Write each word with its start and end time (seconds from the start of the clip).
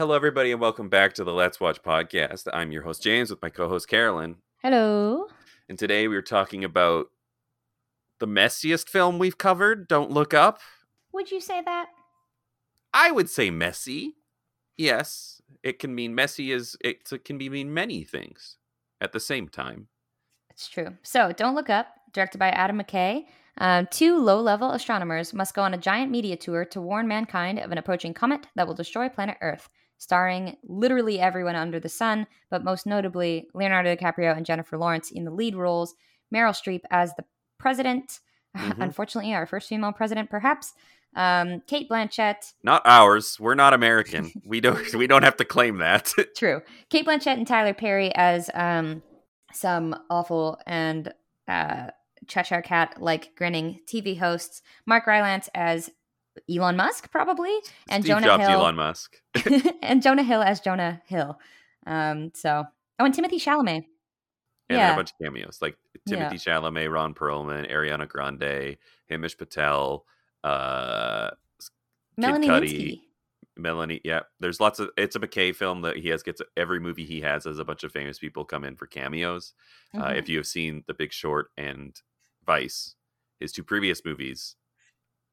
Hello, 0.00 0.14
everybody, 0.14 0.50
and 0.50 0.62
welcome 0.62 0.88
back 0.88 1.12
to 1.12 1.24
the 1.24 1.32
Let's 1.34 1.60
Watch 1.60 1.82
podcast. 1.82 2.48
I'm 2.54 2.72
your 2.72 2.80
host, 2.80 3.02
James, 3.02 3.28
with 3.28 3.42
my 3.42 3.50
co 3.50 3.68
host, 3.68 3.86
Carolyn. 3.86 4.36
Hello. 4.62 5.26
And 5.68 5.78
today 5.78 6.08
we're 6.08 6.22
talking 6.22 6.64
about 6.64 7.08
the 8.18 8.26
messiest 8.26 8.88
film 8.88 9.18
we've 9.18 9.36
covered, 9.36 9.88
Don't 9.88 10.10
Look 10.10 10.32
Up. 10.32 10.60
Would 11.12 11.30
you 11.30 11.38
say 11.38 11.60
that? 11.66 11.88
I 12.94 13.10
would 13.10 13.28
say 13.28 13.50
messy. 13.50 14.14
Yes, 14.78 15.42
it 15.62 15.78
can 15.78 15.94
mean 15.94 16.14
messy 16.14 16.50
as 16.52 16.78
it 16.82 17.06
can 17.26 17.36
be 17.36 17.50
mean 17.50 17.74
many 17.74 18.02
things 18.02 18.56
at 19.02 19.12
the 19.12 19.20
same 19.20 19.50
time. 19.50 19.88
It's 20.48 20.66
true. 20.66 20.96
So, 21.02 21.32
Don't 21.32 21.54
Look 21.54 21.68
Up, 21.68 21.88
directed 22.14 22.38
by 22.38 22.48
Adam 22.48 22.80
McKay. 22.80 23.24
Um, 23.58 23.86
two 23.90 24.18
low 24.18 24.40
level 24.40 24.70
astronomers 24.70 25.34
must 25.34 25.52
go 25.52 25.60
on 25.60 25.74
a 25.74 25.78
giant 25.78 26.10
media 26.10 26.36
tour 26.36 26.64
to 26.64 26.80
warn 26.80 27.06
mankind 27.06 27.58
of 27.58 27.70
an 27.70 27.76
approaching 27.76 28.14
comet 28.14 28.46
that 28.56 28.66
will 28.66 28.72
destroy 28.72 29.10
planet 29.10 29.36
Earth, 29.42 29.68
starring 30.00 30.56
literally 30.64 31.20
everyone 31.20 31.54
under 31.54 31.78
the 31.78 31.88
sun, 31.90 32.26
but 32.50 32.64
most 32.64 32.86
notably 32.86 33.46
Leonardo 33.52 33.94
DiCaprio 33.94 34.34
and 34.34 34.46
Jennifer 34.46 34.78
Lawrence 34.78 35.10
in 35.10 35.24
the 35.24 35.30
lead 35.30 35.54
roles, 35.54 35.94
Meryl 36.34 36.52
Streep 36.54 36.80
as 36.90 37.14
the 37.14 37.24
president. 37.58 38.18
Mhm. 38.56 38.80
Unfortunately, 38.82 39.32
our 39.32 39.46
first 39.46 39.68
female 39.68 39.92
president, 39.92 40.28
perhaps. 40.28 40.72
Um, 41.14 41.62
Cate 41.68 41.88
Blanchett, 41.88 42.54
Not 42.64 42.82
ours. 42.84 43.38
We're 43.38 43.54
not 43.54 43.74
American. 43.74 44.32
we 44.44 44.60
don't. 44.60 44.92
We 44.94 45.06
don't 45.06 45.22
have 45.22 45.36
to 45.36 45.44
claim 45.44 45.78
that. 45.78 46.12
True. 46.36 46.60
Cate 46.88 47.06
Blanchett 47.06 47.34
and 47.36 47.46
Tyler 47.46 47.74
Perry 47.74 48.12
as 48.16 48.50
um, 48.54 49.02
some 49.52 49.94
awful 50.10 50.58
and 50.66 51.14
uh, 51.46 51.90
Cheshire 52.26 52.60
Cat 52.62 52.96
like 53.00 53.36
grinning 53.36 53.78
TV 53.86 54.18
hosts. 54.18 54.62
Mark 54.84 55.06
Rylance 55.06 55.48
as 55.54 55.90
Elon 56.50 56.76
Musk, 56.76 57.10
probably, 57.10 57.52
and 57.88 58.02
Steve 58.04 58.14
Jonah 58.16 58.26
Jobs, 58.26 58.46
Hill. 58.46 58.60
Elon 58.60 58.76
Musk, 58.76 59.16
and 59.82 60.02
Jonah 60.02 60.22
Hill 60.22 60.42
as 60.42 60.60
Jonah 60.60 61.02
Hill. 61.06 61.38
Um, 61.86 62.30
so, 62.34 62.64
oh, 62.98 63.04
and 63.04 63.14
Timothy 63.14 63.38
Chalamet. 63.38 63.84
and 64.68 64.78
Yeah. 64.78 64.92
a 64.92 64.96
bunch 64.96 65.10
of 65.12 65.18
cameos 65.24 65.58
like 65.60 65.76
Timothy 66.08 66.36
Chalamet, 66.36 66.92
Ron 66.92 67.14
Perlman, 67.14 67.70
Ariana 67.70 68.08
Grande, 68.08 68.76
Hamish 69.08 69.36
Patel, 69.36 70.04
uh, 70.44 71.30
Melanie 72.16 72.48
Cudi. 72.48 72.62
Linsky. 72.62 73.00
Melanie. 73.56 74.00
Yeah, 74.04 74.20
there's 74.38 74.60
lots 74.60 74.78
of. 74.78 74.90
It's 74.96 75.16
a 75.16 75.20
McKay 75.20 75.54
film 75.54 75.82
that 75.82 75.96
he 75.96 76.08
has 76.08 76.22
gets 76.22 76.40
every 76.56 76.80
movie 76.80 77.04
he 77.04 77.20
has 77.22 77.44
has 77.44 77.58
a 77.58 77.64
bunch 77.64 77.84
of 77.84 77.92
famous 77.92 78.18
people 78.18 78.44
come 78.44 78.64
in 78.64 78.76
for 78.76 78.86
cameos. 78.86 79.52
Uh, 79.94 80.04
Mhm. 80.10 80.16
if 80.18 80.28
you 80.28 80.36
have 80.38 80.46
seen 80.46 80.84
The 80.86 80.94
Big 80.94 81.12
Short 81.12 81.50
and 81.58 82.00
Vice, 82.46 82.94
his 83.38 83.52
two 83.52 83.64
previous 83.64 84.02
movies 84.04 84.56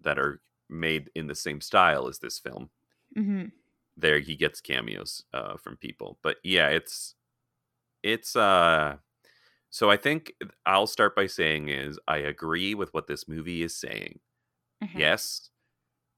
that 0.02 0.20
are 0.20 0.42
made 0.70 1.12
in 1.16 1.28
the 1.28 1.36
same 1.36 1.62
style 1.62 2.08
as 2.08 2.20
this 2.20 2.40
film, 2.40 2.70
Mhm. 3.16 3.52
there 3.96 4.20
he 4.20 4.36
gets 4.36 4.62
cameos 4.62 5.24
uh, 5.34 5.58
from 5.58 5.78
people. 5.78 6.20
But 6.22 6.38
yeah, 6.44 6.70
it's 6.70 7.16
it's 8.04 8.36
uh 8.36 8.98
so 9.72 9.92
I 9.92 9.98
think 9.98 10.34
I'll 10.66 10.88
start 10.88 11.16
by 11.16 11.28
saying 11.28 11.70
is 11.70 12.00
I 12.08 12.18
agree 12.20 12.76
with 12.76 12.94
what 12.94 13.08
this 13.08 13.28
movie 13.28 13.64
is 13.64 13.76
saying. 13.78 14.20
Mhm. 14.82 15.00
Yes, 15.00 15.52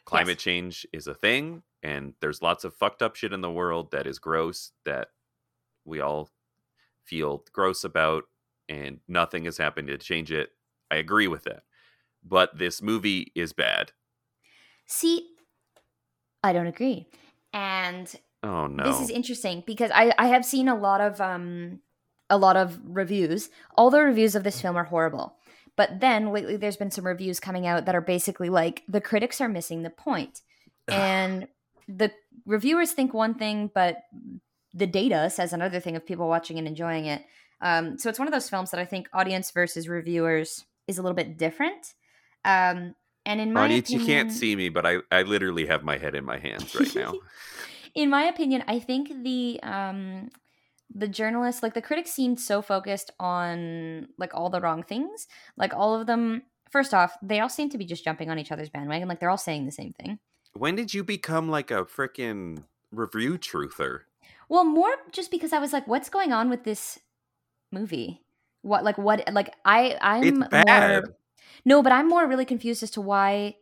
climate 0.05 0.39
change 0.39 0.87
is 0.93 1.07
a 1.07 1.15
thing 1.15 1.63
and 1.83 2.15
there's 2.21 2.41
lots 2.41 2.63
of 2.65 2.75
fucked 2.75 3.01
up 3.03 3.15
shit 3.15 3.33
in 3.33 3.41
the 3.41 3.51
world 3.51 3.91
that 3.91 4.07
is 4.07 4.19
gross 4.19 4.73
that 4.85 5.09
we 5.85 5.99
all 6.01 6.29
feel 7.05 7.45
gross 7.53 7.83
about 7.83 8.25
and 8.69 9.01
nothing 9.07 9.45
has 9.45 9.57
happened 9.57 9.87
to 9.89 9.97
change 9.97 10.31
it. 10.31 10.51
I 10.91 10.97
agree 10.97 11.27
with 11.27 11.43
that. 11.45 11.63
But 12.23 12.57
this 12.57 12.81
movie 12.81 13.31
is 13.35 13.53
bad. 13.53 13.93
See, 14.89 15.29
I 16.43 16.51
don't 16.51 16.67
agree. 16.67 17.07
And 17.53 18.13
Oh 18.43 18.67
no. 18.67 18.83
This 18.83 19.01
is 19.01 19.09
interesting 19.09 19.63
because 19.65 19.91
I 19.93 20.13
I 20.17 20.27
have 20.27 20.45
seen 20.45 20.67
a 20.67 20.75
lot 20.75 21.01
of 21.01 21.19
um 21.21 21.79
a 22.29 22.37
lot 22.37 22.57
of 22.57 22.79
reviews. 22.83 23.49
All 23.75 23.89
the 23.89 24.01
reviews 24.01 24.35
of 24.35 24.43
this 24.43 24.61
film 24.61 24.75
are 24.75 24.83
horrible. 24.83 25.35
But 25.75 25.99
then 25.99 26.31
lately 26.33 26.57
there's 26.57 26.77
been 26.77 26.91
some 26.91 27.05
reviews 27.05 27.39
coming 27.39 27.65
out 27.65 27.85
that 27.85 27.95
are 27.95 28.01
basically 28.01 28.49
like 28.49 28.83
the 28.87 29.01
critics 29.01 29.39
are 29.41 29.49
missing 29.49 29.83
the. 29.83 29.91
And 30.87 31.47
the 31.87 32.11
reviewers 32.45 32.91
think 32.91 33.13
one 33.13 33.35
thing 33.35 33.69
but 33.73 33.97
the 34.73 34.87
data 34.87 35.29
says 35.29 35.53
another 35.53 35.79
thing 35.79 35.95
of 35.95 36.05
people 36.05 36.27
watching 36.27 36.57
and 36.57 36.67
enjoying 36.67 37.05
it. 37.05 37.23
Um, 37.61 37.97
so 37.97 38.09
it's 38.09 38.19
one 38.19 38.27
of 38.27 38.33
those 38.33 38.49
films 38.49 38.71
that 38.71 38.79
I 38.79 38.85
think 38.85 39.09
audience 39.13 39.51
versus 39.51 39.89
reviewers 39.89 40.65
is 40.87 40.97
a 40.97 41.01
little 41.01 41.15
bit 41.15 41.37
different. 41.37 41.93
Um, 42.45 42.95
and 43.29 43.39
in 43.39 43.53
my 43.53 43.65
Audience, 43.65 43.91
you 43.91 44.03
can't 44.05 44.31
see 44.31 44.55
me, 44.55 44.69
but 44.69 44.85
I, 44.85 44.97
I 45.11 45.21
literally 45.21 45.67
have 45.67 45.83
my 45.83 45.97
head 45.97 46.15
in 46.15 46.25
my 46.25 46.39
hands 46.39 46.73
right 46.73 46.95
now. 46.95 47.13
in 47.95 48.09
my 48.09 48.23
opinion, 48.23 48.63
I 48.67 48.79
think 48.79 49.23
the 49.23 49.59
um 49.61 50.29
the 50.93 51.07
journalists, 51.07 51.61
like 51.61 51.75
the 51.75 51.81
critics 51.81 52.11
seemed 52.11 52.39
so 52.39 52.63
focused 52.63 53.11
on 53.19 54.07
like 54.17 54.33
all 54.33 54.49
the 54.49 54.59
wrong 54.59 54.81
things. 54.81 55.27
Like 55.55 55.73
all 55.75 55.93
of 55.99 56.07
them 56.07 56.41
first 56.71 56.93
off, 56.95 57.15
they 57.21 57.39
all 57.39 57.49
seem 57.49 57.69
to 57.69 57.77
be 57.77 57.85
just 57.85 58.03
jumping 58.03 58.31
on 58.31 58.39
each 58.39 58.51
other's 58.51 58.69
bandwagon. 58.69 59.07
Like 59.07 59.19
they're 59.19 59.29
all 59.29 59.37
saying 59.37 59.65
the 59.65 59.71
same 59.71 59.93
thing. 59.93 60.17
when 60.53 60.75
did 60.75 60.93
you 60.95 61.03
become 61.03 61.49
like 61.49 61.69
a 61.69 61.85
freaking 61.85 62.63
review 62.91 63.37
truther? 63.37 64.01
Well, 64.49 64.65
more 64.65 64.95
just 65.11 65.29
because 65.29 65.53
I 65.53 65.59
was 65.59 65.71
like, 65.71 65.87
what's 65.87 66.09
going 66.09 66.33
on 66.33 66.49
with 66.49 66.63
this 66.63 66.97
movie? 67.71 68.23
What 68.63 68.83
like 68.83 68.97
what 68.97 69.31
like 69.31 69.53
I 69.63 69.95
I'm 70.01 70.41
It's 70.41 70.49
bad. 70.49 71.03
more 71.03 71.15
No, 71.65 71.81
but 71.83 71.91
I'm 71.91 72.07
more 72.07 72.27
really 72.27 72.45
confused 72.45 72.83
as 72.83 72.91
to 72.91 73.01
why 73.01 73.55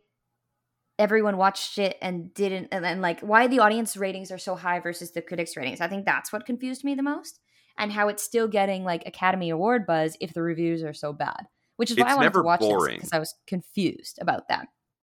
everyone 0.98 1.36
watched 1.36 1.78
it 1.78 1.96
and 2.02 2.34
didn't 2.34 2.68
and 2.72 2.84
then 2.84 3.00
like 3.00 3.20
why 3.20 3.46
the 3.46 3.60
audience 3.60 3.96
ratings 3.96 4.32
are 4.32 4.38
so 4.38 4.56
high 4.56 4.80
versus 4.80 5.12
the 5.12 5.22
critics 5.22 5.56
ratings. 5.56 5.80
I 5.80 5.88
think 5.88 6.04
that's 6.04 6.32
what 6.32 6.44
confused 6.46 6.84
me 6.84 6.94
the 6.94 7.02
most 7.02 7.38
and 7.78 7.92
how 7.92 8.08
it's 8.08 8.22
still 8.22 8.48
getting 8.48 8.84
like 8.84 9.06
Academy 9.06 9.50
Award 9.50 9.86
buzz 9.86 10.16
if 10.20 10.34
the 10.34 10.42
reviews 10.42 10.82
are 10.82 10.92
so 10.92 11.12
bad. 11.12 11.46
Which 11.76 11.92
is 11.92 11.96
why 11.96 12.06
It's 12.06 12.12
I 12.12 12.16
wanted 12.16 12.32
to 12.32 12.42
watch 12.42 12.60
boring. 12.60 12.96
this 12.96 12.98
because 13.02 13.12
I 13.12 13.20
was 13.20 13.34
confused 13.46 14.18
about 14.20 14.48
that. 14.48 14.66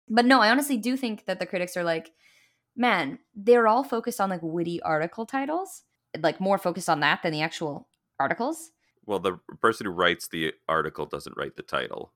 But 0.08 0.24
no, 0.24 0.40
I 0.40 0.50
honestly 0.50 0.76
do 0.76 0.96
think 0.96 1.26
that 1.26 1.40
the 1.40 1.46
critics 1.46 1.76
are 1.76 1.82
like, 1.82 2.12
man, 2.76 3.18
they're 3.34 3.66
all 3.66 3.82
focused 3.82 4.20
on 4.20 4.30
like 4.30 4.40
witty 4.42 4.80
article 4.82 5.26
titles, 5.26 5.82
like 6.20 6.40
more 6.40 6.58
focused 6.58 6.88
on 6.88 7.00
that 7.00 7.22
than 7.24 7.32
the 7.32 7.42
actual 7.42 7.88
articles. 8.20 8.70
Well, 9.04 9.18
the 9.18 9.38
person 9.60 9.86
who 9.86 9.92
writes 9.92 10.28
the 10.28 10.52
article 10.68 11.06
doesn't 11.06 11.36
write 11.36 11.56
the 11.56 11.62
title. 11.62 12.12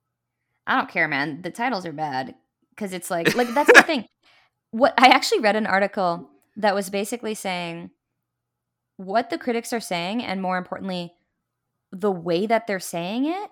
I 0.66 0.76
don't 0.76 0.90
care, 0.90 1.08
man. 1.08 1.42
The 1.42 1.50
titles 1.50 1.86
are 1.86 1.92
bad 1.92 2.34
because 2.70 2.92
it's 2.92 3.10
like 3.10 3.34
like 3.34 3.48
that's 3.54 3.72
the 3.72 3.82
thing. 3.82 4.06
What 4.70 4.92
I 4.98 5.06
actually 5.06 5.38
read 5.38 5.54
an 5.54 5.68
article 5.68 6.28
that 6.56 6.74
was 6.74 6.90
basically 6.90 7.36
saying 7.36 7.90
what 8.96 9.30
the 9.30 9.38
critics 9.38 9.72
are 9.72 9.78
saying, 9.78 10.24
and 10.24 10.42
more 10.42 10.58
importantly, 10.58 11.12
the 11.92 12.10
way 12.10 12.46
that 12.46 12.66
they're 12.66 12.80
saying 12.80 13.26
it, 13.26 13.50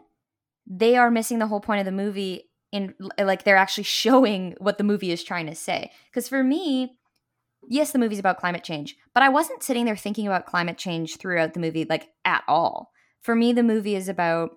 they 0.67 0.97
are 0.97 1.13
missing 1.13 1.39
the 1.39 1.47
whole 1.47 1.61
point 1.61 1.79
of 1.79 1.85
the 1.87 1.93
movie. 1.93 2.51
In 2.73 2.95
like 3.19 3.45
they're 3.45 3.57
actually 3.57 3.85
showing 4.03 4.57
what 4.59 4.79
the 4.79 4.85
movie 4.85 5.13
is 5.13 5.23
trying 5.23 5.47
to 5.47 5.55
say. 5.55 5.93
Because 6.11 6.29
for 6.29 6.43
me, 6.43 6.97
yes, 7.69 7.93
the 7.93 8.01
movie's 8.01 8.19
about 8.19 8.41
climate 8.41 8.65
change, 8.65 8.97
but 9.15 9.23
I 9.23 9.29
wasn't 9.29 9.63
sitting 9.63 9.85
there 9.85 9.97
thinking 9.97 10.27
about 10.27 10.47
climate 10.47 10.79
change 10.79 11.19
throughout 11.19 11.55
the 11.55 11.61
movie, 11.61 11.87
like 11.89 12.09
at 12.25 12.43
all. 12.49 12.91
For 13.21 13.37
me, 13.37 13.53
the 13.53 13.63
movie 13.63 13.95
is 13.95 14.09
about 14.09 14.57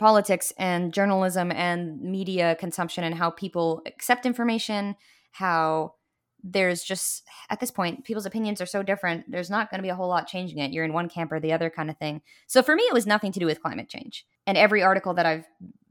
politics 0.00 0.50
and 0.56 0.94
journalism 0.94 1.52
and 1.52 2.00
media 2.00 2.56
consumption 2.56 3.04
and 3.04 3.14
how 3.14 3.30
people 3.30 3.82
accept 3.86 4.24
information, 4.24 4.96
how 5.32 5.94
there's 6.42 6.82
just 6.82 7.22
at 7.50 7.60
this 7.60 7.70
point 7.70 8.02
people's 8.06 8.24
opinions 8.24 8.62
are 8.62 8.66
so 8.66 8.82
different 8.82 9.30
there's 9.30 9.50
not 9.50 9.70
going 9.70 9.78
to 9.78 9.82
be 9.82 9.90
a 9.90 9.94
whole 9.94 10.08
lot 10.08 10.26
changing 10.26 10.56
it. 10.58 10.72
You're 10.72 10.86
in 10.86 10.94
one 10.94 11.10
camp 11.10 11.30
or 11.30 11.38
the 11.38 11.52
other 11.52 11.68
kind 11.68 11.90
of 11.90 11.98
thing. 11.98 12.22
So 12.46 12.62
for 12.62 12.74
me 12.74 12.82
it 12.84 12.94
was 12.94 13.06
nothing 13.06 13.30
to 13.32 13.38
do 13.38 13.44
with 13.44 13.60
climate 13.60 13.90
change. 13.90 14.24
And 14.46 14.56
every 14.56 14.82
article 14.82 15.12
that 15.14 15.26
i've 15.26 15.44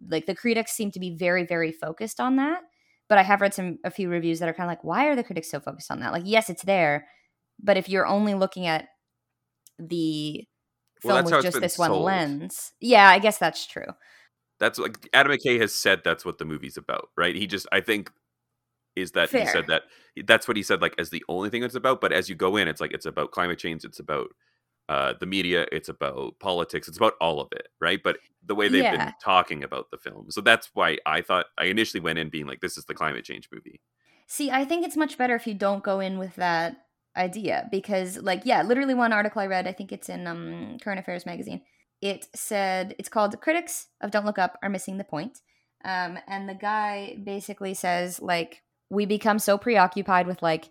like 0.10 0.26
the 0.26 0.34
critics 0.34 0.72
seem 0.72 0.90
to 0.92 1.00
be 1.00 1.16
very 1.16 1.46
very 1.46 1.72
focused 1.72 2.20
on 2.20 2.38
that 2.38 2.62
but 3.10 3.20
i 3.20 3.22
have 3.22 3.42
read 3.42 3.54
some 3.54 3.78
a 3.84 3.92
few 3.92 4.10
reviews 4.10 4.40
that 4.40 4.50
are 4.50 4.54
kind 4.54 4.68
of 4.68 4.72
like 4.72 4.84
why 4.84 5.06
are 5.06 5.16
the 5.16 5.24
critics 5.24 5.52
so 5.52 5.60
focused 5.60 5.92
on 5.92 6.00
that? 6.00 6.14
Like 6.14 6.24
yes 6.26 6.50
it's 6.50 6.64
there 6.64 7.08
but 7.62 7.78
if 7.78 7.88
you're 7.88 8.08
only 8.08 8.34
looking 8.34 8.66
at 8.66 8.88
the 9.78 10.48
Well, 11.04 11.16
film 11.16 11.32
that's 11.32 11.46
with 11.46 11.54
just 11.54 11.62
this 11.62 11.78
one 11.78 11.92
lens 11.92 12.74
yeah 12.80 13.10
i 13.10 13.20
guess 13.20 13.38
that's 13.38 13.66
true 13.66 13.94
That's 14.60 14.78
like 14.78 15.10
Adam 15.14 15.32
McKay 15.32 15.60
has 15.62 15.74
said 15.74 16.02
that's 16.04 16.26
what 16.26 16.38
the 16.38 16.46
movie's 16.46 16.78
about, 16.78 17.10
right? 17.16 17.34
He 17.34 17.48
just 17.48 17.66
I 17.72 17.80
think 17.80 18.12
is 18.96 19.14
that 19.14 19.30
he 19.30 19.46
said 19.46 19.68
that 19.68 19.84
that's 20.26 20.48
what 20.48 20.58
he 20.58 20.64
said 20.64 20.82
like 20.82 20.96
as 21.00 21.10
the 21.10 21.24
only 21.30 21.50
thing 21.50 21.64
it's 21.64 21.76
about, 21.76 22.02
but 22.02 22.12
as 22.12 22.28
you 22.30 22.36
go 22.36 22.58
in 22.58 22.68
it's 22.68 22.82
like 22.82 22.92
it's 22.92 23.06
about 23.06 23.32
climate 23.32 23.58
change, 23.58 23.86
it's 23.86 24.00
about 24.00 24.28
uh, 24.90 25.14
the 25.20 25.26
media, 25.26 25.66
it's 25.72 25.88
about 25.88 26.38
politics, 26.40 26.88
it's 26.88 26.98
about 26.98 27.14
all 27.22 27.40
of 27.40 27.48
it, 27.52 27.68
right? 27.80 28.02
But 28.04 28.18
the 28.44 28.56
way 28.56 28.68
they've 28.68 28.92
been 28.92 29.14
talking 29.24 29.64
about 29.64 29.92
the 29.92 29.98
film, 29.98 30.32
so 30.32 30.42
that's 30.42 30.72
why 30.74 30.98
I 31.06 31.22
thought 31.22 31.46
I 31.58 31.66
initially 31.66 32.02
went 32.02 32.20
in 32.20 32.30
being 32.30 32.48
like, 32.48 32.60
"This 32.60 32.78
is 32.78 32.86
the 32.86 32.96
climate 32.96 33.24
change 33.24 33.48
movie." 33.54 33.80
See, 34.28 34.52
I 34.52 34.66
think 34.66 34.86
it's 34.86 34.98
much 34.98 35.18
better 35.18 35.36
if 35.36 35.48
you 35.48 35.54
don't 35.54 35.84
go 35.84 36.00
in 36.00 36.18
with 36.20 36.36
that 36.36 36.76
idea 37.16 37.68
because, 37.72 38.18
like, 38.18 38.42
yeah, 38.46 38.62
literally 38.64 38.94
one 38.94 39.14
article 39.14 39.42
I 39.42 39.48
read, 39.48 39.68
I 39.68 39.72
think 39.72 39.92
it's 39.92 40.10
in 40.10 40.28
um, 40.28 40.78
Current 40.82 41.00
Affairs 41.00 41.26
magazine. 41.26 41.62
It 42.02 42.28
said 42.34 42.96
it's 42.98 43.10
called 43.10 43.40
"Critics 43.42 43.88
of 44.02 44.12
Don't 44.12 44.26
Look 44.26 44.40
Up 44.40 44.58
Are 44.64 44.70
Missing 44.70 44.98
the 44.98 45.04
Point," 45.04 45.42
um, 45.84 46.18
and 46.28 46.48
the 46.48 46.54
guy 46.54 47.18
basically 47.24 47.74
says 47.74 48.22
like 48.22 48.62
we 48.90 49.06
become 49.06 49.38
so 49.38 49.58
preoccupied 49.58 50.26
with 50.26 50.42
like 50.42 50.70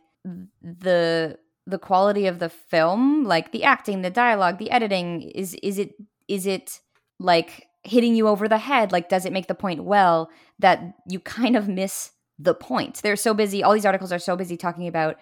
the 0.62 1.38
the 1.66 1.78
quality 1.78 2.26
of 2.26 2.38
the 2.38 2.48
film, 2.48 3.24
like 3.24 3.52
the 3.52 3.64
acting, 3.64 4.00
the 4.00 4.10
dialogue, 4.10 4.58
the 4.58 4.70
editing, 4.70 5.22
is 5.22 5.54
is 5.62 5.78
it 5.78 5.94
is 6.26 6.46
it 6.46 6.80
like 7.20 7.68
hitting 7.84 8.14
you 8.14 8.26
over 8.28 8.48
the 8.48 8.58
head? 8.58 8.90
Like, 8.92 9.08
does 9.08 9.26
it 9.26 9.32
make 9.32 9.48
the 9.48 9.54
point 9.54 9.84
well 9.84 10.30
that 10.58 10.94
you 11.08 11.20
kind 11.20 11.56
of 11.56 11.68
miss 11.68 12.12
the 12.38 12.54
point? 12.54 13.02
They're 13.02 13.16
so 13.16 13.34
busy. 13.34 13.62
All 13.62 13.74
these 13.74 13.86
articles 13.86 14.12
are 14.12 14.18
so 14.18 14.36
busy 14.36 14.56
talking 14.56 14.88
about 14.88 15.16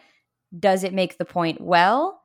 does 0.59 0.85
it 0.85 0.93
make 0.95 1.19
the 1.19 1.25
point 1.25 1.61
well, 1.61 2.21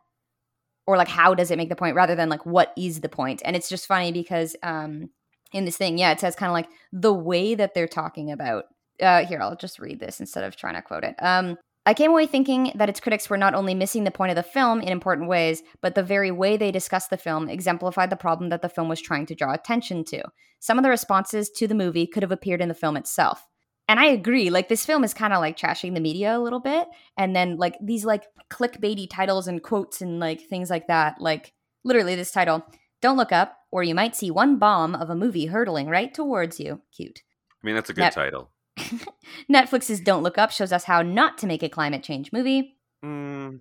or 0.88 0.97
like 0.97 1.07
how 1.07 1.33
does 1.33 1.51
it 1.51 1.57
make 1.57 1.69
the 1.69 1.75
point, 1.75 1.95
rather 1.95 2.15
than 2.15 2.29
like 2.29 2.45
what 2.45 2.73
is 2.77 3.01
the 3.01 3.09
point? 3.09 3.41
And 3.45 3.56
it's 3.56 3.69
just 3.69 3.88
funny 3.88 4.12
because 4.12 4.56
um, 4.63 5.09
in 5.53 5.65
this 5.65 5.77
thing, 5.77 5.97
yeah, 5.97 6.12
it 6.12 6.19
says 6.19 6.35
kind 6.35 6.50
of 6.50 6.53
like 6.53 6.69
the 6.91 7.13
way 7.13 7.56
that 7.56 7.73
they're 7.73 7.88
talking 7.88 8.31
about. 8.31 8.65
Uh, 9.01 9.25
here, 9.25 9.41
I'll 9.41 9.56
just 9.56 9.79
read 9.79 10.00
this 10.00 10.19
instead 10.19 10.44
of 10.44 10.56
trying 10.56 10.75
to 10.75 10.81
quote 10.81 11.03
it. 11.03 11.15
Um, 11.19 11.57
I 11.85 11.95
came 11.95 12.12
away 12.12 12.27
thinking 12.27 12.71
that 12.75 12.89
its 12.89 13.00
critics 13.00 13.27
were 13.27 13.38
not 13.38 13.56
only 13.56 13.73
missing 13.73 14.03
the 14.03 14.12
point 14.12 14.29
of 14.29 14.35
the 14.35 14.44
film 14.44 14.81
in 14.81 14.89
important 14.89 15.27
ways, 15.27 15.63
but 15.81 15.95
the 15.95 16.03
very 16.03 16.29
way 16.29 16.56
they 16.56 16.71
discussed 16.71 17.09
the 17.09 17.17
film 17.17 17.50
exemplified 17.50 18.12
the 18.12 18.15
problem 18.15 18.50
that 18.50 18.62
the 18.62 18.69
film 18.69 18.88
was 18.88 19.01
trying 19.01 19.25
to 19.25 19.35
draw 19.35 19.53
attention 19.53 20.03
to. 20.06 20.21
Some 20.59 20.77
of 20.77 20.83
the 20.83 20.91
responses 20.91 21.50
to 21.50 21.67
the 21.67 21.74
movie 21.74 22.06
could 22.06 22.21
have 22.21 22.31
appeared 22.31 22.62
in 22.62 22.67
the 22.67 22.75
film 22.75 22.95
itself. 22.95 23.47
And 23.91 23.99
I 23.99 24.05
agree, 24.05 24.49
like 24.49 24.69
this 24.69 24.85
film 24.85 25.03
is 25.03 25.13
kind 25.13 25.33
of 25.33 25.41
like 25.41 25.57
trashing 25.57 25.95
the 25.95 25.99
media 25.99 26.38
a 26.38 26.39
little 26.39 26.61
bit. 26.61 26.88
And 27.17 27.35
then 27.35 27.57
like 27.57 27.75
these 27.81 28.05
like 28.05 28.23
clickbaity 28.49 29.09
titles 29.09 29.49
and 29.49 29.61
quotes 29.61 29.99
and 29.99 30.17
like 30.17 30.39
things 30.39 30.69
like 30.69 30.88
that. 30.88 31.19
Like 31.19 31.51
literally 31.83 32.15
this 32.15 32.31
title, 32.31 32.65
Don't 33.01 33.17
Look 33.17 33.33
Up, 33.33 33.57
or 33.69 33.83
you 33.83 33.93
might 33.93 34.15
see 34.15 34.31
one 34.31 34.57
bomb 34.57 34.95
of 34.95 35.09
a 35.09 35.15
movie 35.15 35.47
hurtling 35.47 35.88
right 35.88 36.13
towards 36.13 36.57
you. 36.57 36.79
Cute. 36.95 37.21
I 37.61 37.67
mean, 37.67 37.75
that's 37.75 37.89
a 37.89 37.93
good 37.93 38.13
title. 38.13 38.51
Netflix's 39.51 39.99
Don't 39.99 40.23
Look 40.23 40.38
Up 40.38 40.51
shows 40.51 40.71
us 40.71 40.85
how 40.85 41.01
not 41.01 41.38
to 41.39 41.45
make 41.45 41.61
a 41.61 41.67
climate 41.67 42.01
change 42.01 42.31
movie. 42.31 42.77
Mm, 43.03 43.59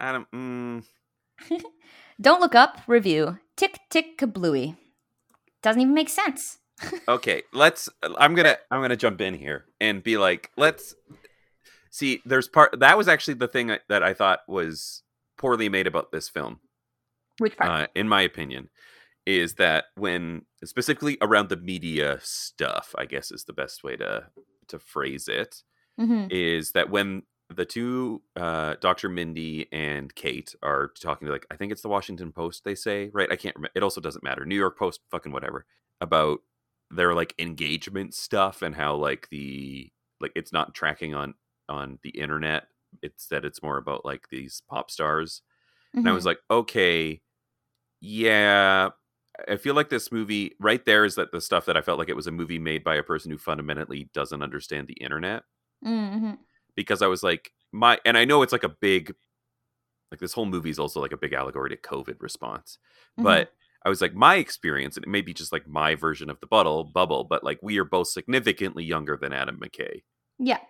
Adam, 0.00 0.26
mm. 0.34 0.84
Don't 2.20 2.40
Look 2.40 2.56
Up 2.56 2.80
review 2.88 3.38
Tick 3.54 3.78
Tick 3.90 4.18
Kablooey. 4.18 4.76
Doesn't 5.62 5.82
even 5.82 5.94
make 5.94 6.08
sense. 6.08 6.58
Okay, 7.08 7.42
let's. 7.52 7.88
I'm 8.02 8.34
gonna. 8.34 8.56
I'm 8.70 8.80
gonna 8.80 8.96
jump 8.96 9.20
in 9.20 9.34
here 9.34 9.66
and 9.80 10.02
be 10.02 10.18
like, 10.18 10.50
let's 10.56 10.94
see. 11.90 12.22
There's 12.24 12.48
part 12.48 12.78
that 12.80 12.98
was 12.98 13.08
actually 13.08 13.34
the 13.34 13.48
thing 13.48 13.76
that 13.88 14.02
I 14.02 14.14
thought 14.14 14.40
was 14.48 15.02
poorly 15.38 15.68
made 15.68 15.86
about 15.86 16.12
this 16.12 16.28
film. 16.28 16.60
Which 17.38 17.56
part? 17.56 17.70
Uh, 17.70 17.86
in 17.94 18.08
my 18.08 18.22
opinion, 18.22 18.70
is 19.24 19.54
that 19.54 19.86
when 19.96 20.42
specifically 20.64 21.18
around 21.20 21.48
the 21.48 21.56
media 21.56 22.18
stuff, 22.22 22.94
I 22.96 23.06
guess 23.06 23.30
is 23.30 23.44
the 23.44 23.52
best 23.52 23.82
way 23.82 23.96
to 23.96 24.26
to 24.68 24.78
phrase 24.78 25.28
it. 25.28 25.62
Mm-hmm. 26.00 26.26
Is 26.30 26.72
that 26.72 26.90
when 26.90 27.22
the 27.54 27.64
two 27.64 28.22
uh, 28.34 28.74
Dr. 28.80 29.08
Mindy 29.08 29.68
and 29.72 30.14
Kate 30.14 30.54
are 30.62 30.92
talking 31.00 31.26
to 31.26 31.32
like 31.32 31.46
I 31.50 31.56
think 31.56 31.72
it's 31.72 31.82
the 31.82 31.88
Washington 31.88 32.32
Post 32.32 32.64
they 32.64 32.74
say, 32.74 33.10
right? 33.12 33.30
I 33.30 33.36
can't 33.36 33.54
remember. 33.56 33.72
It 33.74 33.82
also 33.82 34.00
doesn't 34.00 34.24
matter. 34.24 34.44
New 34.44 34.56
York 34.56 34.78
Post 34.78 35.00
fucking 35.10 35.32
whatever 35.32 35.64
about 36.00 36.40
their 36.90 37.14
like 37.14 37.34
engagement 37.38 38.14
stuff 38.14 38.62
and 38.62 38.74
how 38.74 38.94
like 38.94 39.28
the 39.30 39.90
like 40.20 40.32
it's 40.34 40.52
not 40.52 40.74
tracking 40.74 41.14
on 41.14 41.34
on 41.68 41.98
the 42.02 42.10
internet. 42.10 42.64
It's 43.02 43.26
that 43.28 43.44
it's 43.44 43.62
more 43.62 43.76
about 43.76 44.04
like 44.04 44.28
these 44.30 44.62
pop 44.68 44.90
stars. 44.90 45.42
Mm-hmm. 45.90 45.98
And 46.00 46.08
I 46.08 46.12
was 46.12 46.22
Mm-hmm. 46.22 46.28
like, 46.28 46.38
okay, 46.50 47.20
yeah, 48.00 48.90
I 49.48 49.56
feel 49.56 49.74
like 49.74 49.90
this 49.90 50.10
movie 50.12 50.52
right 50.60 50.84
there 50.84 51.04
is 51.04 51.16
that 51.16 51.32
the 51.32 51.40
stuff 51.40 51.66
that 51.66 51.76
I 51.76 51.82
felt 51.82 51.98
like 51.98 52.08
it 52.08 52.16
was 52.16 52.26
a 52.26 52.32
movie 52.32 52.58
made 52.58 52.84
by 52.84 52.94
a 52.96 53.02
person 53.02 53.30
who 53.30 53.38
fundamentally 53.38 54.08
doesn't 54.14 54.42
understand 54.42 54.88
the 54.88 54.94
internet. 54.94 55.42
Mm-hmm. 55.84 56.34
Because 56.74 57.02
I 57.02 57.06
was 57.06 57.22
like, 57.22 57.50
my 57.72 57.98
and 58.04 58.16
I 58.16 58.24
know 58.24 58.42
it's 58.42 58.52
like 58.52 58.64
a 58.64 58.68
big 58.68 59.14
like 60.10 60.20
this 60.20 60.32
whole 60.32 60.46
movie 60.46 60.70
is 60.70 60.78
also 60.78 61.00
like 61.00 61.12
a 61.12 61.16
big 61.16 61.32
allegory 61.32 61.70
to 61.70 61.76
COVID 61.76 62.22
response. 62.22 62.78
Mm-hmm. 63.18 63.24
But 63.24 63.52
I 63.86 63.90
was 63.90 64.02
like, 64.02 64.14
my 64.14 64.36
experience, 64.36 64.96
and 64.96 65.06
it 65.06 65.08
may 65.10 65.22
be 65.22 65.32
just 65.32 65.52
like 65.52 65.68
my 65.68 65.94
version 65.94 66.28
of 66.30 66.40
the 66.40 66.48
bubble 66.48 66.84
bubble, 66.84 67.24
but 67.24 67.44
like 67.44 67.60
we 67.62 67.78
are 67.78 67.84
both 67.84 68.08
significantly 68.08 68.84
younger 68.84 69.16
than 69.16 69.32
Adam 69.32 69.60
McKay. 69.60 70.02
Yeah. 70.38 70.60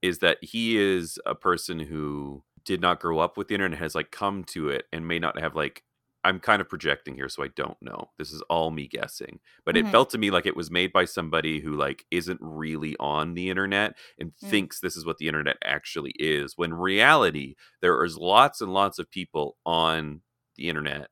Is 0.00 0.20
that 0.20 0.38
he 0.42 0.78
is 0.78 1.18
a 1.26 1.34
person 1.34 1.78
who 1.80 2.44
did 2.64 2.80
not 2.80 3.00
grow 3.00 3.18
up 3.18 3.36
with 3.36 3.48
the 3.48 3.54
internet, 3.54 3.78
has 3.80 3.94
like 3.96 4.10
come 4.12 4.44
to 4.44 4.68
it 4.70 4.86
and 4.92 5.08
may 5.08 5.18
not 5.18 5.38
have 5.38 5.54
like 5.56 5.82
I'm 6.24 6.40
kind 6.40 6.60
of 6.60 6.68
projecting 6.68 7.14
here, 7.14 7.28
so 7.28 7.44
I 7.44 7.48
don't 7.48 7.80
know. 7.80 8.10
This 8.18 8.32
is 8.32 8.42
all 8.50 8.70
me 8.70 8.88
guessing. 8.88 9.40
But 9.64 9.76
Mhm. 9.76 9.80
it 9.80 9.88
felt 9.88 10.10
to 10.10 10.18
me 10.18 10.30
like 10.30 10.46
it 10.46 10.56
was 10.56 10.70
made 10.70 10.92
by 10.92 11.04
somebody 11.04 11.60
who 11.60 11.74
like 11.76 12.06
isn't 12.10 12.40
really 12.42 12.96
on 12.98 13.34
the 13.34 13.50
internet 13.50 13.96
and 14.18 14.32
Mm. 14.42 14.48
thinks 14.50 14.80
this 14.80 14.96
is 14.96 15.06
what 15.06 15.18
the 15.18 15.28
internet 15.28 15.58
actually 15.64 16.12
is. 16.18 16.54
When 16.56 16.74
reality, 16.74 17.54
there 17.82 18.02
is 18.04 18.16
lots 18.18 18.60
and 18.60 18.72
lots 18.74 18.98
of 18.98 19.10
people 19.10 19.58
on 19.66 20.22
the 20.56 20.68
internet 20.68 21.08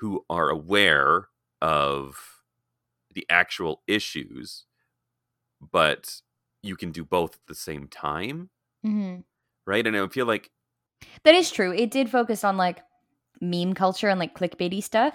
who 0.00 0.24
are 0.30 0.48
aware 0.48 1.28
of 1.62 2.18
the 3.14 3.26
actual 3.30 3.82
issues, 3.86 4.64
but 5.60 6.20
you 6.62 6.76
can 6.76 6.90
do 6.92 7.04
both 7.04 7.34
at 7.34 7.46
the 7.46 7.54
same 7.54 7.86
time, 7.88 8.50
Mm-hmm. 8.84 9.20
right? 9.66 9.86
And 9.86 9.96
I 9.96 10.08
feel 10.08 10.26
like 10.26 10.50
That 11.24 11.34
is 11.34 11.50
true. 11.50 11.72
It 11.72 11.90
did 11.90 12.08
focus 12.10 12.44
on 12.44 12.56
like 12.56 12.80
meme 13.40 13.74
culture 13.74 14.08
and 14.08 14.18
like 14.18 14.34
clickbaity 14.34 14.82
stuff. 14.82 15.14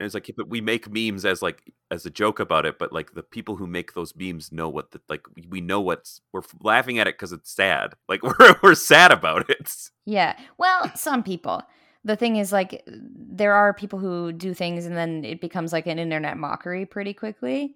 And 0.00 0.04
it's 0.04 0.14
like, 0.14 0.30
but 0.36 0.48
we 0.48 0.60
make 0.60 0.88
memes 0.92 1.24
as 1.24 1.42
like 1.42 1.72
as 1.90 2.04
a 2.06 2.10
joke 2.10 2.38
about 2.38 2.66
it, 2.66 2.78
but 2.78 2.92
like 2.92 3.14
the 3.14 3.22
people 3.22 3.56
who 3.56 3.66
make 3.66 3.94
those 3.94 4.14
memes 4.14 4.52
know 4.52 4.68
what 4.68 4.90
the 4.92 5.00
like 5.08 5.22
we- 5.34 5.46
we 5.48 5.60
know 5.60 5.80
what's 5.80 6.20
we're 6.32 6.42
laughing 6.60 6.98
at 6.98 7.06
it 7.08 7.14
because 7.14 7.32
it's 7.32 7.50
sad. 7.50 7.94
Like 8.08 8.22
we're 8.38 8.56
we're 8.62 8.74
sad 8.74 9.10
about 9.10 9.48
it. 9.50 9.72
Yeah. 10.06 10.38
Well, 10.58 10.90
some 10.94 11.22
people. 11.22 11.62
The 12.08 12.16
thing 12.16 12.36
is, 12.36 12.52
like, 12.52 12.82
there 12.86 13.52
are 13.52 13.74
people 13.74 13.98
who 13.98 14.32
do 14.32 14.54
things 14.54 14.86
and 14.86 14.96
then 14.96 15.26
it 15.26 15.42
becomes 15.42 15.74
like 15.74 15.86
an 15.86 15.98
internet 15.98 16.38
mockery 16.38 16.86
pretty 16.86 17.12
quickly. 17.12 17.74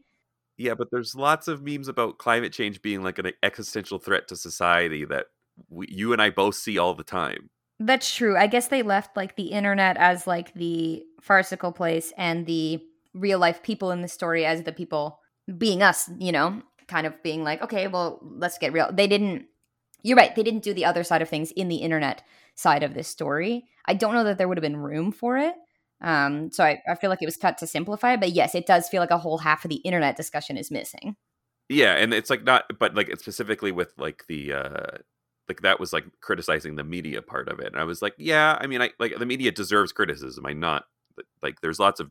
Yeah, 0.57 0.73
but 0.73 0.89
there's 0.91 1.15
lots 1.15 1.49
of 1.49 1.63
memes 1.63 1.87
about 1.87 2.17
climate 2.17 2.51
change 2.51 2.81
being 2.81 3.03
like 3.03 3.19
an 3.19 3.33
existential 3.43 3.99
threat 3.99 4.29
to 4.29 4.37
society 4.37 5.05
that 5.05 5.27
we, 5.69 5.87
you 5.91 6.15
and 6.15 6.23
I 6.23 6.31
both 6.31 6.55
see 6.55 6.79
all 6.79 6.95
the 6.95 7.05
time. 7.05 7.51
That's 7.79 8.15
true. 8.15 8.39
I 8.39 8.47
guess 8.47 8.69
they 8.69 8.83
left 8.83 9.19
like 9.19 9.37
the 9.37 9.49
internet 9.49 9.99
as 9.99 10.27
like 10.27 10.55
the 10.55 11.03
farcical 11.21 11.73
place 11.73 12.15
and 12.17 12.47
the 12.47 12.81
real 13.13 13.39
life 13.39 13.63
people 13.63 13.91
in 13.91 14.01
the 14.01 14.09
story 14.09 14.47
as 14.47 14.63
the 14.63 14.73
people 14.73 15.21
being 15.59 15.83
us, 15.83 16.09
you 16.19 16.33
know, 16.33 16.63
kind 16.89 17.07
of 17.07 17.23
being 17.23 17.45
like, 17.45 17.61
okay, 17.61 17.87
well, 17.87 18.19
let's 18.23 18.57
get 18.57 18.73
real. 18.73 18.89
They 18.91 19.09
didn't, 19.09 19.45
you're 20.03 20.17
right, 20.17 20.35
they 20.35 20.43
didn't 20.43 20.63
do 20.63 20.73
the 20.73 20.87
other 20.87 21.05
side 21.05 21.21
of 21.21 21.29
things 21.29 21.51
in 21.51 21.69
the 21.69 21.77
internet 21.77 22.23
side 22.55 22.83
of 22.83 22.95
this 22.95 23.09
story. 23.09 23.65
I 23.87 23.95
don't 23.95 24.15
know 24.15 24.25
that 24.25 24.39
there 24.39 24.49
would 24.49 24.59
have 24.59 24.63
been 24.63 24.77
room 24.77 25.13
for 25.13 25.39
it. 25.39 25.55
Um, 26.01 26.51
so 26.51 26.65
I, 26.65 26.83
I 26.89 26.97
feel 26.97 27.11
like 27.11 27.23
it 27.23 27.27
was 27.27 27.37
cut 27.37 27.59
to 27.59 27.67
simplify 27.67 28.17
but 28.17 28.33
yes, 28.33 28.55
it 28.55 28.67
does 28.67 28.89
feel 28.89 29.01
like 29.01 29.13
a 29.13 29.19
whole 29.19 29.39
half 29.39 29.65
of 29.65 29.69
the 29.69 29.77
internet 29.77 30.17
discussion 30.17 30.57
is 30.57 30.71
missing. 30.71 31.17
Yeah, 31.69 31.95
and 31.95 32.13
it's 32.13 32.29
like 32.29 32.45
not, 32.45 32.65
but 32.79 32.95
like 32.95 33.09
it's 33.09 33.23
specifically 33.23 33.73
with 33.73 33.93
like 33.97 34.25
the 34.29 34.53
uh 34.53 34.99
like 35.49 35.63
that 35.63 35.81
was 35.81 35.93
like 35.93 36.05
criticizing 36.21 36.77
the 36.77 36.85
media 36.85 37.23
part 37.23 37.49
of 37.49 37.61
it, 37.61 37.69
and 37.69 37.77
I 37.77 37.85
was 37.85 38.03
like, 38.03 38.15
yeah, 38.19 38.59
I 38.61 38.67
mean, 38.67 38.83
I 38.83 38.91
like 38.99 39.17
the 39.19 39.27
media 39.27 39.53
deserves 39.53 39.93
criticism. 39.93 40.45
I 40.45 40.53
not 40.53 40.85
like 41.43 41.61
there's 41.61 41.79
lots 41.79 42.01
of 42.01 42.11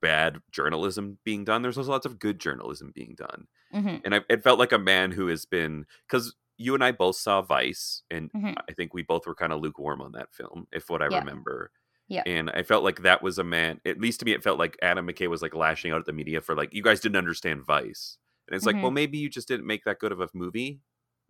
bad 0.00 0.38
journalism 0.52 1.18
being 1.24 1.44
done. 1.44 1.62
There's 1.62 1.78
also 1.78 1.90
lots 1.90 2.06
of 2.06 2.18
good 2.18 2.38
journalism 2.38 2.92
being 2.94 3.16
done, 3.16 3.46
hmm 3.72 3.96
and 4.04 4.14
I, 4.14 4.20
it 4.28 4.42
felt 4.44 4.58
like 4.58 4.72
a 4.72 4.78
man 4.78 5.10
who 5.10 5.26
has 5.28 5.44
been 5.46 5.86
because 6.08 6.34
you 6.58 6.74
and 6.74 6.82
I 6.84 6.92
both 6.92 7.16
saw 7.16 7.42
Vice, 7.42 8.02
and 8.10 8.30
Mhm. 8.32 8.54
I 8.68 8.72
think 8.72 8.94
we 8.94 9.02
both 9.02 9.26
were 9.26 9.34
kind 9.34 9.52
of 9.52 9.60
lukewarm 9.60 10.00
on 10.00 10.12
that 10.12 10.32
film, 10.34 10.66
if 10.72 10.88
what 10.90 11.02
I 11.02 11.08
Yeah. 11.08 11.18
remember. 11.20 11.70
Yeah. 12.08 12.22
And 12.26 12.50
I 12.50 12.62
felt 12.62 12.84
like 12.84 13.02
that 13.02 13.22
was 13.22 13.38
a 13.38 13.44
man, 13.44 13.80
at 13.84 13.98
least 14.00 14.20
to 14.20 14.26
me, 14.26 14.32
it 14.32 14.42
felt 14.44 14.58
like 14.58 14.78
Adam 14.82 15.06
McKay 15.08 15.28
was 15.28 15.42
like 15.42 15.54
lashing 15.54 15.90
out 15.92 15.98
at 16.00 16.06
the 16.06 16.12
media 16.12 16.40
for 16.40 16.54
like, 16.54 16.72
you 16.72 16.82
guys 16.82 17.00
didn't 17.00 17.16
understand 17.16 17.64
Vice. 17.64 18.18
And 18.48 18.56
it's 18.56 18.64
like, 18.66 18.76
Mhm. 18.76 18.82
well, 18.82 18.90
maybe 18.92 19.18
you 19.18 19.28
just 19.28 19.48
didn't 19.48 19.66
make 19.66 19.84
that 19.84 19.98
good 19.98 20.12
of 20.12 20.20
a 20.20 20.28
movie. 20.32 20.80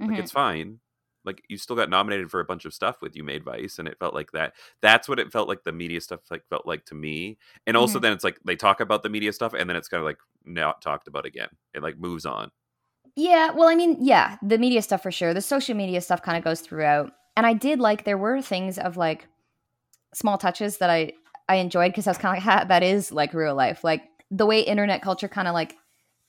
Like, 0.07 0.11
Mhm. 0.11 0.19
it's 0.19 0.31
fine. 0.33 0.81
Like, 1.25 1.43
you 1.49 1.57
still 1.57 1.77
got 1.77 1.89
nominated 1.91 2.31
for 2.31 2.41
a 2.41 2.45
bunch 2.45 2.67
of 2.67 2.75
stuff 2.75 3.01
with 3.03 3.17
You 3.17 3.25
Made 3.25 3.43
Vice. 3.43 3.79
And 3.79 3.89
it 3.89 3.99
felt 3.99 4.15
like 4.15 4.33
that. 4.33 4.55
That's 4.83 5.09
what 5.09 5.19
it 5.19 5.33
felt 5.33 5.49
like 5.49 5.65
the 5.65 5.73
media 5.73 6.01
stuff 6.03 6.21
like 6.31 6.47
felt 6.49 6.67
like 6.67 6.85
to 6.87 6.95
me. 6.95 7.39
And 7.67 7.77
also 7.77 7.99
Mhm. 7.99 8.03
then 8.03 8.13
it's 8.13 8.23
like 8.25 8.39
they 8.45 8.55
talk 8.57 8.81
about 8.81 9.03
the 9.03 9.09
media 9.09 9.33
stuff 9.33 9.55
and 9.55 9.69
then 9.69 9.77
it's 9.77 9.89
kind 9.89 10.01
of 10.01 10.05
like 10.05 10.19
not 10.45 10.83
talked 10.83 11.09
about 11.09 11.25
again. 11.27 11.49
It 11.75 11.83
like 11.83 11.99
moves 11.99 12.27
on. 12.27 12.53
Yeah, 13.17 13.51
well, 13.53 13.67
I 13.67 13.75
mean, 13.75 13.97
yeah, 14.01 14.37
the 14.43 14.59
media 14.59 14.83
stuff 14.83 15.03
for 15.03 15.11
sure. 15.11 15.33
The 15.33 15.41
social 15.41 15.75
media 15.75 16.03
stuff 16.03 16.23
kind 16.23 16.37
of 16.37 16.45
goes 16.45 16.61
throughout. 16.61 17.13
And 17.35 17.47
I 17.47 17.55
did 17.55 17.81
like 17.81 18.05
there 18.05 18.19
were 18.19 18.43
things 18.43 18.79
of 18.79 18.99
like 18.99 19.27
small 20.15 20.37
touches 20.39 20.79
that 20.79 20.91
I 20.91 21.13
I 21.49 21.57
enjoyed 21.57 21.93
because 21.93 22.07
I 22.07 22.11
was 22.11 22.19
kind 22.19 22.37
of 22.37 22.45
like, 22.45 22.59
ha, 22.61 22.65
that 22.69 22.83
is 22.83 23.11
like 23.13 23.33
real 23.33 23.55
life. 23.55 23.83
Like 23.83 24.03
the 24.31 24.45
way 24.47 24.61
internet 24.61 25.01
culture 25.01 25.29
kind 25.29 25.49
of 25.49 25.55
like 25.55 25.77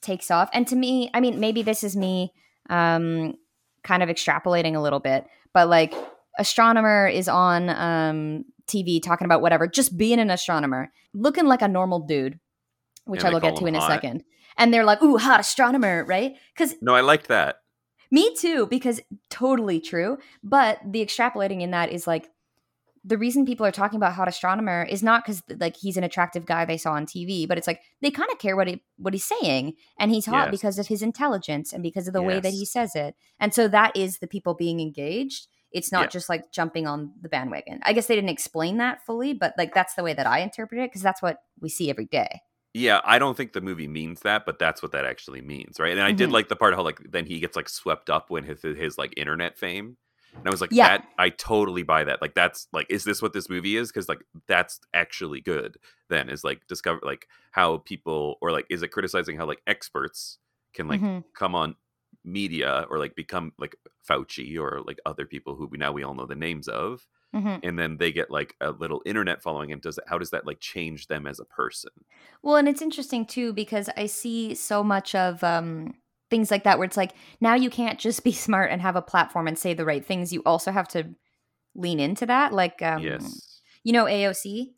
takes 0.02 0.32
off. 0.32 0.50
And 0.54 0.66
to 0.68 0.76
me, 0.76 1.10
I 1.14 1.20
mean, 1.20 1.40
maybe 1.40 1.62
this 1.62 1.84
is 1.84 1.96
me 1.96 2.32
um 2.70 3.36
kind 3.84 4.02
of 4.02 4.10
extrapolating 4.10 4.76
a 4.76 4.80
little 4.80 5.00
bit, 5.00 5.28
but 5.54 5.68
like 5.68 5.94
astronomer 6.40 7.08
is 7.08 7.28
on 7.28 7.70
um 7.70 8.46
TV 8.68 9.02
talking 9.02 9.26
about 9.26 9.42
whatever, 9.42 9.68
just 9.68 9.98
being 9.98 10.20
an 10.20 10.30
astronomer, 10.30 10.92
looking 11.14 11.48
like 11.48 11.62
a 11.62 11.68
normal 11.68 12.00
dude, 12.00 12.40
which 13.06 13.22
And 13.22 13.30
I 13.30 13.34
will 13.34 13.40
get 13.42 13.58
to 13.58 13.66
in 13.66 13.76
a 13.76 13.82
second. 13.82 14.24
And 14.58 14.74
they're 14.74 14.86
like, 14.86 15.02
"Ooh, 15.04 15.18
hot 15.18 15.40
astronomer," 15.40 16.04
right? 16.06 16.36
Because 16.56 16.76
No, 16.82 16.94
I 16.96 17.02
liked 17.02 17.28
that. 17.28 17.58
Me 18.10 18.34
too, 18.36 18.68
because 18.68 19.02
totally 19.30 19.80
true. 19.80 20.18
But 20.44 20.80
the 20.86 21.06
extrapolating 21.06 21.62
in 21.62 21.72
that 21.72 21.92
is 21.92 22.08
like 22.08 22.30
the 23.04 23.18
reason 23.18 23.46
people 23.46 23.66
are 23.66 23.72
talking 23.72 23.96
about 23.98 24.14
Hot 24.14 24.28
Astronomer 24.28 24.84
is 24.84 25.02
not 25.02 25.24
because 25.24 25.42
like 25.60 25.78
he's 25.78 25.96
an 25.96 26.04
attractive 26.04 26.46
guy 26.46 26.66
they 26.66 26.78
saw 26.78 26.92
on 26.94 27.06
TV, 27.06 27.48
but 27.48 27.58
it's 27.58 27.68
like 27.68 27.82
they 28.02 28.12
kind 28.12 28.30
of 28.32 28.38
care 28.40 28.56
what 28.56 28.68
he 28.68 28.84
what 28.98 29.14
he's 29.14 29.24
saying, 29.26 29.74
and 30.00 30.12
he's 30.12 30.26
hot 30.26 30.48
Yes. 30.48 30.52
because 30.52 30.80
of 30.80 30.88
his 30.88 31.02
intelligence 31.02 31.72
and 31.72 31.82
because 31.84 32.08
of 32.08 32.14
the 32.14 32.22
way 32.22 32.40
that 32.42 32.52
he 32.54 32.66
says 32.66 32.96
it, 32.96 33.16
and 33.40 33.54
so 33.54 33.68
that 33.70 33.96
is 33.96 34.20
the 34.20 34.28
people 34.28 34.56
being 34.56 34.80
engaged. 34.82 35.48
It's 35.72 35.92
not 35.92 36.04
Yeah. 36.04 36.08
just 36.10 36.28
like 36.30 36.52
jumping 36.52 36.88
on 36.88 37.14
the 37.22 37.30
bandwagon. 37.30 37.80
I 37.84 37.94
guess 37.94 38.08
they 38.08 38.16
didn't 38.16 38.30
explain 38.30 38.78
that 38.78 39.06
fully, 39.06 39.34
but 39.34 39.54
like 39.58 39.74
that's 39.74 39.94
the 39.96 40.04
way 40.04 40.14
that 40.14 40.28
I 40.28 40.40
interpret 40.40 40.82
it 40.82 40.90
because 40.90 41.02
that's 41.02 41.22
what 41.22 41.38
we 41.62 41.70
see 41.70 41.90
every 41.90 42.06
day. 42.08 42.42
Yeah, 42.78 43.02
I 43.04 43.18
don't 43.18 43.36
think 43.36 43.54
the 43.54 43.62
movie 43.62 43.88
means 43.88 44.22
that, 44.22 44.46
but 44.46 44.60
that's 44.60 44.84
what 44.84 44.92
that 44.92 45.04
actually 45.04 45.42
means, 45.42 45.80
right? 45.80 45.94
And 45.94 46.02
I 46.02 46.12
did 46.12 46.30
Mhm. 46.30 46.34
like 46.34 46.48
the 46.48 46.56
part 46.56 46.76
how 46.76 46.84
like 46.84 47.00
then 47.10 47.26
he 47.26 47.40
gets 47.40 47.56
like 47.56 47.70
swept 47.70 48.10
up 48.10 48.30
when 48.30 48.44
his 48.44 48.62
his 48.62 48.98
like 49.00 49.14
internet 49.18 49.58
fame. 49.58 49.98
And 50.44 50.46
I 50.46 50.52
was 50.52 50.62
like, 50.62 50.70
Yeah. 50.70 50.88
that 50.90 51.08
I 51.18 51.30
totally 51.30 51.82
buy 51.82 52.04
that. 52.04 52.22
Like 52.22 52.36
that's 52.36 52.68
like, 52.72 52.86
is 52.92 53.04
this 53.04 53.20
what 53.22 53.34
this 53.34 53.50
movie 53.50 53.78
is? 53.78 53.88
Because 53.92 54.08
like 54.08 54.24
that's 54.48 54.80
actually 54.94 55.42
good. 55.42 55.78
Then 56.10 56.30
is 56.30 56.44
like 56.44 56.68
discover 56.68 57.00
like 57.04 57.28
how 57.52 57.78
people 57.80 58.38
or 58.42 58.52
like 58.52 58.68
is 58.70 58.84
it 58.84 58.90
criticizing 58.92 59.38
how 59.38 59.48
like 59.48 59.62
experts 59.66 60.38
can 60.74 60.88
like 60.88 61.02
Mhm. 61.02 61.24
come 61.34 61.56
on 61.56 61.76
media 62.24 62.86
or 62.92 63.00
like 63.00 63.16
become 63.16 63.54
like 63.58 63.76
Fauci 64.08 64.60
or 64.60 64.82
like 64.86 65.00
other 65.06 65.26
people 65.26 65.56
who 65.56 65.66
we 65.66 65.78
now 65.80 65.92
we 65.92 66.04
all 66.04 66.14
know 66.14 66.28
the 66.28 66.36
names 66.36 66.68
of, 66.68 67.08
Mhm. 67.36 67.60
and 67.64 67.78
then 67.78 67.98
they 67.98 68.12
get 68.12 68.32
like 68.32 68.56
a 68.62 68.72
little 68.72 69.02
internet 69.06 69.42
following. 69.44 69.72
And 69.72 69.82
does 69.82 69.98
it, 69.98 70.06
how 70.08 70.18
does 70.18 70.30
that 70.32 70.48
like 70.48 70.60
change 70.60 71.08
them 71.08 71.28
as 71.28 71.40
a 71.40 71.46
person? 71.46 71.92
Well, 72.42 72.56
and 72.56 72.68
it's 72.68 72.82
interesting 72.82 73.26
too 73.26 73.54
because 73.54 73.90
I 73.98 74.06
see 74.06 74.56
so 74.56 74.84
much 74.84 75.14
of 75.14 75.44
um, 75.44 75.94
things 76.30 76.50
like 76.52 76.64
that 76.64 76.78
where 76.80 76.86
it's 76.86 76.98
like 76.98 77.12
now 77.42 77.54
you 77.56 77.70
can't 77.70 78.00
just 78.00 78.24
be 78.24 78.32
smart 78.46 78.72
and 78.72 78.82
have 78.82 78.96
a 78.96 79.02
platform 79.02 79.48
and 79.48 79.58
say 79.60 79.74
the 79.74 79.86
right 79.86 80.06
things. 80.06 80.32
You 80.34 80.42
also 80.46 80.72
have 80.72 80.88
to 80.90 81.10
lean 81.76 82.00
into 82.00 82.26
that. 82.26 82.54
Like, 82.54 82.82
um, 82.82 83.04
yes. 83.04 83.62
you 83.84 83.94
know, 83.94 84.06
AOC, 84.06 84.74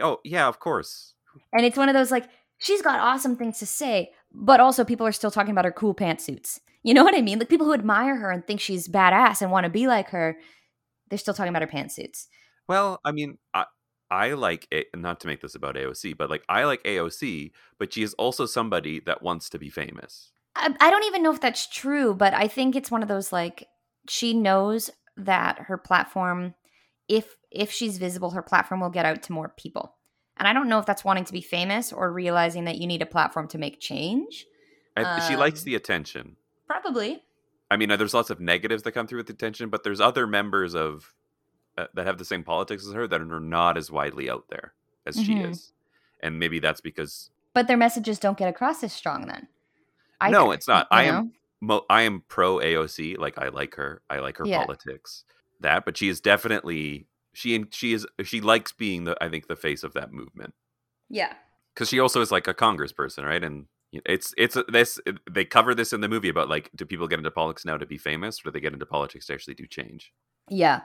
Oh 0.00 0.20
yeah, 0.24 0.48
of 0.48 0.58
course. 0.60 1.14
and 1.52 1.64
it's 1.66 1.76
one 1.76 1.88
of 1.88 1.94
those 1.94 2.10
like 2.10 2.28
she's 2.58 2.82
got 2.82 2.98
awesome 3.00 3.36
things 3.36 3.58
to 3.58 3.66
say, 3.66 4.10
but 4.32 4.60
also 4.60 4.84
people 4.84 5.06
are 5.06 5.12
still 5.12 5.30
talking 5.30 5.52
about 5.52 5.64
her 5.64 5.72
cool 5.72 5.94
pantsuits. 5.94 6.60
You 6.82 6.94
know 6.94 7.04
what 7.04 7.14
I 7.16 7.20
mean? 7.22 7.38
Like 7.38 7.48
people 7.48 7.66
who 7.66 7.74
admire 7.74 8.16
her 8.16 8.30
and 8.30 8.46
think 8.46 8.60
she's 8.60 8.88
badass 8.88 9.40
and 9.42 9.50
want 9.50 9.64
to 9.64 9.70
be 9.70 9.86
like 9.86 10.08
her, 10.10 10.36
they're 11.14 11.18
still 11.20 11.32
talking 11.34 11.54
about 11.54 11.62
her 11.62 11.68
pantsuits. 11.68 12.26
Well, 12.66 13.00
I 13.04 13.12
mean, 13.12 13.38
I 13.54 13.66
I 14.10 14.32
like 14.32 14.66
it. 14.72 14.88
Not 14.96 15.20
to 15.20 15.28
make 15.28 15.42
this 15.42 15.54
about 15.54 15.76
AOC, 15.76 16.16
but 16.16 16.28
like 16.28 16.42
I 16.48 16.64
like 16.64 16.82
AOC, 16.82 17.52
but 17.78 17.92
she 17.94 18.02
is 18.02 18.14
also 18.14 18.46
somebody 18.46 18.98
that 19.06 19.22
wants 19.22 19.48
to 19.50 19.58
be 19.60 19.70
famous. 19.70 20.32
I, 20.56 20.74
I 20.80 20.90
don't 20.90 21.04
even 21.04 21.22
know 21.22 21.32
if 21.32 21.40
that's 21.40 21.68
true, 21.68 22.14
but 22.14 22.34
I 22.34 22.48
think 22.48 22.74
it's 22.74 22.90
one 22.90 23.02
of 23.02 23.08
those 23.08 23.32
like 23.32 23.68
she 24.08 24.34
knows 24.34 24.90
that 25.16 25.60
her 25.68 25.78
platform, 25.78 26.54
if 27.08 27.36
if 27.52 27.70
she's 27.70 27.98
visible, 27.98 28.30
her 28.30 28.42
platform 28.42 28.80
will 28.80 28.90
get 28.90 29.06
out 29.06 29.22
to 29.22 29.32
more 29.32 29.54
people. 29.56 29.94
And 30.36 30.48
I 30.48 30.52
don't 30.52 30.68
know 30.68 30.80
if 30.80 30.86
that's 30.86 31.04
wanting 31.04 31.26
to 31.26 31.32
be 31.32 31.42
famous 31.42 31.92
or 31.92 32.12
realizing 32.12 32.64
that 32.64 32.78
you 32.78 32.88
need 32.88 33.02
a 33.02 33.06
platform 33.06 33.46
to 33.48 33.58
make 33.58 33.78
change. 33.78 34.46
I, 34.96 35.28
she 35.28 35.36
likes 35.36 35.60
Um, 35.60 35.66
the 35.66 35.74
attention. 35.76 36.36
Probably. 36.66 37.22
I 37.70 37.76
mean, 37.76 37.88
there's 37.88 38.14
lots 38.14 38.30
of 38.30 38.40
negatives 38.40 38.82
that 38.82 38.92
come 38.92 39.06
through 39.06 39.18
with 39.20 39.30
attention, 39.30 39.68
but 39.70 39.82
there's 39.84 40.00
other 40.00 40.26
members 40.26 40.74
of 40.74 41.14
uh, 41.76 41.86
that 41.94 42.06
have 42.06 42.18
the 42.18 42.24
same 42.24 42.44
politics 42.44 42.86
as 42.86 42.92
her 42.92 43.06
that 43.08 43.20
are 43.20 43.40
not 43.40 43.76
as 43.76 43.90
widely 43.90 44.30
out 44.30 44.44
there 44.48 44.74
as 45.06 45.16
she 45.16 45.34
Mhm. 45.34 45.50
is, 45.50 45.72
and 46.20 46.38
maybe 46.38 46.60
that's 46.60 46.80
because 46.80 47.30
But 47.52 47.66
their 47.66 47.76
messages 47.76 48.18
don't 48.20 48.38
get 48.38 48.48
across 48.48 48.84
as 48.84 48.92
strong 48.92 49.26
then. 49.26 49.48
No, 50.30 50.44
either, 50.46 50.54
it's 50.54 50.68
not. 50.68 50.86
I 50.90 51.04
am 51.04 51.32
mo- 51.60 51.84
I 51.90 52.02
am 52.02 52.20
pro 52.28 52.58
AOC. 52.60 53.16
Like 53.18 53.38
I 53.38 53.48
like 53.48 53.74
her. 53.74 54.02
I 54.08 54.20
like 54.20 54.36
her 54.38 54.46
Yeah. 54.46 54.64
politics. 54.64 55.24
That, 55.60 55.84
but 55.84 55.96
she 55.96 56.08
is 56.08 56.20
definitely 56.20 57.08
she 57.32 57.56
and 57.56 57.72
she 57.74 57.92
is 57.92 58.06
she 58.22 58.40
likes 58.40 58.70
being 58.70 59.02
the 59.04 59.16
I 59.20 59.28
think 59.28 59.48
the 59.48 59.56
face 59.56 59.82
of 59.82 59.92
that 59.94 60.12
movement 60.12 60.54
Yeah. 61.08 61.34
because 61.74 61.88
she 61.88 61.98
also 61.98 62.20
is 62.20 62.30
like 62.30 62.46
a 62.46 62.54
congressperson, 62.54 63.24
right? 63.24 63.42
And 63.42 63.66
it's 64.06 64.34
it's 64.36 64.56
this 64.68 64.98
they 65.30 65.44
cover 65.44 65.74
this 65.74 65.92
in 65.92 66.00
the 66.00 66.08
movie 66.08 66.28
about 66.28 66.48
like 66.48 66.70
do 66.74 66.84
people 66.84 67.08
get 67.08 67.18
into 67.18 67.30
politics 67.30 67.64
now 67.64 67.76
to 67.76 67.86
be 67.86 67.98
famous, 67.98 68.40
or 68.40 68.44
do 68.44 68.50
they 68.52 68.60
get 68.60 68.72
into 68.72 68.86
politics 68.86 69.26
to 69.26 69.34
actually 69.34 69.54
do 69.54 69.66
change? 69.66 70.12
Yeah. 70.50 70.82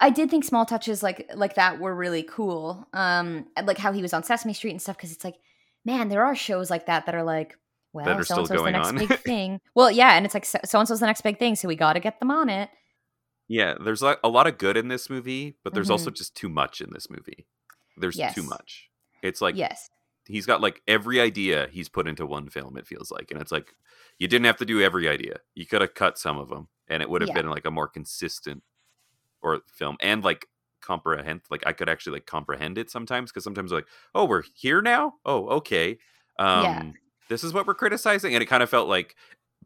I 0.00 0.10
did 0.10 0.30
think 0.30 0.44
small 0.44 0.66
touches 0.66 1.02
like 1.02 1.30
like 1.34 1.54
that 1.54 1.80
were 1.80 1.94
really 1.94 2.22
cool. 2.22 2.86
Um 2.92 3.46
like 3.64 3.78
how 3.78 3.92
he 3.92 4.02
was 4.02 4.12
on 4.12 4.22
Sesame 4.22 4.52
Street 4.54 4.70
and 4.72 4.82
stuff 4.82 4.98
cuz 4.98 5.12
it's 5.12 5.24
like 5.24 5.36
man, 5.84 6.08
there 6.08 6.24
are 6.24 6.34
shows 6.36 6.70
like 6.70 6.86
that 6.86 7.06
that 7.06 7.14
are 7.14 7.22
like 7.24 7.56
well, 7.92 8.04
That 8.04 8.20
are 8.20 8.24
still 8.24 8.36
so's 8.46 8.48
the 8.50 8.56
going 8.56 8.72
next 8.74 8.88
on. 8.88 8.98
big 8.98 9.18
thing. 9.30 9.60
Well, 9.74 9.90
yeah, 9.90 10.16
and 10.16 10.24
it's 10.24 10.34
like 10.34 10.44
so 10.44 10.78
and 10.78 10.86
so's 10.86 11.00
the 11.00 11.06
next 11.06 11.22
big 11.22 11.38
thing, 11.38 11.56
so 11.56 11.66
we 11.66 11.74
got 11.74 11.94
to 11.94 12.00
get 12.00 12.20
them 12.20 12.30
on 12.30 12.48
it. 12.48 12.70
Yeah, 13.48 13.74
there's 13.84 14.00
like 14.00 14.20
a 14.22 14.28
lot 14.28 14.46
of 14.46 14.58
good 14.58 14.76
in 14.76 14.86
this 14.86 15.10
movie, 15.10 15.56
but 15.64 15.74
there's 15.74 15.86
Mm-hmm. 15.86 15.92
also 15.92 16.10
just 16.10 16.36
too 16.36 16.48
much 16.48 16.80
in 16.80 16.90
this 16.92 17.10
movie. 17.10 17.46
There's 17.96 18.16
Yes. 18.16 18.34
too 18.36 18.44
much. 18.44 18.88
It's 19.22 19.40
like 19.40 19.56
yes. 19.56 19.88
He's 20.30 20.46
got 20.46 20.60
like 20.60 20.82
every 20.88 21.20
idea 21.20 21.68
he's 21.70 21.88
put 21.88 22.06
into 22.08 22.24
one 22.26 22.48
film 22.48 22.76
it 22.76 22.86
feels 22.86 23.10
like 23.10 23.30
and 23.30 23.40
it's 23.40 23.52
like 23.52 23.74
you 24.18 24.28
didn't 24.28 24.46
have 24.46 24.56
to 24.56 24.64
do 24.64 24.80
every 24.80 25.08
idea 25.08 25.36
you 25.54 25.66
could 25.66 25.80
have 25.80 25.94
cut 25.94 26.18
some 26.18 26.38
of 26.38 26.48
them 26.48 26.68
and 26.88 27.02
it 27.02 27.10
would 27.10 27.20
have 27.22 27.28
Yeah. 27.28 27.34
been 27.34 27.50
like 27.50 27.66
a 27.66 27.70
more 27.70 27.88
consistent 27.88 28.62
or 29.42 29.60
film 29.72 29.96
and 30.00 30.22
like 30.24 30.46
comprehend 30.82 31.42
like 31.50 31.62
i 31.66 31.72
could 31.72 31.88
actually 31.88 32.14
like 32.14 32.26
comprehend 32.26 32.78
it 32.78 32.90
sometimes 32.90 33.30
because 33.30 33.44
sometimes 33.44 33.70
like 33.72 33.86
oh 34.14 34.24
we're 34.24 34.42
here 34.54 34.80
now 34.80 35.14
oh 35.26 35.46
okay 35.48 35.98
um 36.38 36.62
Yeah. 36.64 36.82
this 37.28 37.44
is 37.44 37.52
what 37.52 37.66
we're 37.66 37.74
criticizing 37.74 38.34
and 38.34 38.42
it 38.42 38.46
kind 38.46 38.62
of 38.62 38.70
felt 38.70 38.88
like 38.88 39.14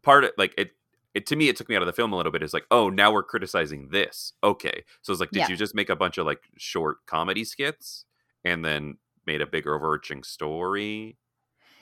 part 0.03 0.25
of 0.25 0.31
like 0.37 0.53
it 0.57 0.71
it 1.13 1.25
to 1.25 1.37
me 1.37 1.47
it 1.47 1.55
took 1.55 1.69
me 1.69 1.75
out 1.75 1.81
of 1.81 1.85
the 1.85 1.93
film 1.93 2.11
a 2.11 2.17
little 2.17 2.31
bit 2.33 2.43
it's 2.43 2.53
like 2.53 2.65
oh 2.71 2.89
now 2.89 3.11
we're 3.13 3.23
criticizing 3.23 3.87
this 3.89 4.33
okay 4.43 4.83
so 5.01 5.13
it's 5.13 5.19
like 5.21 5.31
did 5.31 5.39
Yeah. 5.39 5.47
you 5.49 5.55
just 5.55 5.73
make 5.73 5.89
a 5.89 5.95
bunch 5.95 6.17
of 6.17 6.25
like 6.25 6.41
short 6.57 6.97
comedy 7.05 7.45
skits 7.45 8.03
and 8.43 8.63
then 8.65 8.97
made 9.25 9.41
a 9.41 9.47
bigger 9.47 9.75
overarching 9.75 10.23
story 10.23 11.17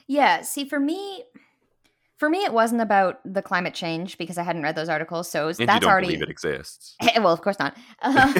Yeah, 0.08 0.42
see 0.42 0.66
for 0.66 0.80
me 0.80 1.24
for 2.18 2.30
me 2.30 2.44
it 2.46 2.54
wasn't 2.54 2.82
about 2.82 3.20
the 3.26 3.42
climate 3.42 3.74
change 3.74 4.18
because 4.18 4.38
I 4.38 4.44
hadn't 4.44 4.64
read 4.64 4.76
those 4.76 4.90
articles, 4.90 5.30
so 5.30 5.48
that's 5.52 5.82
don't 5.82 5.86
already 5.86 6.08
believe 6.08 6.22
it 6.22 6.30
exists 6.30 6.96
well, 7.18 7.34
of 7.34 7.42
course 7.42 7.60
not. 7.60 7.78
Um, 8.02 8.34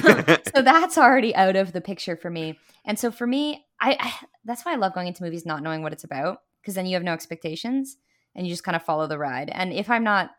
so 0.54 0.62
that's 0.62 0.98
already 0.98 1.34
out 1.34 1.56
of 1.56 1.72
the 1.72 1.80
picture 1.80 2.16
for 2.16 2.30
me. 2.30 2.58
And 2.84 2.98
so 2.98 3.10
for 3.10 3.26
me, 3.26 3.64
I, 3.80 3.96
I 3.98 4.12
that's 4.44 4.64
why 4.64 4.72
I 4.72 4.76
love 4.76 4.94
going 4.94 5.08
into 5.08 5.22
movies 5.22 5.46
not 5.46 5.62
knowing 5.62 5.82
what 5.82 5.92
it's 5.92 6.04
about 6.04 6.38
because 6.60 6.74
then 6.74 6.86
you 6.86 6.94
have 6.94 7.02
no 7.02 7.12
expectations 7.12 7.96
and 8.34 8.46
you 8.46 8.52
just 8.52 8.64
kind 8.64 8.76
of 8.76 8.82
follow 8.82 9.06
the 9.06 9.18
ride. 9.18 9.50
And 9.50 9.72
if 9.72 9.90
I'm 9.90 10.04
not 10.04 10.30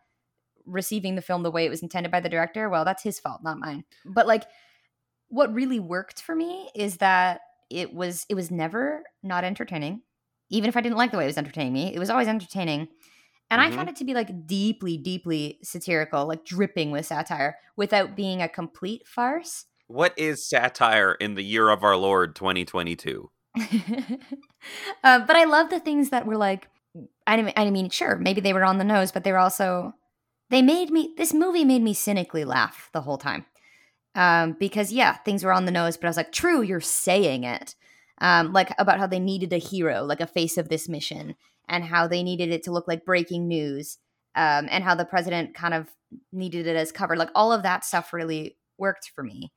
receiving 0.66 1.16
the 1.16 1.22
film 1.22 1.44
the 1.44 1.52
way 1.52 1.66
it 1.66 1.70
was 1.70 1.82
intended 1.82 2.12
by 2.12 2.20
the 2.20 2.30
director, 2.30 2.70
well, 2.70 2.86
that's 2.86 3.04
his 3.04 3.20
fault, 3.20 3.42
not 3.44 3.60
mine. 3.60 3.84
But 4.06 4.28
like 4.28 4.44
what 5.28 5.54
really 5.54 5.80
worked 5.80 6.22
for 6.22 6.36
me 6.36 6.70
is 6.76 6.98
that 6.98 7.42
it 7.70 7.94
was 7.94 8.26
it 8.30 8.36
was 8.36 8.52
never 8.52 9.04
not 9.24 9.44
entertaining. 9.44 10.02
Even 10.50 10.70
if 10.70 10.78
I 10.78 10.82
didn't 10.82 10.98
like 10.98 11.12
the 11.12 11.18
way 11.18 11.24
it 11.26 11.28
was 11.28 11.38
entertaining 11.38 11.74
me, 11.74 11.94
it 11.96 12.00
was 12.00 12.10
always 12.10 12.28
entertaining. 12.28 12.88
And 13.52 13.62
I 13.62 13.70
Mhm. 13.70 13.76
found 13.76 13.90
it 13.90 13.96
to 13.98 14.06
be 14.06 14.14
like 14.14 14.48
deeply, 14.48 14.98
deeply 14.98 15.60
satirical, 15.64 16.26
like 16.28 16.46
dripping 16.46 16.92
with 16.92 17.06
satire 17.06 17.58
without 17.78 18.16
being 18.16 18.42
a 18.42 18.50
complete 18.50 19.08
farce. 19.08 19.66
what 19.88 20.14
is 20.18 20.48
satire 20.48 21.14
in 21.14 21.36
the 21.36 21.44
year 21.44 21.70
of 21.70 21.84
our 21.84 21.96
lord 21.96 22.36
2022 22.36 23.30
uh, 25.04 25.20
but 25.26 25.36
I 25.36 25.46
love 25.46 25.70
the 25.70 25.80
things 25.80 26.10
that 26.10 26.26
were 26.26 26.38
like, 26.38 26.68
I 27.28 27.42
mean, 27.42 27.54
I 27.56 27.70
mean, 27.72 27.90
sure, 27.90 28.16
maybe 28.18 28.42
they 28.42 28.54
were 28.54 28.64
on 28.64 28.78
the 28.78 28.84
nose, 28.84 29.12
but 29.12 29.24
they 29.24 29.32
were 29.32 29.38
also, 29.38 29.94
they 30.50 30.62
made 30.62 30.92
me, 30.92 31.14
this 31.18 31.34
movie 31.34 31.66
made 31.66 31.82
me 31.82 31.94
cynically 31.94 32.46
laugh 32.46 32.90
the 32.94 33.02
whole 33.02 33.18
time. 33.18 33.46
Um, 34.16 34.56
because 34.60 34.92
yeah, 34.92 35.16
things 35.18 35.44
were 35.44 35.54
on 35.54 35.66
the 35.66 35.72
nose, 35.72 35.98
but 35.98 36.08
I 36.08 36.10
was 36.10 36.18
like, 36.18 36.32
true, 36.32 36.62
you're 36.62 36.82
saying 36.82 37.44
it. 37.44 37.76
Um, 38.20 38.54
like 38.54 38.72
about 38.80 39.00
how 39.00 39.08
they 39.08 39.20
needed 39.20 39.52
a 39.52 39.58
hero, 39.58 40.04
like 40.04 40.22
a 40.22 40.28
face 40.28 40.58
of 40.58 40.70
this 40.70 40.88
mission, 40.88 41.36
and 41.68 41.84
how 41.84 42.08
they 42.08 42.24
needed 42.24 42.50
it 42.50 42.64
to 42.64 42.72
look 42.72 42.88
like 42.88 43.06
breaking 43.06 43.48
news, 43.48 43.98
um, 44.36 44.68
and 44.72 44.84
how 44.86 44.96
the 44.96 45.04
president 45.04 45.54
kind 45.54 45.74
of 45.74 45.90
needed 46.32 46.66
it 46.66 46.78
as 46.78 46.94
cover. 46.94 47.18
Like 47.18 47.30
all 47.36 47.52
of 47.52 47.64
that 47.64 47.84
stuff 47.84 48.14
really 48.14 48.58
worked 48.78 49.12
for 49.14 49.24
me. 49.24 49.52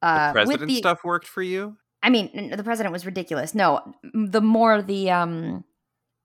Uh, 0.00 0.28
the 0.28 0.32
president 0.32 0.68
the- 0.68 0.76
stuff 0.76 1.02
worked 1.04 1.26
for 1.26 1.42
you 1.42 1.76
I 2.02 2.10
mean, 2.10 2.50
the 2.50 2.64
president 2.64 2.92
was 2.92 3.06
ridiculous. 3.06 3.54
No, 3.54 3.94
the 4.12 4.40
more 4.40 4.82
the 4.82 5.10
um 5.10 5.64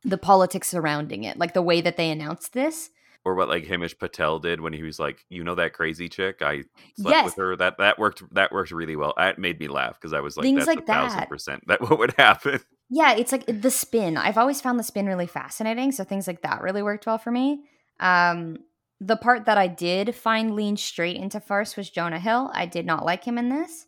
the 0.04 0.18
politics 0.18 0.68
surrounding 0.70 1.24
it, 1.24 1.38
like 1.38 1.54
the 1.54 1.62
way 1.62 1.82
that 1.82 1.98
they 1.98 2.10
announced 2.10 2.54
this. 2.54 2.90
Or 3.28 3.36
what 3.36 3.50
like 3.50 3.66
hamish 3.68 3.98
patel 3.98 4.40
did 4.40 4.62
when 4.62 4.72
he 4.74 4.84
was 4.84 5.00
like 5.00 5.26
you 5.30 5.44
know 5.44 5.56
that 5.56 5.74
crazy 5.74 6.08
chick 6.08 6.42
i 6.42 6.64
slept 6.98 7.16
Yes. 7.16 7.26
with 7.26 7.36
her 7.36 7.56
that 7.58 7.78
that 7.78 8.00
worked 8.00 8.24
that 8.34 8.52
worked 8.52 8.72
really 8.72 8.96
well 8.96 9.14
it 9.18 9.38
made 9.38 9.60
me 9.60 9.68
laugh 9.68 9.96
because 10.00 10.14
i 10.14 10.20
was 10.22 10.38
like 10.38 10.44
Things 10.44 10.66
that's 10.66 10.68
like 10.68 10.80
a 10.80 10.86
thousand 10.86 11.20
that. 11.20 11.30
percent 11.30 11.64
that 11.68 11.82
what 11.90 12.00
would 12.00 12.14
happen 12.18 12.60
Yeah, 12.90 13.16
it's 13.16 13.34
like 13.34 13.44
the 13.48 13.70
spin. 13.70 14.16
I've 14.16 14.38
always 14.38 14.62
found 14.62 14.80
the 14.80 14.84
spin 14.84 15.08
really 15.08 15.28
fascinating, 15.28 15.92
so 15.92 16.06
things 16.06 16.26
like 16.26 16.42
that 16.44 16.62
really 16.62 16.82
worked 16.82 17.06
well 17.06 17.18
for 17.18 17.32
me. 17.32 17.64
Um 18.00 18.60
the 19.02 19.18
part 19.18 19.46
that 19.46 19.58
I 19.58 19.68
did 19.68 20.16
find 20.16 20.56
lean 20.56 20.78
straight 20.78 21.18
into 21.18 21.40
farce 21.42 21.76
was 21.78 21.90
Jonah 21.90 22.20
Hill. 22.20 22.50
I 22.54 22.66
did 22.66 22.86
not 22.86 23.06
like 23.06 23.26
him 23.26 23.38
in 23.38 23.50
this. 23.50 23.86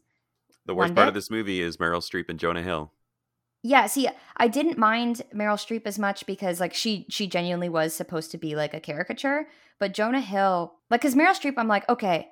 the 0.66 0.76
worst 0.76 0.94
part 0.94 1.06
bit. 1.06 1.08
of 1.08 1.14
this 1.16 1.32
movie 1.32 1.62
is 1.62 1.78
meryl 1.78 2.04
streep 2.04 2.28
and 2.30 2.40
jonah 2.40 2.62
hill 2.62 2.92
Yeah, 3.62 3.88
see, 3.88 4.08
I 4.38 4.48
didn't 4.48 4.78
mind 4.78 5.22
Meryl 5.36 5.56
Streep 5.56 5.82
as 5.86 6.00
much 6.00 6.26
because 6.26 6.60
like 6.60 6.74
she 6.74 7.06
she 7.10 7.28
genuinely 7.28 7.70
was 7.70 7.94
supposed 7.94 8.32
to 8.32 8.38
be 8.38 8.56
like 8.56 8.74
a 8.74 8.80
caricature, 8.80 9.48
But 9.80 9.94
Jonah 9.94 10.22
Hill, 10.22 10.74
like, 10.90 11.02
because 11.02 11.16
Meryl 11.16 11.38
Streep, 11.38 11.56
I'm 11.58 11.68
like, 11.68 11.88
okay, 11.90 12.30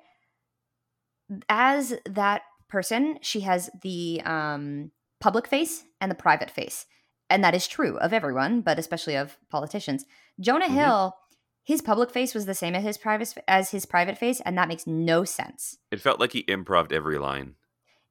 as 1.48 1.94
that 2.06 2.42
person, 2.68 3.18
she 3.22 3.40
has 3.40 3.70
the 3.82 4.20
um, 4.24 4.90
public 5.20 5.46
face 5.46 5.84
and 6.00 6.10
the 6.10 6.14
private 6.14 6.50
face. 6.50 6.86
And 7.30 7.44
that 7.44 7.54
is 7.54 7.66
true 7.66 7.98
of 7.98 8.12
everyone, 8.12 8.62
but 8.62 8.78
especially 8.78 9.16
of 9.16 9.36
politicians. 9.50 10.04
Jonah 10.40 10.66
Mhm. 10.68 10.74
Hill, 10.74 11.16
his 11.62 11.82
public 11.82 12.10
face 12.10 12.34
was 12.34 12.46
the 12.46 12.54
same 12.54 12.74
as 12.74 12.84
his 12.84 12.96
private 12.96 13.34
as 13.46 13.70
his 13.70 13.84
private 13.84 14.16
face, 14.16 14.40
and 14.40 14.56
that 14.56 14.68
makes 14.68 14.86
no 14.86 15.24
sense. 15.24 15.76
It 15.90 16.00
felt 16.00 16.20
like 16.20 16.32
he 16.32 16.44
improved 16.48 16.92
every 16.92 17.18
line. 17.18 17.56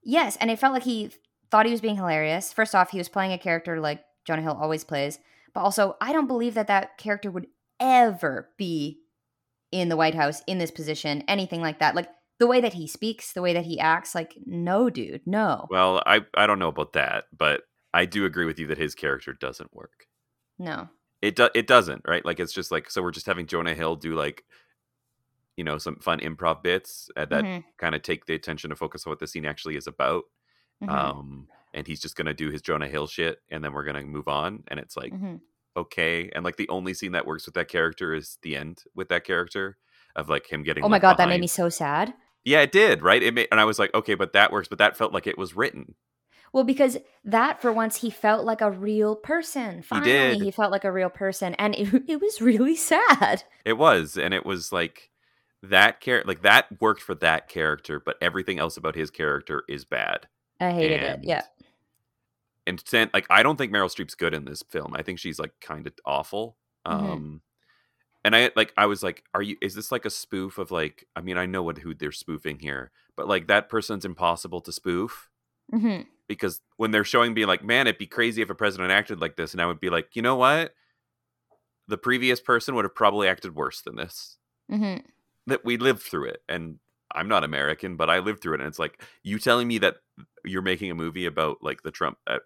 Yes, 0.04 0.38
and 0.38 0.52
it 0.52 0.60
felt 0.60 0.74
like 0.74 0.84
he 0.84 1.10
thought 1.52 1.66
he 1.66 1.72
was 1.72 1.82
being 1.82 1.96
hilarious. 1.96 2.52
First 2.54 2.76
off, 2.76 2.92
he 2.92 2.98
was 2.98 3.10
playing 3.10 3.34
a 3.34 3.38
character 3.38 3.80
like 3.80 4.04
Jonah 4.26 4.42
Hill 4.42 4.58
always 4.60 4.84
plays, 4.84 5.20
but 5.54 5.62
also 5.62 5.96
I 6.02 6.14
don't 6.14 6.28
believe 6.28 6.54
that 6.56 6.68
that 6.68 6.98
character 6.98 7.32
would 7.32 7.48
ever 7.80 8.50
be 8.58 9.00
in 9.72 9.90
the 9.90 9.98
White 9.98 10.16
House 10.16 10.42
in 10.48 10.58
this 10.60 10.72
position, 10.72 11.24
anything 11.28 11.62
like 11.62 11.80
that. 11.80 11.96
Like 11.96 12.10
the 12.40 12.48
way 12.48 12.62
that 12.62 12.74
he 12.74 12.88
speaks, 12.88 13.34
the 13.34 13.42
way 13.42 13.54
that 13.54 13.66
he 13.66 13.80
acts, 13.80 14.16
like 14.16 14.36
no, 14.46 14.90
dude, 14.90 15.22
no, 15.26 15.70
Well, 15.70 16.04
I 16.06 16.26
I 16.34 16.46
don't 16.48 16.60
know 16.60 16.68
about 16.68 16.92
that, 16.94 17.26
but 17.36 17.64
I 17.94 18.06
do 18.06 18.26
agree 18.26 18.46
with 18.46 18.60
you 18.60 18.68
that 18.68 18.78
his 18.78 18.96
character 18.96 19.34
doesn't 19.34 19.74
work. 19.74 20.08
no. 20.60 20.90
It 21.22 21.36
do, 21.36 21.50
it 21.56 21.66
doesn't, 21.68 22.04
right? 22.08 22.24
Like 22.24 22.40
it's 22.40 22.54
just 22.54 22.72
like 22.72 22.90
so 22.92 23.02
we're 23.02 23.12
just 23.12 23.26
having 23.26 23.48
Jonah 23.48 23.74
Hill 23.74 23.96
do 23.96 24.16
like 24.16 24.44
you 25.56 25.64
know 25.64 25.78
some 25.78 25.98
fun 25.98 26.20
improv 26.20 26.62
bits 26.62 27.10
that 27.16 27.32
Mhm, 27.32 27.64
kind 27.78 27.96
of 27.96 28.02
take 28.02 28.26
the 28.26 28.34
attention 28.36 28.70
to 28.70 28.76
focus 28.76 29.06
on 29.06 29.12
what 29.12 29.20
the 29.20 29.28
scene 29.28 29.46
actually 29.46 29.76
is 29.76 29.88
about. 29.88 30.24
Mhm, 30.84 30.90
Um 30.90 31.48
and 31.74 31.86
he's 31.86 32.00
just 32.00 32.16
to 32.28 32.34
do 32.34 32.50
his 32.50 32.62
Jonah 32.62 32.88
Hill 32.88 33.08
shit 33.08 33.40
and 33.50 33.64
then 33.64 33.74
we're 33.74 33.84
to 33.96 34.04
move 34.04 34.28
on 34.28 34.64
and 34.68 34.80
it's 34.80 34.98
like 34.98 35.14
mhm. 35.14 35.42
okay 35.76 36.30
and 36.34 36.44
like 36.44 36.58
the 36.58 36.70
only 36.70 36.94
scene 36.94 37.12
that 37.12 37.28
works 37.28 37.46
with 37.46 37.56
that 37.56 37.68
character 37.68 38.14
is 38.14 38.38
the 38.42 38.56
end 38.56 38.84
with 38.96 39.10
that 39.10 39.24
character 39.24 39.78
of 40.16 40.30
like 40.30 40.52
him 40.52 40.64
getting 40.64 40.84
Oh 40.84 40.90
my 40.90 41.00
god, 41.00 41.18
that 41.18 41.30
made 41.30 41.40
me 41.40 41.48
so 41.48 41.70
sad. 41.70 42.14
Yeah, 42.44 42.62
it 42.62 42.72
did, 42.72 43.02
right? 43.02 43.22
It 43.22 43.34
made, 43.34 43.48
and 43.52 43.60
I 43.60 43.66
was 43.66 43.78
like, 43.78 43.94
okay, 43.94 44.16
but 44.16 44.34
that 44.34 44.52
works, 44.52 44.68
but 44.68 44.78
that 44.80 44.98
felt 44.98 45.14
like 45.14 45.28
it 45.28 45.38
was 45.38 45.56
written. 45.56 45.96
Well, 46.54 46.64
because 46.64 46.98
that 47.26 47.62
for 47.62 47.74
once 47.74 47.98
he 47.98 48.10
felt 48.10 48.46
like 48.46 48.62
a 48.62 48.72
real 48.72 49.16
person. 49.16 49.82
Finally, 49.82 50.12
did. 50.12 50.42
he 50.42 50.52
felt 50.52 50.72
like 50.72 50.86
a 50.86 50.92
real 50.92 51.10
person, 51.10 51.54
and 51.56 51.76
it, 51.76 52.04
it 52.08 52.22
was 52.22 52.42
really 52.42 52.76
sad. 52.76 53.44
It 53.66 53.78
was, 53.78 54.18
and 54.18 54.34
it 54.34 54.46
was 54.46 54.72
like 54.72 55.12
that 55.62 56.00
character, 56.00 56.28
like 56.28 56.42
that 56.44 56.68
worked 56.82 57.02
for 57.02 57.16
that 57.16 57.50
character, 57.50 58.02
but 58.04 58.16
everything 58.22 58.60
else 58.60 58.78
about 58.78 58.96
his 58.96 59.12
character 59.12 59.64
is 59.68 59.86
bad. 59.86 60.28
I 60.60 60.72
hated 60.72 61.04
and, 61.04 61.24
it. 61.24 61.28
Yeah. 61.28 61.44
and 62.66 62.82
sen- 62.86 63.10
like 63.14 63.26
I 63.30 63.44
don't 63.44 63.58
think 63.58 63.72
Meryl 63.72 63.94
Streep's 63.94 64.16
good 64.16 64.34
in 64.34 64.46
this 64.46 64.64
film. 64.70 64.94
I 64.96 65.04
think 65.04 65.20
she's 65.20 65.40
like 65.40 65.54
kind 65.62 65.88
of 65.88 65.94
awful. 66.06 66.58
Mhm. 66.88 66.92
Um, 66.94 67.42
and 68.24 68.36
I 68.36 68.52
like 68.56 68.74
I 68.78 68.88
was 68.88 69.04
like, 69.04 69.24
are 69.34 69.42
you? 69.42 69.58
Is 69.62 69.76
this 69.76 69.92
like 69.92 70.06
a 70.06 70.10
spoof 70.10 70.58
of 70.58 70.72
like? 70.72 71.06
I 71.16 71.22
mean, 71.22 71.38
I 71.38 71.46
know 71.46 71.64
what 71.64 71.78
who 71.78 71.94
they're 71.94 72.12
spoofing 72.12 72.60
here, 72.60 72.92
but 73.16 73.28
like 73.28 73.48
that 73.48 73.70
person's 73.70 74.06
impossible 74.06 74.62
to 74.62 74.72
spoof. 74.72 75.30
hmm 75.72 76.02
because 76.30 76.60
when 76.76 76.92
they're 76.92 77.06
showing 77.06 77.34
me 77.34 77.46
like 77.46 77.64
man 77.64 77.88
it'd 77.88 77.98
be 77.98 78.06
crazy 78.06 78.42
if 78.42 78.50
a 78.50 78.56
president 78.56 78.92
acted 78.92 79.22
like 79.22 79.38
this 79.38 79.54
and 79.54 79.62
i 79.62 79.66
would 79.66 79.80
be 79.80 79.90
like 79.90 80.10
you 80.14 80.22
know 80.22 80.36
what 80.36 80.74
the 81.88 81.98
previous 81.98 82.42
person 82.42 82.76
would 82.76 82.84
have 82.84 82.94
probably 82.94 83.30
acted 83.30 83.56
worse 83.56 83.80
than 83.82 83.96
this 83.96 84.38
hmm 84.70 84.98
that 85.46 85.64
we 85.64 85.78
lived 85.78 86.02
through 86.02 86.26
it 86.26 86.42
and 86.50 86.80
i'm 87.14 87.28
not 87.28 87.44
american 87.44 87.96
but 87.96 88.10
i 88.10 88.20
lived 88.20 88.42
through 88.42 88.54
it 88.54 88.60
and 88.60 88.68
it's 88.68 88.80
like 88.80 89.02
you 89.24 89.40
telling 89.40 89.68
me 89.68 89.78
that 89.78 89.98
you're 90.46 90.62
making 90.62 90.92
a 90.92 90.96
movie 90.96 91.26
about 91.26 91.58
like 91.62 91.82
the 91.84 91.92
trump 91.92 92.18
uh, 92.28 92.40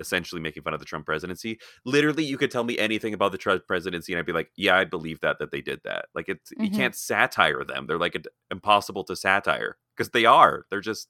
essentially 0.00 0.40
making 0.40 0.62
fun 0.62 0.74
of 0.74 0.80
the 0.80 0.86
trump 0.86 1.06
presidency 1.06 1.58
literally 1.84 2.24
you 2.24 2.36
could 2.36 2.50
tell 2.50 2.64
me 2.64 2.78
anything 2.78 3.14
about 3.14 3.32
the 3.32 3.38
trump 3.38 3.66
presidency 3.66 4.12
and 4.12 4.18
i'd 4.20 4.26
be 4.26 4.32
like 4.32 4.50
yeah 4.56 4.76
i 4.76 4.84
believe 4.84 5.20
that 5.20 5.38
that 5.38 5.50
they 5.50 5.60
did 5.60 5.80
that 5.84 6.06
like 6.14 6.28
it's 6.28 6.50
you 6.58 6.68
Mhm. 6.70 6.76
can't 6.76 6.94
satire 6.94 7.64
them 7.64 7.86
they're 7.86 7.98
like 7.98 8.16
impossible 8.50 9.04
to 9.04 9.14
satire 9.16 9.76
because 9.96 10.10
they 10.10 10.24
are 10.24 10.66
they're 10.70 10.80
just 10.80 11.08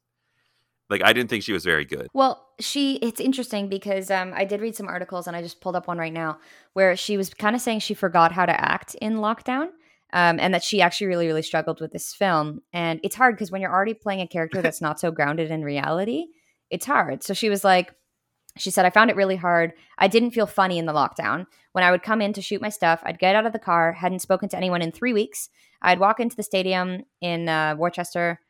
like 0.90 1.02
i 1.02 1.12
didn't 1.12 1.30
think 1.30 1.42
she 1.42 1.52
was 1.52 1.64
very 1.64 1.84
good 1.84 2.08
Well, 2.14 2.46
she 2.60 2.96
it's 2.96 3.20
interesting 3.20 3.68
because 3.68 4.10
um, 4.10 4.32
I 4.36 4.44
did 4.44 4.60
read 4.60 4.76
some 4.76 4.86
articles 4.88 5.26
and 5.26 5.34
I 5.36 5.42
just 5.42 5.60
pulled 5.60 5.74
up 5.74 5.88
one 5.88 5.98
right 5.98 6.12
now 6.12 6.38
where 6.74 6.94
she 6.96 7.16
was 7.16 7.34
kind 7.34 7.56
of 7.56 7.62
saying 7.62 7.80
she 7.80 7.94
forgot 7.94 8.30
how 8.32 8.46
to 8.46 8.52
act 8.60 8.94
in 9.00 9.16
lockdown. 9.16 9.70
Um, 10.14 10.38
and 10.38 10.54
that 10.54 10.62
she 10.62 10.80
actually 10.80 11.08
really, 11.08 11.26
really 11.26 11.42
struggled 11.42 11.80
with 11.80 11.90
this 11.90 12.14
film. 12.14 12.60
And 12.72 13.00
it's 13.02 13.16
hard 13.16 13.34
because 13.34 13.50
when 13.50 13.60
you're 13.60 13.74
already 13.74 13.94
playing 13.94 14.20
a 14.20 14.28
character 14.28 14.62
that's 14.62 14.80
not 14.80 15.00
so 15.00 15.10
grounded 15.10 15.50
in 15.50 15.64
reality, 15.64 16.26
it's 16.70 16.86
hard. 16.86 17.24
So 17.24 17.34
she 17.34 17.50
was 17.50 17.64
like, 17.64 17.92
she 18.56 18.70
said, 18.70 18.86
I 18.86 18.90
found 18.90 19.10
it 19.10 19.16
really 19.16 19.36
hard. 19.36 19.72
I 19.98 20.06
didn't 20.06 20.30
feel 20.30 20.46
funny 20.46 20.78
in 20.78 20.86
the 20.86 20.92
lockdown. 20.92 21.46
When 21.72 21.82
I 21.82 21.90
would 21.90 22.04
come 22.04 22.20
in 22.20 22.32
to 22.34 22.42
shoot 22.42 22.62
my 22.62 22.68
stuff, 22.68 23.02
I'd 23.04 23.18
get 23.18 23.34
out 23.34 23.46
of 23.46 23.52
the 23.52 23.58
car, 23.58 23.92
hadn't 23.92 24.20
spoken 24.20 24.48
to 24.50 24.56
anyone 24.56 24.82
in 24.82 24.92
three 24.92 25.12
weeks. 25.12 25.48
I'd 25.82 25.98
walk 25.98 26.20
into 26.20 26.36
the 26.36 26.42
stadium 26.44 27.02
in 27.20 27.48
uh, 27.48 27.74
Worcester, 27.76 28.40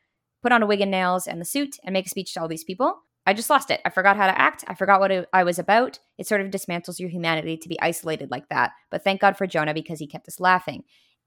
put 0.43 0.51
on 0.51 0.61
a 0.61 0.67
wig 0.67 0.81
and 0.81 0.91
nails 0.91 1.25
and 1.25 1.41
the 1.41 1.45
suit, 1.45 1.77
and 1.83 1.93
make 1.93 2.05
a 2.05 2.09
speech 2.09 2.33
to 2.35 2.41
all 2.41 2.47
these 2.47 2.63
people. 2.63 2.99
I 3.25 3.33
just 3.33 3.49
lost 3.49 3.71
it. 3.71 3.81
I 3.83 3.89
forgot 3.89 4.17
how 4.17 4.27
to 4.27 4.39
act. 4.39 4.63
I 4.67 4.75
forgot 4.75 4.99
what 4.99 5.11
it, 5.11 5.27
I 5.33 5.43
was 5.43 5.57
about. 5.57 5.97
It 6.19 6.27
sort 6.27 6.41
of 6.41 6.51
dismantles 6.51 6.99
your 6.99 7.09
humanity 7.09 7.57
to 7.57 7.69
be 7.69 7.81
isolated 7.81 8.29
like 8.29 8.49
that. 8.49 8.73
But 8.91 9.03
thank 9.03 9.19
God 9.19 9.35
for 9.35 9.47
Jonah 9.47 9.73
because 9.73 9.97
he 9.97 10.05
kept 10.05 10.27
us 10.27 10.39
laughing. 10.39 10.83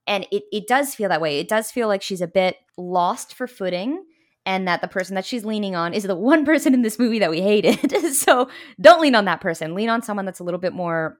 And 0.08 0.26
it, 0.32 0.44
it 0.50 0.66
does 0.66 0.94
feel 0.94 1.10
that 1.10 1.20
way. 1.20 1.38
It 1.38 1.48
does 1.48 1.70
feel 1.70 1.86
like 1.86 2.02
she's 2.02 2.22
a 2.22 2.26
bit 2.26 2.56
lost 2.76 3.34
for 3.34 3.46
footing 3.46 4.02
and 4.46 4.66
that 4.66 4.80
the 4.80 4.88
person 4.88 5.14
that 5.14 5.26
she's 5.26 5.44
leaning 5.44 5.76
on 5.76 5.92
is 5.92 6.04
the 6.04 6.14
one 6.16 6.44
person 6.44 6.72
in 6.74 6.82
this 6.82 6.98
movie 6.98 7.18
that 7.18 7.30
we 7.30 7.42
hated. 7.42 8.14
so 8.14 8.48
don't 8.80 9.00
lean 9.00 9.14
on 9.14 9.26
that 9.26 9.42
person. 9.42 9.74
Lean 9.74 9.90
on 9.90 10.02
someone 10.02 10.24
that's 10.24 10.40
a 10.40 10.44
little 10.44 10.58
bit 10.58 10.72
more 10.72 11.18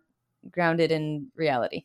grounded 0.51 0.91
in 0.91 1.29
reality. 1.37 1.85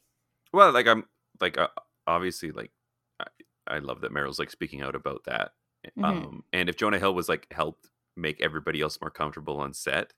Well, 0.53 0.71
like 0.71 0.87
I'm 0.87 1.03
like 1.41 1.57
uh, 1.57 1.67
obviously 2.07 2.51
like 2.51 2.71
I, 3.19 3.25
I 3.67 3.79
love 3.79 4.01
that 4.01 4.13
Meryl's 4.13 4.39
like 4.39 4.51
speaking 4.51 4.81
out 4.81 4.95
about 4.95 5.25
that. 5.25 5.51
Mhm. 5.97 6.03
Um 6.05 6.43
and 6.53 6.69
if 6.69 6.77
Jonah 6.77 6.99
Hill 6.99 7.13
was 7.13 7.27
like 7.27 7.47
helped 7.51 7.89
make 8.15 8.39
everybody 8.41 8.79
else 8.79 9.01
more 9.01 9.09
comfortable 9.09 9.59
on 9.59 9.73
set, 9.73 10.13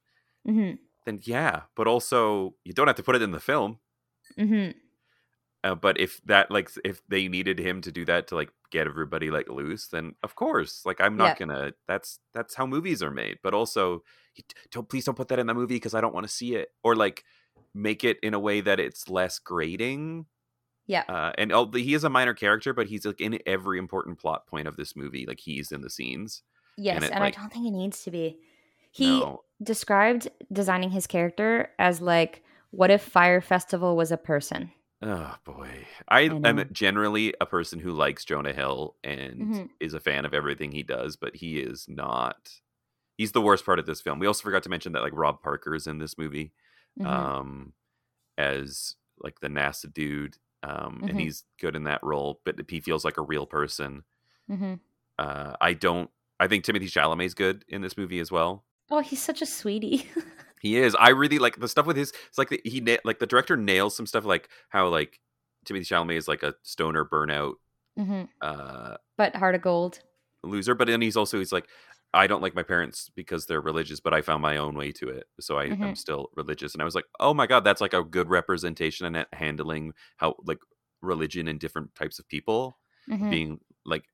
mm-hmm. 0.47 0.75
then 1.05 1.19
yeah, 1.23 1.61
but 1.75 1.87
also 1.87 2.55
you 2.63 2.73
don't 2.73 2.87
have 2.87 2.97
to 2.97 3.03
put 3.03 3.15
it 3.15 3.23
in 3.23 3.31
the 3.31 3.39
film. 3.39 3.79
hmm 4.37 4.69
Uh, 5.65 5.73
but 5.73 5.99
if 5.99 6.21
that 6.25 6.51
like 6.51 6.69
if 6.85 7.01
they 7.07 7.27
needed 7.27 7.57
him 7.57 7.81
to 7.81 7.91
do 7.91 8.05
that 8.05 8.27
to 8.27 8.35
like 8.35 8.51
get 8.69 8.85
everybody 8.85 9.31
like 9.31 9.49
loose, 9.49 9.87
then 9.87 10.13
of 10.21 10.35
course, 10.35 10.83
like 10.85 11.01
I'm 11.01 11.17
not 11.17 11.39
gonna. 11.39 11.73
That's 11.87 12.19
that's 12.35 12.53
how 12.53 12.67
movies 12.67 13.01
are 13.01 13.09
made. 13.09 13.39
But 13.41 13.55
also, 13.55 14.03
don't 14.69 14.87
please 14.87 15.05
don't 15.05 15.15
put 15.15 15.29
that 15.29 15.39
in 15.39 15.47
the 15.47 15.55
movie 15.55 15.73
because 15.73 15.95
I 15.95 16.01
don't 16.01 16.13
want 16.13 16.27
to 16.27 16.31
see 16.31 16.53
it. 16.53 16.67
Or 16.83 16.95
like 16.95 17.23
make 17.73 18.03
it 18.03 18.19
in 18.21 18.35
a 18.35 18.39
way 18.39 18.61
that 18.61 18.79
it's 18.79 19.09
less 19.09 19.39
grating. 19.39 20.27
Yeah. 20.85 21.03
Uh, 21.09 21.31
and 21.35 21.51
oh, 21.51 21.67
he 21.73 21.95
is 21.95 22.03
a 22.03 22.11
minor 22.11 22.35
character, 22.35 22.71
but 22.71 22.85
he's 22.85 23.03
like 23.03 23.19
in 23.19 23.39
every 23.47 23.79
important 23.79 24.19
plot 24.19 24.45
point 24.45 24.67
of 24.67 24.75
this 24.75 24.95
movie. 24.95 25.25
Like 25.25 25.39
he's 25.39 25.71
in 25.71 25.81
the 25.81 25.89
scenes. 25.89 26.43
Yes. 26.77 27.03
it, 27.03 27.09
And, 27.11 27.21
like- 27.21 27.39
I 27.39 27.41
don't 27.41 27.51
think 27.51 27.65
he 27.65 27.71
needs 27.71 28.03
to 28.03 28.11
be. 28.11 28.37
He 28.91 29.07
no, 29.07 29.41
described 29.63 30.29
designing 30.53 30.91
his 30.91 31.07
character 31.07 31.71
as 31.79 32.01
like, 32.01 32.43
what 32.69 32.91
if 32.91 33.01
Fyre 33.01 33.41
Festival 33.41 33.97
was 33.97 34.11
a 34.11 34.17
person? 34.17 34.71
Oh 35.01 35.35
boy, 35.43 35.87
I, 36.07 36.21
I 36.21 36.49
am 36.49 36.69
generally 36.71 37.33
a 37.41 37.45
person 37.45 37.79
who 37.79 37.91
likes 37.91 38.25
Jonah 38.25 38.53
Hill 38.53 38.95
and 39.03 39.41
Mhm. 39.41 39.69
is 39.79 39.93
a 39.93 39.99
fan 39.99 40.25
of 40.25 40.33
everything 40.33 40.71
he 40.71 40.83
does, 40.83 41.15
but 41.15 41.35
he 41.35 41.59
is 41.59 41.85
not. 41.87 42.61
He's 43.17 43.31
the 43.31 43.41
worst 43.41 43.65
part 43.65 43.79
of 43.79 43.85
this 43.85 44.01
film. 44.01 44.19
We 44.19 44.27
also 44.27 44.43
forgot 44.43 44.63
to 44.63 44.69
mention 44.69 44.91
that 44.93 45.01
like 45.01 45.13
Rob 45.15 45.41
Parker 45.41 45.73
is 45.75 45.87
in 45.87 45.99
this 45.99 46.17
movie 46.17 46.51
Mhm. 46.99 47.05
um, 47.05 47.73
as 48.37 48.95
like 49.19 49.39
the 49.39 49.47
NASA 49.47 49.91
dude, 49.93 50.37
um, 50.63 51.01
Mhm. 51.03 51.09
and 51.09 51.19
he's 51.21 51.43
good 51.59 51.75
in 51.75 51.83
that 51.85 52.03
role. 52.03 52.41
But 52.43 52.69
he 52.69 52.79
feels 52.81 53.05
like 53.05 53.17
a 53.17 53.21
real 53.23 53.45
person. 53.45 54.03
Mhm. 54.49 54.79
Uh, 55.17 55.55
I 55.61 55.73
don't. 55.73 56.09
I 56.39 56.47
think 56.47 56.65
Timothy 56.65 56.87
Chalamet's 56.87 57.33
good 57.33 57.63
in 57.69 57.81
this 57.81 57.95
movie 57.97 58.19
as 58.19 58.31
well. 58.31 58.65
Oh, 58.91 58.99
he's 58.99 59.21
such 59.21 59.41
a 59.41 59.45
sweetie. 59.45 60.09
He 60.61 60.77
is. 60.77 60.95
I 60.95 61.09
really 61.09 61.39
like 61.39 61.59
the 61.59 61.67
stuff 61.67 61.85
with 61.85 61.97
his. 61.97 62.11
It's 62.27 62.37
like 62.37 62.49
the, 62.49 62.61
he 62.63 62.79
na- 62.81 62.97
like 63.03 63.19
the 63.19 63.27
director 63.27 63.57
nails 63.57 63.95
some 63.95 64.05
stuff 64.07 64.25
like 64.25 64.49
how 64.69 64.87
like 64.87 65.19
Timothy 65.65 65.85
Chalamet 65.85 66.15
is 66.17 66.27
like 66.27 66.43
a 66.43 66.55
stoner 66.63 67.05
burnout 67.05 67.55
hmm 67.97 68.23
uh 68.41 68.97
But 69.17 69.35
heart 69.35 69.55
of 69.55 69.61
gold. 69.61 69.99
loser, 70.43 70.75
but 70.75 70.87
then 70.87 71.01
he's 71.01 71.17
also 71.17 71.39
he's 71.39 71.51
like 71.51 71.67
I 72.13 72.27
don't 72.27 72.41
like 72.41 72.55
my 72.55 72.63
parents 72.63 73.09
because 73.13 73.45
they're 73.45 73.59
religious, 73.61 73.99
but 73.99 74.13
I 74.13 74.21
found 74.21 74.41
my 74.41 74.55
own 74.57 74.75
way 74.77 74.91
to 74.93 75.09
it, 75.09 75.25
so 75.41 75.57
I 75.57 75.65
am 75.65 75.79
Mhm. 75.79 75.97
still 75.97 76.29
religious. 76.35 76.73
And 76.73 76.81
I 76.81 76.85
was 76.85 76.95
like, 76.95 77.05
oh 77.19 77.33
my 77.33 77.45
god, 77.45 77.65
that's 77.65 77.81
like 77.81 77.93
a 77.93 78.03
good 78.03 78.29
representation 78.29 79.05
and 79.05 79.25
handling 79.33 79.93
how 80.17 80.35
like 80.45 80.59
religion 81.01 81.47
and 81.49 81.59
different 81.59 81.93
types 81.95 82.17
of 82.19 82.27
people 82.29 82.79
Mhm. 83.09 83.29
being 83.29 83.59
like. 83.85 84.05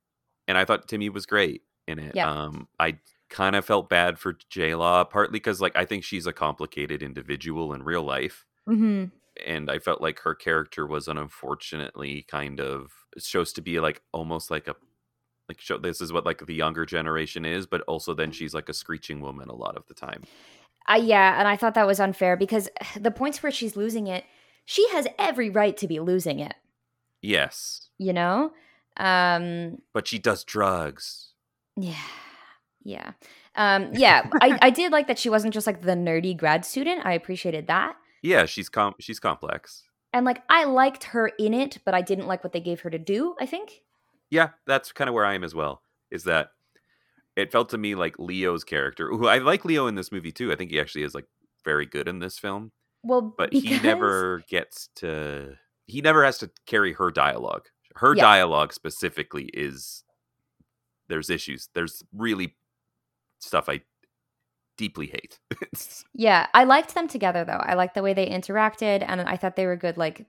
And 0.48 0.58
I 0.58 0.66
thought 0.66 0.88
Timmy 0.88 1.10
was 1.10 1.26
great 1.28 1.62
in 1.88 2.00
it. 2.00 2.16
Yeah. 2.16 2.30
Um, 2.30 2.68
I 2.80 2.98
kind 3.32 3.56
of 3.56 3.66
felt 3.66 3.90
bad 3.90 4.20
for 4.20 4.38
J 4.50 4.76
Law, 4.76 5.04
partly 5.04 5.34
because 5.34 5.60
like 5.62 5.76
I 5.76 5.86
think 5.86 6.04
she's 6.04 6.28
a 6.28 6.34
complicated 6.34 7.02
individual 7.02 7.74
in 7.74 7.84
real 7.84 8.04
life. 8.04 8.46
hmm 8.68 9.06
and 9.46 9.72
I 9.72 9.80
felt 9.80 10.02
like 10.02 10.20
her 10.20 10.36
character 10.36 10.86
was 10.86 11.08
an 11.08 11.18
unfortunately 11.18 12.24
kind 12.28 12.60
of 12.60 12.92
shows 13.18 13.54
to 13.54 13.62
be 13.62 13.80
like 13.80 14.02
almost 14.12 14.52
like 14.52 14.68
a 14.68 14.76
like 15.50 15.60
show 15.60 15.78
this 15.78 16.02
is 16.02 16.14
what 16.14 16.26
like 16.26 16.46
the 16.46 16.54
younger 16.54 16.86
generation 16.86 17.46
is, 17.46 17.66
but 17.66 17.82
also 17.82 18.14
then 18.14 18.32
she's 18.32 18.54
like 18.54 18.70
a 18.70 18.74
screeching 18.74 19.22
woman 19.22 19.50
a 19.50 19.56
lot 19.56 19.78
of 19.78 19.86
the 19.88 19.94
time. 19.94 20.24
Uh, 20.90 21.00
yeah, 21.02 21.40
and 21.40 21.48
I 21.48 21.56
thought 21.56 21.76
that 21.76 21.88
was 21.88 22.00
unfair 22.00 22.36
because 22.36 22.70
the 23.00 23.12
points 23.12 23.42
where 23.44 23.52
she's 23.52 23.76
losing 23.76 24.08
it, 24.08 24.26
she 24.66 24.88
has 24.90 25.08
every 25.18 25.50
right 25.50 25.76
to 25.78 25.88
be 25.88 26.00
losing 26.00 26.40
it. 26.40 26.56
Yes, 27.22 27.90
you 27.98 28.14
know? 28.14 28.52
Um 28.98 29.78
but 29.94 30.08
she 30.08 30.20
does 30.20 30.44
drugs. 30.44 31.34
yeah. 31.78 31.96
Yeah. 32.84 33.12
Um 33.56 33.92
yeah, 33.94 34.28
I 34.42 34.58
I 34.62 34.70
did 34.70 34.92
like 34.92 35.08
that 35.08 35.20
she 35.20 35.30
wasn't 35.30 35.54
just 35.54 35.68
like 35.68 35.82
the 35.82 35.92
nerdy 35.94 36.36
grad 36.36 36.66
student. 36.66 37.06
I 37.06 37.14
appreciated 37.14 37.68
that. 37.68 37.96
Yeah, 38.22 38.46
she's 38.46 38.70
com- 38.70 38.96
she's 39.00 39.20
complex. 39.20 39.84
And 40.14 40.26
like 40.26 40.42
I 40.50 40.66
liked 40.66 41.06
her 41.06 41.28
in 41.28 41.54
it, 41.54 41.78
but 41.86 41.94
I 41.94 42.02
didn't 42.02 42.28
like 42.28 42.44
what 42.44 42.54
they 42.54 42.60
gave 42.60 42.82
her 42.82 42.90
to 42.90 43.00
do, 43.00 43.36
I 43.40 43.46
think. 43.46 43.82
Yeah, 44.30 44.50
that's 44.66 44.92
kind 44.92 45.08
of 45.10 45.14
where 45.14 45.26
I 45.26 45.34
am 45.36 45.44
as 45.44 45.54
well. 45.56 45.82
Is 46.10 46.24
that 46.26 46.52
it 47.36 47.52
felt 47.52 47.70
to 47.70 47.78
me 47.78 47.96
like 47.96 48.20
Leo's 48.20 48.64
character, 48.64 49.10
who 49.10 49.28
I 49.28 49.38
like 49.38 49.64
Leo 49.66 49.88
in 49.88 49.96
this 49.96 50.12
movie 50.12 50.32
too. 50.32 50.52
I 50.52 50.56
think 50.56 50.72
he 50.72 50.80
actually 50.80 51.04
is 51.04 51.16
like 51.16 51.26
very 51.64 51.86
good 51.86 52.08
in 52.08 52.20
this 52.20 52.38
film, 52.40 52.72
Well, 53.04 53.22
but 53.22 53.54
he 53.54 53.80
never 53.80 54.44
gets 54.50 54.90
to. 54.96 55.58
He 55.88 56.02
never 56.02 56.24
has 56.26 56.38
to 56.40 56.50
carry 56.66 56.94
her 56.94 57.12
dialogue. 57.12 57.68
Her 57.96 58.16
Yeah. 58.16 58.22
dialogue 58.24 58.74
specifically 58.74 59.46
is 59.54 60.04
there's 61.08 61.30
issues. 61.30 61.70
There's 61.74 62.04
really 62.14 62.56
stuff 63.42 63.68
I 63.70 63.82
deeply 64.78 65.08
hate. 65.08 65.40
Yeah, 66.14 66.48
I 66.54 66.64
liked 66.66 66.94
them 66.94 67.08
together 67.08 67.44
though. 67.46 67.54
I 67.54 67.74
liked 67.74 67.96
the 67.96 68.04
way 68.04 68.14
they 68.14 68.28
interacted 68.28 69.04
and 69.08 69.22
I 69.22 69.38
thought 69.38 69.56
they 69.56 69.66
were 69.66 69.76
good 69.76 69.98
like 69.98 70.26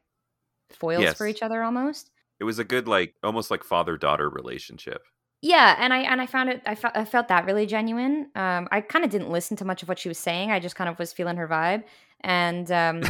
foils 0.71 1.13
for 1.15 1.27
each 1.27 1.43
other 1.43 1.63
almost. 1.63 2.11
it 2.41 2.45
was 2.45 2.59
a 2.59 2.65
good 2.65 2.89
like 2.89 3.15
almost 3.23 3.51
like 3.51 3.63
father 3.65 3.97
daughter 3.97 4.29
relationship. 4.31 5.03
Yeah, 5.43 5.75
and 5.79 5.93
I 5.93 5.99
and 6.03 6.21
I 6.21 6.27
found 6.27 6.49
it 6.51 6.63
I 6.67 6.75
felt 6.77 6.97
I 6.97 7.05
felt 7.05 7.29
that 7.29 7.45
really 7.47 7.67
genuine. 7.67 8.31
Um 8.35 8.69
I 8.71 8.81
kind 8.81 9.05
of 9.05 9.11
didn't 9.11 9.31
listen 9.31 9.57
to 9.59 9.65
much 9.65 9.83
of 9.83 9.89
what 9.89 9.99
she 9.99 10.09
was 10.09 10.19
saying. 10.19 10.51
I 10.51 10.61
just 10.61 10.77
kind 10.77 10.89
of 10.89 10.99
was 10.99 11.13
feeling 11.13 11.37
her 11.37 11.49
vibe 11.49 11.83
and 12.21 12.71
um 12.71 13.03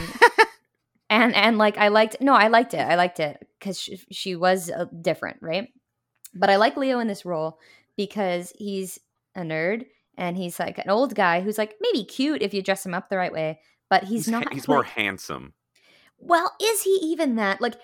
and 1.11 1.35
and 1.35 1.59
like 1.59 1.77
I 1.79 1.89
liked 1.89 2.17
no, 2.21 2.35
I 2.35 2.49
liked 2.49 2.75
it. 2.75 2.81
I 2.81 2.95
liked 2.97 3.21
it 3.21 3.47
cuz 3.61 3.79
she, 3.79 4.01
she 4.11 4.37
was 4.37 4.71
uh, 4.71 4.87
different, 5.01 5.39
right? 5.43 5.69
But 6.35 6.51
I 6.51 6.57
like 6.57 6.77
Leo 6.77 6.99
in 6.99 7.07
this 7.09 7.25
role 7.27 7.59
because 7.97 8.53
he's 8.59 8.99
a 9.35 9.41
nerd 9.41 9.87
and 10.17 10.37
he's 10.37 10.59
like 10.61 10.79
an 10.79 10.91
old 10.91 11.15
guy 11.15 11.41
who's 11.41 11.59
like 11.59 11.75
maybe 11.81 12.05
cute 12.05 12.43
if 12.43 12.53
you 12.55 12.63
dress 12.63 12.85
him 12.85 12.95
up 12.95 13.09
the 13.09 13.17
right 13.17 13.33
way, 13.33 13.59
but 13.91 14.05
he's, 14.05 14.27
He's, 14.27 14.29
not 14.29 14.53
he's 14.53 14.69
like- 14.69 14.75
more 14.77 14.83
handsome. 14.85 15.55
Well, 16.19 16.53
is 16.63 16.83
he 16.83 16.99
even 17.03 17.35
that? 17.37 17.61
Like, 17.61 17.75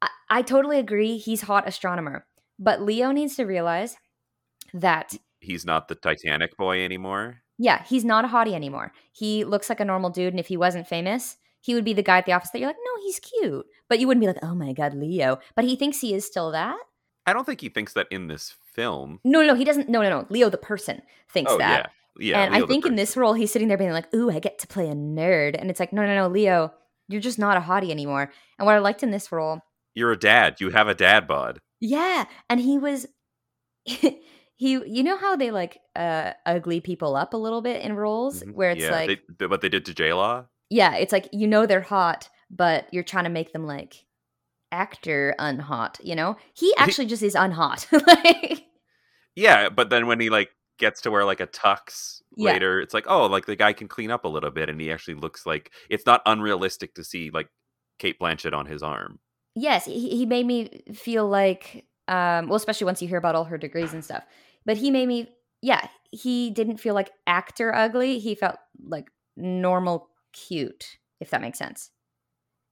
I, 0.00 0.08
I 0.30 0.42
totally 0.42 0.78
agree. 0.78 1.18
He's 1.18 1.40
hot 1.42 1.66
astronomer, 1.66 2.26
but 2.58 2.80
Leo 2.82 3.10
needs 3.10 3.34
to 3.36 3.44
realize 3.44 3.96
that 4.74 5.16
He's 5.40 5.64
not 5.64 5.88
the 5.88 5.94
Titanic 5.94 6.56
boy 6.56 6.84
anymore. 6.84 7.38
yeah, 7.58 7.82
he's 7.84 8.04
not 8.04 8.24
a 8.24 8.28
hottie 8.28 8.54
anymore. 8.54 8.92
He 9.12 9.44
looks 9.44 9.68
like 9.68 9.80
a 9.80 9.84
normal 9.84 10.10
dude, 10.10 10.32
and 10.32 10.40
if 10.40 10.48
he 10.48 10.56
wasn't 10.56 10.86
famous, 10.88 11.36
he 11.60 11.74
would 11.74 11.84
be 11.84 11.92
the 11.92 12.02
guy 12.02 12.18
at 12.18 12.26
the 12.26 12.32
office 12.32 12.50
that 12.50 12.58
you're 12.60 12.68
like, 12.68 12.76
no, 12.76 13.02
he's 13.02 13.20
cute, 13.20 13.66
but 13.88 13.98
you 14.00 14.06
wouldn't 14.06 14.20
be 14.22 14.26
like, 14.26 14.42
oh 14.42 14.54
my 14.54 14.72
god, 14.72 14.94
Leo. 14.94 15.38
But 15.56 15.64
he 15.64 15.74
thinks 15.76 16.00
he 16.00 16.12
is 16.14 16.24
still 16.26 16.50
that. 16.52 16.76
I 17.28 17.32
don't 17.32 17.44
think 17.44 17.60
he 17.60 17.68
thinks 17.68 17.92
that 17.94 18.06
in 18.10 18.26
this 18.28 18.54
film. 18.74 19.20
No, 19.24 19.42
no, 19.42 19.54
he 19.54 19.64
doesn't. 19.64 19.88
No, 19.88 20.02
no, 20.02 20.08
no. 20.10 20.26
Leo, 20.30 20.48
the 20.50 20.58
person, 20.58 21.02
thinks 21.32 21.52
oh 21.52 21.58
that. 21.58 21.90
yeah, 22.18 22.30
yeah. 22.30 22.42
and 22.44 22.54
Leo 22.54 22.64
I 22.64 22.68
think 22.68 22.86
in 22.86 22.96
this 22.96 23.16
role, 23.16 23.34
he's 23.34 23.52
sitting 23.52 23.68
there 23.68 23.78
being 23.78 23.92
like, 23.92 24.12
ooh, 24.14 24.30
I 24.30 24.38
get 24.38 24.58
to 24.60 24.66
play 24.66 24.88
a 24.88 24.94
nerd, 24.94 25.56
and 25.58 25.70
it's 25.70 25.80
like, 25.80 25.92
no, 25.92 26.06
no, 26.06 26.14
no, 26.14 26.28
Leo, 26.28 26.72
you're 27.08 27.20
just 27.20 27.38
not 27.38 27.56
a 27.56 27.60
hottie 27.60 27.90
anymore. 27.90 28.30
And 28.58 28.66
what 28.66 28.74
I 28.74 28.78
liked 28.78 29.02
in 29.02 29.10
this 29.10 29.30
role 29.32 29.62
you're 29.94 30.12
a 30.12 30.18
dad. 30.18 30.60
You 30.60 30.70
have 30.70 30.86
a 30.86 30.94
dad 30.94 31.26
bod. 31.26 31.60
Yeah, 31.80 32.26
and 32.48 32.60
he 32.60 32.78
was 32.78 33.06
he 33.84 34.12
you 34.56 35.02
know 35.02 35.16
how 35.16 35.36
they 35.36 35.50
like 35.50 35.78
uh 35.96 36.32
ugly 36.46 36.80
people 36.80 37.16
up 37.16 37.34
a 37.34 37.36
little 37.36 37.62
bit 37.62 37.82
in 37.82 37.94
roles 37.94 38.42
Mhm. 38.42 38.54
where 38.54 38.70
it's 38.70 38.82
yeah, 38.82 38.90
like 38.90 39.20
they, 39.38 39.46
what 39.46 39.60
they 39.60 39.68
did 39.68 39.84
to 39.86 39.94
J 39.94 40.12
Law. 40.12 40.44
yeah, 40.70 40.94
it's 40.96 41.12
like 41.12 41.28
you 41.32 41.46
know 41.48 41.66
they're 41.66 41.80
hot, 41.80 42.28
but 42.50 42.86
you're 42.92 43.02
trying 43.02 43.24
to 43.24 43.30
make 43.30 43.52
them 43.52 43.66
like 43.66 44.04
actor 44.72 45.34
unhot, 45.38 45.96
you 46.02 46.14
know? 46.14 46.36
He 46.54 46.74
actually 46.78 47.06
just 47.06 47.22
is 47.22 47.34
unhot. 47.34 47.86
like 48.06 48.64
Yeah, 49.34 49.68
but 49.68 49.90
then 49.90 50.06
when 50.06 50.20
he 50.20 50.30
like 50.30 50.50
gets 50.78 51.00
to 51.02 51.10
wear 51.10 51.24
like 51.24 51.40
a 51.40 51.46
tux 51.46 52.20
Yeah. 52.36 52.52
later, 52.52 52.80
it's 52.80 52.94
like 52.94 53.04
oh, 53.08 53.26
like 53.26 53.46
the 53.46 53.56
guy 53.56 53.72
can 53.72 53.88
clean 53.88 54.10
up 54.10 54.24
a 54.24 54.28
little 54.28 54.50
bit, 54.50 54.68
and 54.68 54.80
he 54.80 54.90
actually 54.92 55.14
looks 55.14 55.46
like 55.46 55.72
it's 55.90 56.06
not 56.06 56.22
unrealistic 56.26 56.94
to 56.94 57.04
see 57.04 57.30
like 57.30 57.48
Cate 57.98 58.18
Blanchett 58.20 58.52
on 58.54 58.66
his 58.66 58.82
arm. 58.82 59.18
yes, 59.54 59.86
he, 59.86 60.10
he 60.16 60.26
made 60.26 60.46
me 60.46 60.82
feel 60.94 61.28
like 61.28 61.84
um 62.08 62.48
well 62.48 62.56
especially 62.56 62.84
once 62.86 63.02
you 63.02 63.08
hear 63.08 63.18
about 63.18 63.34
all 63.34 63.44
her 63.44 63.58
degrees 63.58 63.92
and 63.92 64.04
stuff. 64.04 64.24
But 64.64 64.76
he 64.76 64.90
made 64.90 65.06
me 65.08 65.28
yeah, 65.62 65.88
he 66.12 66.50
didn't 66.50 66.76
feel 66.78 66.94
like 66.94 67.10
actor 67.26 67.74
ugly. 67.74 68.18
He 68.20 68.34
felt 68.36 68.56
like 68.82 69.08
normal 69.36 70.08
cute, 70.32 70.98
if 71.20 71.30
that 71.30 71.40
makes 71.40 71.58
sense. 71.58 71.90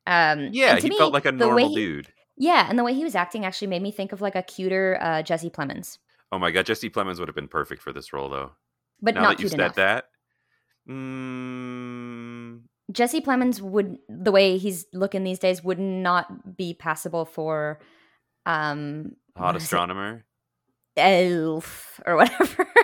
Um 0.06 0.48
Yeah, 0.52 0.76
he 0.76 0.88
me, 0.88 0.96
felt 0.98 1.12
like 1.12 1.24
a 1.26 1.32
normal 1.32 1.68
he- 1.70 1.74
dude. 1.74 2.08
Yeah, 2.38 2.66
and 2.68 2.78
the 2.78 2.84
way 2.84 2.92
he 2.94 3.02
was 3.04 3.14
acting 3.14 3.44
actually 3.46 3.68
made 3.68 3.80
me 3.82 3.90
think 3.90 4.12
of 4.12 4.20
like 4.20 4.34
a 4.36 4.42
cuter 4.42 4.98
uh, 5.00 5.22
Jesse 5.22 5.48
Plemons, 5.50 5.98
Oh 6.32 6.38
my 6.38 6.50
god, 6.50 6.66
Jesse 6.66 6.90
Plemons 6.90 7.18
would 7.18 7.28
have 7.28 7.34
been 7.34 7.48
perfect 7.48 7.80
for 7.82 7.92
this 7.92 8.12
role 8.12 8.28
though. 8.28 8.52
but 9.00 9.14
now 9.14 9.22
not 9.22 9.36
that 9.38 9.42
you 9.42 9.48
said 9.48 9.60
enough. 9.60 9.74
that, 9.76 10.04
mm, 10.88 12.60
Jesse 12.92 13.20
Plemons 13.20 13.60
would 13.60 13.96
the 14.08 14.30
way 14.32 14.58
he's 14.58 14.86
looking 14.92 15.24
these 15.24 15.38
days 15.38 15.62
would 15.64 15.78
not 15.78 16.56
be 16.56 16.74
passable 16.74 17.24
for 17.24 17.80
um 18.44 19.12
hot 19.36 19.46
what 19.46 19.56
is 19.56 19.62
it? 19.62 19.64
astronomer. 19.64 20.24
elf 20.96 22.00
or 22.06 22.16
whatever. 22.16 22.66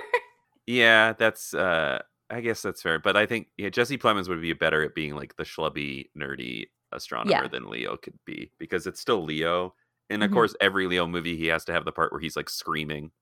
Yeah, 0.64 1.12
that's 1.14 1.54
uh 1.54 2.00
I 2.30 2.40
guess 2.40 2.62
that's 2.62 2.80
fair. 2.80 3.00
But 3.00 3.16
I 3.16 3.26
think 3.26 3.48
yeah, 3.58 3.68
Jesse 3.68 3.98
Plemons 3.98 4.28
would 4.28 4.40
be 4.40 4.52
better 4.52 4.82
at 4.84 4.94
being 4.94 5.14
like 5.16 5.34
the 5.36 5.42
schlubby, 5.42 6.06
nerdy 6.16 6.66
astronomer 6.92 7.30
Yeah. 7.30 7.48
than 7.48 7.68
Leo 7.68 7.96
could 7.96 8.18
be. 8.24 8.50
Because 8.58 8.86
it's 8.86 9.00
still 9.00 9.22
Leo. 9.24 9.74
And 10.10 10.22
of 10.22 10.30
Mhm. 10.30 10.34
course 10.34 10.54
every 10.60 10.86
Leo 10.86 11.06
movie 11.06 11.36
he 11.36 11.46
has 11.46 11.64
to 11.66 11.72
have 11.72 11.84
the 11.84 11.92
part 11.92 12.12
where 12.12 12.20
he's 12.20 12.36
like 12.36 12.50
screaming. 12.50 13.12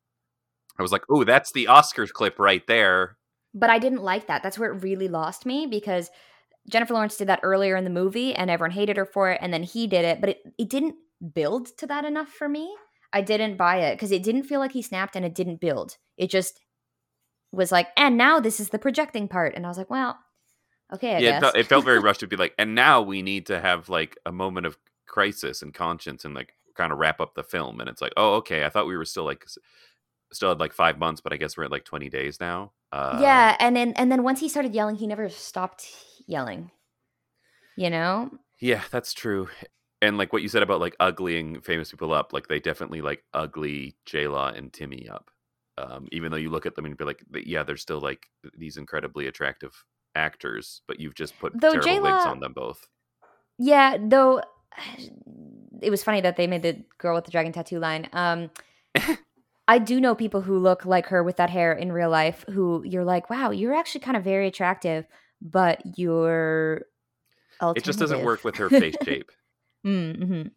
I 0.78 0.82
was 0.82 0.92
like, 0.92 1.02
oh, 1.10 1.24
that's 1.24 1.52
the 1.52 1.66
Oscars 1.66 2.12
clip 2.12 2.38
right 2.38 2.66
there. 2.66 3.16
but 3.52 3.68
I 3.68 3.80
didn't 3.80 4.02
like 4.02 4.28
that. 4.28 4.44
That's 4.44 4.58
where 4.60 4.72
it 4.72 4.82
really 4.84 5.08
lost 5.08 5.44
me 5.44 5.66
because 5.66 6.08
Jennifer 6.68 6.94
Lawrence 6.94 7.16
did 7.16 7.26
that 7.28 7.40
earlier 7.42 7.74
in 7.74 7.82
the 7.82 7.90
movie 7.90 8.32
and 8.32 8.48
everyone 8.48 8.70
hated 8.70 8.96
her 8.96 9.04
for 9.04 9.28
it 9.30 9.38
and 9.42 9.52
then 9.52 9.64
he 9.64 9.88
did 9.88 10.04
it, 10.04 10.20
but 10.20 10.30
it, 10.30 10.38
it 10.56 10.68
didn't 10.70 10.94
build 11.34 11.66
to 11.78 11.86
that 11.88 12.04
enough 12.04 12.28
for 12.28 12.48
me. 12.48 12.72
I 13.12 13.22
didn't 13.22 13.56
buy 13.56 13.78
it 13.78 13.96
because 13.96 14.12
it 14.12 14.22
didn't 14.22 14.44
feel 14.44 14.60
like 14.60 14.70
he 14.70 14.82
snapped 14.82 15.16
and 15.16 15.24
it 15.24 15.34
didn't 15.34 15.60
build. 15.60 15.96
It 16.16 16.30
just 16.30 16.60
was 17.50 17.72
like, 17.72 17.88
and 17.96 18.16
now 18.16 18.38
this 18.38 18.60
is 18.60 18.68
the 18.68 18.78
projecting 18.78 19.26
part. 19.26 19.54
And 19.56 19.66
I 19.66 19.68
was 19.68 19.78
like, 19.78 19.90
well, 19.90 20.16
okay, 20.92 21.16
I 21.16 21.18
yeah, 21.18 21.36
it, 21.36 21.40
felt, 21.40 21.56
it 21.56 21.66
felt 21.66 21.84
very 21.84 21.98
rushed 22.00 22.20
to 22.20 22.26
be 22.26 22.36
like, 22.36 22.54
and 22.58 22.74
now 22.74 23.02
we 23.02 23.22
need 23.22 23.46
to 23.46 23.60
have 23.60 23.88
like 23.88 24.16
a 24.26 24.32
moment 24.32 24.66
of 24.66 24.78
crisis 25.06 25.62
and 25.62 25.74
conscience 25.74 26.24
and 26.24 26.34
like 26.34 26.54
kind 26.76 26.92
of 26.92 26.98
wrap 26.98 27.20
up 27.20 27.34
the 27.34 27.42
film. 27.42 27.80
And 27.80 27.88
it's 27.88 28.00
like, 28.00 28.12
oh, 28.16 28.34
okay, 28.36 28.64
I 28.64 28.68
thought 28.68 28.86
we 28.86 28.96
were 28.96 29.04
still 29.04 29.24
like 29.24 29.46
still 30.32 30.48
had 30.48 30.60
like 30.60 30.72
five 30.72 30.98
months, 30.98 31.20
but 31.20 31.32
I 31.32 31.36
guess 31.36 31.56
we're 31.56 31.64
at 31.64 31.70
like 31.70 31.84
twenty 31.84 32.08
days 32.08 32.40
now. 32.40 32.72
Uh, 32.92 33.18
yeah, 33.20 33.56
and 33.60 33.76
then 33.76 33.92
and 33.94 34.10
then 34.10 34.22
once 34.22 34.40
he 34.40 34.48
started 34.48 34.74
yelling, 34.74 34.96
he 34.96 35.06
never 35.06 35.28
stopped 35.28 35.88
yelling. 36.26 36.70
You 37.76 37.90
know? 37.90 38.30
Yeah, 38.60 38.82
that's 38.90 39.14
true. 39.14 39.48
And 40.02 40.18
like 40.18 40.32
what 40.32 40.42
you 40.42 40.48
said 40.48 40.62
about 40.62 40.80
like 40.80 40.96
uglying 40.98 41.62
famous 41.64 41.90
people 41.90 42.12
up, 42.12 42.32
like 42.32 42.48
they 42.48 42.58
definitely 42.58 43.00
like 43.00 43.22
ugly 43.32 43.96
J 44.06 44.28
Law 44.28 44.48
and 44.48 44.72
Timmy 44.72 45.08
up. 45.08 45.30
Um, 45.78 46.08
even 46.12 46.30
though 46.30 46.36
you 46.36 46.50
look 46.50 46.66
at 46.66 46.74
them 46.74 46.84
and 46.84 46.96
be 46.96 47.04
like, 47.04 47.24
yeah, 47.32 47.62
they're 47.62 47.76
still 47.76 48.00
like 48.00 48.26
these 48.56 48.76
incredibly 48.76 49.26
attractive 49.28 49.84
actors, 50.14 50.82
but 50.86 51.00
you've 51.00 51.14
just 51.14 51.38
put 51.38 51.52
Though 51.60 51.72
terrible 51.72 52.02
wigs 52.02 52.22
J-Law- 52.22 52.30
on 52.30 52.40
them 52.40 52.52
both. 52.52 52.88
Yeah, 53.58 53.96
though 54.00 54.42
it 55.82 55.90
was 55.90 56.02
funny 56.02 56.20
that 56.20 56.36
they 56.36 56.46
made 56.46 56.62
the 56.62 56.84
girl 56.98 57.14
with 57.14 57.24
the 57.24 57.30
dragon 57.30 57.52
tattoo 57.52 57.78
line. 57.78 58.08
Um 58.12 58.50
I 59.68 59.78
do 59.78 60.00
know 60.00 60.16
people 60.16 60.40
who 60.40 60.58
look 60.58 60.84
like 60.84 61.06
her 61.06 61.22
with 61.22 61.36
that 61.36 61.48
hair 61.48 61.72
in 61.72 61.92
real 61.92 62.10
life 62.10 62.44
who 62.50 62.82
you're 62.84 63.04
like, 63.04 63.30
wow, 63.30 63.50
you're 63.52 63.74
actually 63.74 64.00
kind 64.00 64.16
of 64.16 64.24
very 64.24 64.48
attractive, 64.48 65.06
but 65.40 65.80
you're 65.96 66.86
It 67.76 67.84
just 67.84 68.00
doesn't 68.00 68.24
work 68.24 68.42
with 68.42 68.56
her 68.56 68.68
face 68.68 68.96
shape, 69.04 69.30
mm-hmm, 69.86 70.48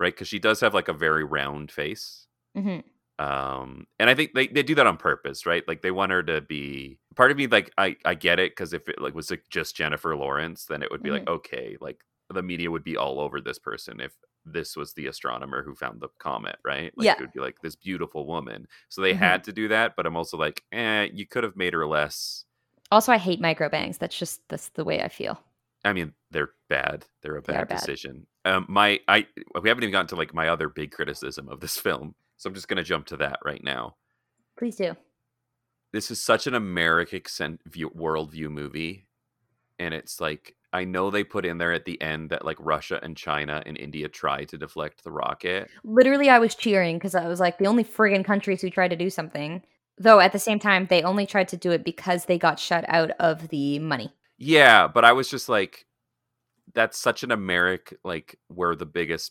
right? 0.00 0.14
Because 0.14 0.28
she 0.28 0.38
does 0.38 0.60
have 0.60 0.72
like 0.72 0.88
a 0.88 0.94
very 0.94 1.24
round 1.24 1.70
face. 1.70 2.26
hmm 2.56 2.78
um 3.20 3.86
and 4.00 4.10
i 4.10 4.14
think 4.16 4.32
they, 4.34 4.48
they 4.48 4.64
do 4.64 4.74
that 4.74 4.88
on 4.88 4.96
purpose 4.96 5.46
right 5.46 5.62
like 5.68 5.82
they 5.82 5.92
want 5.92 6.10
her 6.10 6.20
to 6.20 6.40
be 6.40 6.98
part 7.16 7.30
of 7.30 7.36
me 7.36 7.46
like 7.46 7.70
i 7.78 7.96
i 8.04 8.14
get 8.14 8.38
it 8.38 8.52
because 8.52 8.72
if 8.72 8.88
it 8.88 9.00
like 9.00 9.14
was 9.14 9.30
like 9.30 9.42
just 9.50 9.76
jennifer 9.76 10.16
lawrence 10.16 10.64
then 10.66 10.82
it 10.82 10.90
would 10.90 11.02
be 11.02 11.10
like 11.10 11.26
okay 11.28 11.76
like 11.80 12.00
the 12.30 12.42
media 12.42 12.70
would 12.70 12.84
be 12.84 12.96
all 12.96 13.20
over 13.20 13.40
this 13.40 13.58
person 13.58 14.00
if 14.00 14.12
this 14.46 14.76
was 14.76 14.92
the 14.94 15.06
astronomer 15.06 15.62
who 15.62 15.74
found 15.74 16.00
the 16.00 16.08
comet 16.18 16.56
right 16.64 16.92
like 16.96 17.04
Yeah. 17.06 17.12
it 17.14 17.20
would 17.20 17.32
be 17.32 17.40
like 17.40 17.60
this 17.62 17.76
beautiful 17.76 18.26
woman 18.26 18.66
so 18.88 19.00
they 19.00 19.12
Mhm. 19.14 19.18
had 19.18 19.44
to 19.44 19.52
do 19.52 19.68
that 19.68 19.94
but 19.96 20.06
i'm 20.06 20.16
also 20.16 20.36
like 20.36 20.62
eh 20.72 21.08
you 21.12 21.26
could 21.26 21.44
have 21.44 21.56
made 21.56 21.72
her 21.74 21.86
less 21.86 22.44
Also, 22.90 23.10
I 23.12 23.18
hate 23.18 23.40
micro 23.40 23.68
bangs. 23.70 23.96
That's 23.98 24.16
just 24.16 24.40
that's 24.48 24.68
the 24.70 24.84
way 24.84 25.02
I 25.02 25.08
feel. 25.08 25.40
I 25.84 25.92
mean, 25.94 26.12
they're 26.30 26.50
bad. 26.68 27.06
They're 27.22 27.36
a 27.38 27.42
bad 27.42 27.66
bad. 27.68 27.78
decision. 27.80 28.26
Um, 28.44 28.66
my 28.68 29.00
I 29.08 29.26
we 29.60 29.68
haven't 29.70 29.82
even 29.84 29.90
gotten 29.92 30.08
to 30.08 30.16
like 30.16 30.34
my 30.34 30.48
other 30.48 30.68
big 30.68 30.92
criticism 30.92 31.48
of 31.48 31.60
this 31.60 31.78
film, 31.78 32.14
so 32.36 32.48
I'm 32.48 32.54
just 32.54 32.68
gonna 32.68 32.84
jump 32.84 33.06
to 33.06 33.16
that 33.16 33.38
right 33.44 33.64
now. 33.64 33.96
Please 34.58 34.76
do. 34.76 34.94
This 35.94 36.10
is 36.10 36.20
such 36.20 36.48
an 36.48 36.54
American 36.54 37.60
view, 37.66 37.88
worldview 37.90 38.50
movie, 38.50 39.06
and 39.78 39.94
it's 39.94 40.20
like 40.20 40.56
I 40.72 40.84
know 40.84 41.08
they 41.08 41.22
put 41.22 41.46
in 41.46 41.58
there 41.58 41.72
at 41.72 41.84
the 41.84 42.02
end 42.02 42.30
that 42.30 42.44
like 42.44 42.56
Russia 42.58 42.98
and 43.00 43.16
China 43.16 43.62
and 43.64 43.78
India 43.78 44.08
tried 44.08 44.48
to 44.48 44.58
deflect 44.58 45.04
the 45.04 45.12
rocket. 45.12 45.70
Literally, 45.84 46.28
I 46.28 46.40
was 46.40 46.56
cheering 46.56 46.96
because 46.96 47.14
I 47.14 47.28
was 47.28 47.38
like 47.38 47.58
the 47.58 47.68
only 47.68 47.84
friggin' 47.84 48.24
countries 48.24 48.60
who 48.60 48.70
tried 48.70 48.88
to 48.88 48.96
do 48.96 49.08
something. 49.08 49.62
Though 49.96 50.18
at 50.18 50.32
the 50.32 50.40
same 50.40 50.58
time, 50.58 50.88
they 50.90 51.04
only 51.04 51.26
tried 51.26 51.46
to 51.50 51.56
do 51.56 51.70
it 51.70 51.84
because 51.84 52.24
they 52.24 52.38
got 52.38 52.58
shut 52.58 52.84
out 52.88 53.12
of 53.20 53.48
the 53.50 53.78
money. 53.78 54.12
Yeah, 54.36 54.88
but 54.88 55.04
I 55.04 55.12
was 55.12 55.30
just 55.30 55.48
like, 55.48 55.86
that's 56.74 56.98
such 56.98 57.22
an 57.22 57.30
American 57.30 57.98
like 58.04 58.36
we're 58.48 58.74
the 58.74 58.84
biggest, 58.84 59.30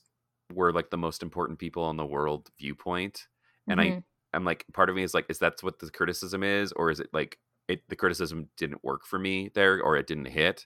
we're 0.53 0.71
like 0.71 0.91
the 0.91 0.97
most 0.97 1.23
important 1.23 1.59
people 1.59 1.89
in 1.89 1.97
the 1.97 2.05
world 2.05 2.49
viewpoint, 2.57 3.27
and 3.67 3.81
Mhm. 3.81 3.97
I 3.97 4.03
I'm 4.33 4.45
like 4.45 4.65
part 4.73 4.89
of 4.89 4.95
me 4.95 5.03
is 5.03 5.13
like, 5.13 5.25
is 5.29 5.39
that 5.39 5.61
what 5.63 5.79
the 5.79 5.89
criticism 5.91 6.43
is, 6.43 6.71
or 6.73 6.91
is 6.91 6.99
it 6.99 7.09
like 7.13 7.39
it 7.67 7.87
the 7.89 7.95
criticism 7.95 8.49
didn't 8.57 8.83
work 8.83 9.05
for 9.05 9.19
me 9.19 9.51
there, 9.55 9.81
or 9.81 9.97
it 9.97 10.07
didn't 10.07 10.25
hit? 10.27 10.65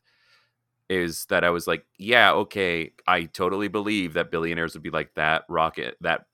Is 0.89 1.25
that 1.27 1.43
I 1.43 1.49
was 1.51 1.67
like, 1.67 1.85
yeah, 1.99 2.31
okay, 2.33 2.93
I 3.07 3.25
totally 3.25 3.67
believe 3.69 4.13
that 4.13 4.31
billionaires 4.31 4.73
would 4.73 4.83
be 4.83 4.89
like 4.91 5.15
that 5.15 5.43
rocket, 5.49 5.97
that 6.01 6.27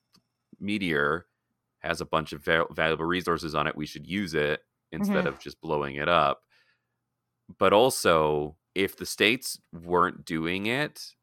meteor 0.60 1.26
has 1.80 2.00
a 2.00 2.06
bunch 2.06 2.32
of 2.32 2.44
val- 2.44 2.68
valuable 2.72 3.04
resources 3.06 3.54
on 3.54 3.66
it. 3.68 3.76
We 3.76 3.86
should 3.86 4.06
use 4.06 4.34
it 4.34 4.62
instead 4.92 5.26
Mhm. 5.26 5.28
of 5.28 5.38
just 5.40 5.60
blowing 5.60 5.96
it 5.96 6.08
up. 6.08 6.42
But 7.58 7.72
also, 7.72 8.56
if 8.74 8.96
the 8.96 9.06
states 9.06 9.60
weren't 9.72 10.24
doing 10.24 10.66
it, 10.66 11.14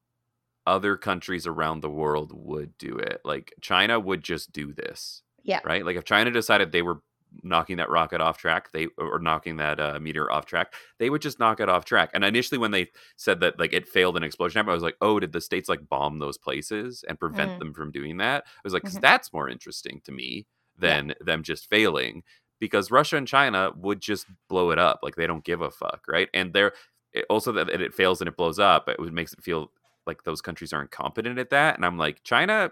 other 0.67 0.97
countries 0.97 1.47
around 1.47 1.81
the 1.81 1.89
world 1.91 2.31
would 2.33 2.77
do 2.77 2.97
it. 2.97 3.21
Like 3.25 3.53
China 3.61 3.99
would 3.99 4.23
just 4.23 4.51
do 4.53 4.73
this, 4.73 5.23
Yeah. 5.43 5.59
right? 5.65 5.85
Like 5.85 5.95
if 5.97 6.03
China 6.05 6.31
decided 6.31 6.71
they 6.71 6.81
were 6.81 7.01
knocking 7.43 7.77
that 7.77 7.89
rocket 7.89 8.19
off 8.21 8.37
track, 8.37 8.71
they 8.73 8.87
or 8.97 9.19
knocking 9.19 9.55
that 9.57 9.79
uh, 9.79 9.99
meteor 10.01 10.29
off 10.31 10.45
track, 10.45 10.73
they 10.99 11.09
would 11.09 11.21
just 11.21 11.39
knock 11.39 11.59
it 11.59 11.69
off 11.69 11.85
track. 11.85 12.09
And 12.13 12.23
initially, 12.25 12.57
when 12.57 12.71
they 12.71 12.89
said 13.15 13.39
that 13.39 13.57
like 13.59 13.73
it 13.73 13.87
failed 13.87 14.17
an 14.17 14.23
explosion, 14.23 14.59
happened, 14.59 14.71
I 14.71 14.75
was 14.75 14.83
like, 14.83 14.97
oh, 15.01 15.19
did 15.19 15.31
the 15.31 15.41
states 15.41 15.69
like 15.69 15.87
bomb 15.87 16.19
those 16.19 16.37
places 16.37 17.03
and 17.07 17.19
prevent 17.19 17.53
Mhm. 17.53 17.59
them 17.59 17.73
from 17.73 17.91
doing 17.91 18.17
that? 18.17 18.43
I 18.47 18.59
was 18.63 18.73
like, 18.73 18.83
Mhm. 18.83 18.99
that's 19.01 19.31
more 19.33 19.47
interesting 19.49 20.01
to 20.05 20.11
me 20.11 20.45
Yeah. 20.81 20.89
than 20.97 21.13
them 21.21 21.43
just 21.43 21.69
failing 21.69 22.23
because 22.59 22.91
Russia 22.91 23.17
and 23.17 23.27
China 23.27 23.71
would 23.77 24.01
just 24.01 24.27
blow 24.49 24.71
it 24.71 24.77
up. 24.79 24.99
Like 25.01 25.15
they 25.15 25.25
don't 25.27 25.43
give 25.45 25.61
a 25.61 25.71
fuck, 25.71 26.01
right? 26.07 26.29
And 26.33 26.53
they're 26.53 26.73
it- 27.13 27.25
also 27.29 27.51
that 27.53 27.69
it 27.69 27.93
fails 27.93 28.21
and 28.21 28.27
it 28.27 28.37
blows 28.37 28.59
up. 28.59 28.87
It 28.89 28.99
makes 29.13 29.33
it 29.33 29.41
feel 29.43 29.71
like 30.05 30.23
those 30.23 30.41
countries 30.41 30.73
are 30.73 30.81
incompetent 30.81 31.39
at 31.39 31.49
that. 31.51 31.75
And 31.75 31.85
I'm 31.85 31.97
like, 31.97 32.23
China 32.23 32.71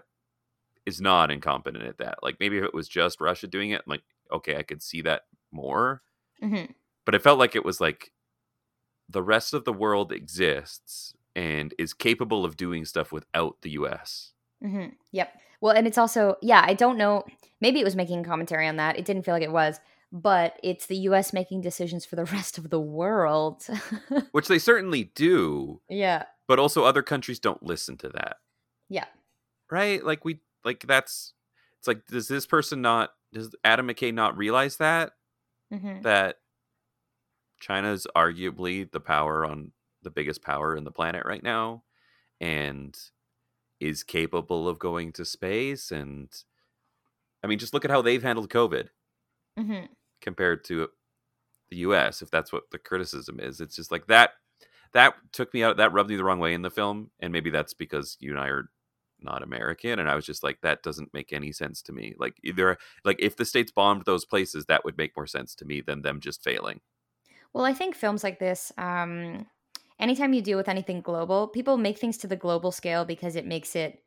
is 0.90 1.00
not 1.00 1.30
incompetent 1.30 1.84
at 1.84 1.98
that. 1.98 2.18
Like 2.22 2.36
maybe 2.40 2.58
if 2.58 2.64
it 2.64 2.74
was 2.74 2.88
just 2.88 3.20
Russia 3.20 3.46
doing 3.46 3.70
it, 3.70 3.82
I'm 3.86 3.90
like, 3.90 4.02
okay, 4.32 4.56
I 4.56 4.62
could 4.62 4.82
see 4.82 5.00
that 5.02 5.22
more. 5.52 6.02
Mhm. 6.42 6.74
But 7.06 7.14
it 7.14 7.22
felt 7.22 7.38
like 7.38 7.56
it 7.56 7.64
was 7.64 7.80
like 7.80 8.12
the 9.08 9.22
rest 9.22 9.54
of 9.54 9.64
the 9.64 9.72
world 9.72 10.12
exists 10.12 11.14
and 11.34 11.74
is 11.78 11.94
capable 11.94 12.44
of 12.44 12.56
doing 12.56 12.84
stuff 12.84 13.12
without 13.12 13.56
the 13.62 13.70
US. 13.70 14.32
hmm 14.62 14.88
Yep. 15.12 15.32
Well, 15.60 15.74
and 15.76 15.86
it's 15.86 15.98
also, 15.98 16.36
yeah, 16.42 16.62
I 16.66 16.74
don't 16.74 16.96
know. 16.96 17.24
Maybe 17.60 17.80
it 17.80 17.84
was 17.84 17.96
making 17.96 18.24
commentary 18.24 18.66
on 18.66 18.76
that. 18.76 18.98
It 18.98 19.04
didn't 19.04 19.24
feel 19.24 19.34
like 19.34 19.42
it 19.42 19.52
was, 19.52 19.78
but 20.12 20.58
it's 20.62 20.86
the 20.86 20.96
US 21.08 21.32
making 21.32 21.60
decisions 21.60 22.04
for 22.06 22.16
the 22.16 22.24
rest 22.36 22.58
of 22.58 22.70
the 22.70 22.80
world. 22.80 23.66
Which 24.32 24.48
they 24.48 24.58
certainly 24.58 25.04
do, 25.14 25.80
yeah. 25.88 26.24
but 26.48 26.58
also 26.58 26.84
other 26.84 27.02
countries 27.02 27.38
don't 27.38 27.62
listen 27.62 27.96
to 27.98 28.08
that. 28.10 28.36
Yeah. 28.88 29.06
right? 29.70 30.04
Like 30.04 30.24
we 30.24 30.40
like 30.64 30.86
that's 30.86 31.34
it's 31.78 31.88
like 31.88 32.06
does 32.06 32.28
this 32.28 32.46
person 32.46 32.82
not 32.82 33.10
does 33.32 33.54
Adam 33.64 33.88
McKay 33.88 34.12
not 34.12 34.36
realize 34.36 34.76
that? 34.78 35.12
Hmm 35.70 36.02
that 36.02 36.36
China's 37.60 38.06
arguably 38.16 38.90
the 38.90 39.00
power 39.00 39.44
on 39.44 39.72
the 40.02 40.10
biggest 40.10 40.42
power 40.42 40.76
in 40.76 40.84
the 40.84 40.90
planet 40.90 41.24
right 41.26 41.42
now 41.42 41.84
and 42.40 42.96
is 43.80 44.02
capable 44.04 44.68
of 44.68 44.78
going 44.78 45.12
to 45.12 45.24
space 45.24 45.90
and 45.90 46.44
I 47.42 47.46
mean 47.46 47.58
just 47.58 47.74
look 47.74 47.84
at 47.84 47.90
how 47.90 48.02
they've 48.02 48.22
handled 48.22 48.50
COVID 48.50 48.88
hmm 49.56 49.86
compared 50.20 50.64
to 50.64 50.88
the 51.70 51.78
US 51.78 52.22
if 52.22 52.30
that's 52.30 52.52
what 52.52 52.64
the 52.72 52.78
criticism 52.78 53.40
is. 53.40 53.60
It's 53.60 53.76
just 53.76 53.90
like 53.92 54.06
that 54.08 54.32
that 54.92 55.14
took 55.32 55.54
me 55.54 55.62
out 55.62 55.76
that 55.78 55.92
rubbed 55.92 56.10
me 56.10 56.16
the 56.16 56.24
wrong 56.24 56.40
way 56.40 56.54
in 56.54 56.62
the 56.62 56.70
film 56.70 57.10
and 57.20 57.32
maybe 57.32 57.50
that's 57.50 57.74
because 57.74 58.16
you 58.20 58.30
and 58.32 58.40
I 58.40 58.48
are 58.48 58.70
not 59.22 59.42
American 59.42 59.98
and 59.98 60.08
I 60.10 60.14
was 60.16 60.26
just 60.26 60.42
like 60.42 60.60
that 60.62 60.82
doesn't 60.82 61.14
make 61.14 61.32
any 61.32 61.52
sense 61.52 61.82
to 61.82 61.92
me. 61.92 62.14
Like 62.18 62.38
either 62.44 62.76
like 63.04 63.16
if 63.20 63.36
the 63.36 63.44
states 63.44 63.72
bombed 63.72 64.04
those 64.04 64.24
places 64.24 64.66
that 64.66 64.84
would 64.84 64.96
make 64.98 65.16
more 65.16 65.26
sense 65.26 65.54
to 65.56 65.64
me 65.64 65.80
than 65.80 66.02
them 66.02 66.20
just 66.20 66.42
failing. 66.44 66.80
Well, 67.52 67.64
I 67.64 67.74
think 67.74 67.94
films 67.94 68.22
like 68.22 68.38
this, 68.38 68.72
um, 68.78 69.46
anytime 69.98 70.32
you 70.32 70.42
deal 70.42 70.56
with 70.56 70.68
anything 70.68 71.00
global, 71.00 71.48
people 71.48 71.76
make 71.76 71.98
things 71.98 72.16
to 72.18 72.26
the 72.26 72.36
global 72.36 72.72
scale 72.72 73.04
because 73.04 73.36
it 73.36 73.46
makes 73.46 73.74
it 73.74 74.04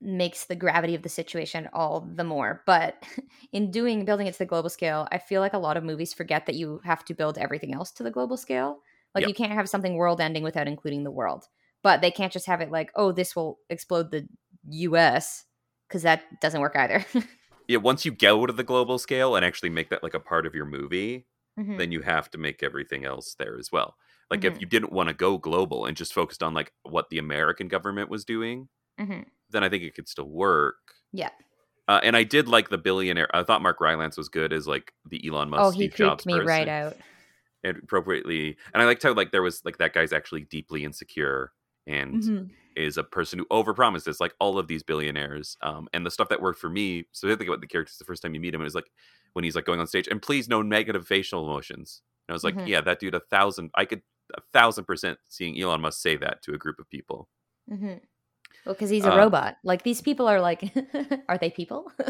makes 0.00 0.44
the 0.44 0.56
gravity 0.56 0.94
of 0.94 1.02
the 1.02 1.08
situation 1.08 1.68
all 1.72 2.00
the 2.00 2.24
more. 2.24 2.62
But 2.66 3.06
in 3.52 3.70
doing 3.70 4.04
building 4.04 4.26
it 4.26 4.32
to 4.32 4.38
the 4.38 4.46
global 4.46 4.68
scale, 4.68 5.08
I 5.10 5.18
feel 5.18 5.40
like 5.40 5.54
a 5.54 5.58
lot 5.58 5.76
of 5.76 5.84
movies 5.84 6.12
forget 6.12 6.46
that 6.46 6.54
you 6.54 6.80
have 6.84 7.04
to 7.06 7.14
build 7.14 7.38
everything 7.38 7.74
else 7.74 7.90
to 7.92 8.02
the 8.02 8.10
global 8.10 8.36
scale. 8.36 8.82
Like 9.14 9.24
Yep. 9.24 9.26
you 9.26 9.34
can't 9.34 9.52
have 9.52 9.68
something 9.68 9.96
world 9.96 10.20
ending 10.20 10.42
without 10.42 10.68
including 10.68 11.04
the 11.04 11.10
world. 11.10 11.48
But 11.86 12.00
they 12.00 12.10
can't 12.10 12.32
just 12.32 12.46
have 12.46 12.60
it 12.60 12.72
like, 12.72 12.90
oh, 12.96 13.12
this 13.12 13.36
will 13.36 13.60
explode 13.70 14.10
the 14.10 14.26
US 14.70 15.44
because 15.86 16.02
that 16.02 16.24
doesn't 16.40 16.60
work 16.60 16.74
either. 16.74 17.06
Yeah, 17.68 17.78
once 17.78 18.04
you 18.04 18.10
go 18.10 18.44
to 18.44 18.52
the 18.52 18.64
global 18.64 18.98
scale 18.98 19.36
and 19.36 19.44
actually 19.44 19.70
make 19.70 19.90
that 19.90 20.02
like 20.02 20.14
a 20.14 20.18
part 20.20 20.46
of 20.46 20.54
your 20.56 20.66
movie, 20.66 21.26
Mhm. 21.56 21.78
then 21.78 21.92
you 21.92 22.00
have 22.02 22.28
to 22.32 22.38
make 22.38 22.64
everything 22.64 23.04
else 23.04 23.36
there 23.38 23.56
as 23.56 23.70
well. 23.70 23.96
Like 24.32 24.40
Mhm. 24.40 24.52
if 24.54 24.60
you 24.60 24.66
didn't 24.66 24.90
want 24.90 25.10
to 25.10 25.14
go 25.14 25.38
global 25.38 25.86
and 25.86 25.96
just 25.96 26.12
focused 26.12 26.42
on 26.42 26.54
like 26.54 26.72
what 26.82 27.08
the 27.10 27.18
American 27.18 27.68
government 27.68 28.08
was 28.08 28.24
doing, 28.24 28.68
Mhm. 29.00 29.26
then 29.50 29.62
I 29.62 29.68
think 29.68 29.84
it 29.84 29.94
could 29.94 30.08
still 30.08 30.28
work. 30.28 30.94
Yeah. 31.12 31.30
Uh, 31.86 32.00
and 32.02 32.16
I 32.16 32.24
did 32.24 32.48
like 32.48 32.68
the 32.68 32.78
billionaire. 32.78 33.28
I 33.32 33.44
thought 33.44 33.62
Mark 33.62 33.80
Rylance 33.80 34.16
was 34.16 34.28
good 34.28 34.52
as 34.52 34.66
like 34.66 34.92
the 35.08 35.24
Elon 35.26 35.50
Musk. 35.50 35.62
Oh, 35.62 35.70
he 35.70 35.86
Steve 35.88 35.94
Jobs 35.94 36.24
creeped 36.24 36.40
me 36.40 36.46
right 36.46 36.68
out. 36.68 36.96
And 37.64 37.78
appropriately, 37.78 38.56
and 38.72 38.82
I 38.82 38.86
liked 38.86 39.02
how 39.04 39.12
like 39.12 39.32
there 39.32 39.42
was 39.42 39.64
like 39.64 39.78
that 39.78 39.92
guy's 39.92 40.12
actually 40.12 40.42
deeply 40.42 40.84
insecure 40.84 41.52
and 41.86 42.20
Mhm. 42.20 42.50
is 42.76 42.98
a 42.98 43.04
person 43.04 43.38
who 43.38 43.46
overpromises 43.46 44.20
like 44.20 44.34
all 44.38 44.58
of 44.58 44.68
these 44.68 44.82
billionaires. 44.82 45.56
Um, 45.62 45.88
and 45.94 46.04
the 46.04 46.10
stuff 46.10 46.28
that 46.28 46.42
worked 46.42 46.60
for 46.60 46.68
me. 46.68 47.06
So 47.12 47.26
I 47.30 47.34
think 47.36 47.48
about 47.48 47.60
the 47.62 47.66
characters 47.66 47.96
the 47.98 48.04
first 48.04 48.22
time 48.22 48.34
you 48.34 48.40
meet 48.40 48.54
him, 48.54 48.60
it 48.60 48.64
was 48.64 48.74
like 48.74 48.90
when 49.32 49.44
he's 49.44 49.56
like 49.56 49.64
going 49.64 49.80
on 49.80 49.86
stage 49.86 50.08
and 50.08 50.20
please 50.20 50.48
no 50.48 50.62
negative 50.62 51.06
facial 51.06 51.44
emotions. 51.44 52.02
And 52.28 52.34
I 52.34 52.36
was 52.36 52.44
like, 52.44 52.56
Mhm. 52.56 52.66
yeah, 52.66 52.80
that 52.82 53.00
dude, 53.00 53.14
a 53.14 53.20
thousand. 53.20 53.70
I 53.74 53.84
could 53.86 54.02
a 54.34 54.40
thousand 54.52 54.84
percent 54.84 55.18
seeing 55.28 55.58
Elon 55.60 55.80
Musk 55.80 56.00
say 56.00 56.16
that 56.16 56.42
to 56.42 56.54
a 56.54 56.58
group 56.58 56.78
of 56.78 56.88
people. 56.90 57.28
hmm 57.68 57.94
Well, 58.66 58.74
because 58.74 58.90
he's 58.90 59.06
a 59.06 59.10
Uh, 59.10 59.16
robot. 59.18 59.58
Like 59.64 59.82
these 59.84 60.02
people 60.02 60.28
are 60.28 60.40
like, 60.40 60.72
are 61.28 61.38
they 61.38 61.50
people? 61.50 61.92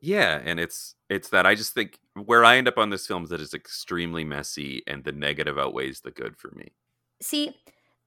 Yeah, 0.00 0.40
and 0.44 0.60
it's 0.60 0.94
it's 1.08 1.30
that 1.30 1.44
I 1.46 1.54
just 1.54 1.74
think 1.74 1.98
where 2.14 2.44
I 2.44 2.56
end 2.56 2.68
up 2.68 2.78
on 2.78 2.90
this 2.90 3.06
film 3.06 3.24
is 3.24 3.30
that 3.30 3.40
it's 3.40 3.54
extremely 3.54 4.24
messy 4.24 4.82
and 4.86 5.02
the 5.04 5.12
negative 5.12 5.58
outweighs 5.58 6.00
the 6.02 6.10
good 6.12 6.36
for 6.36 6.50
me. 6.52 6.72
See, 7.20 7.54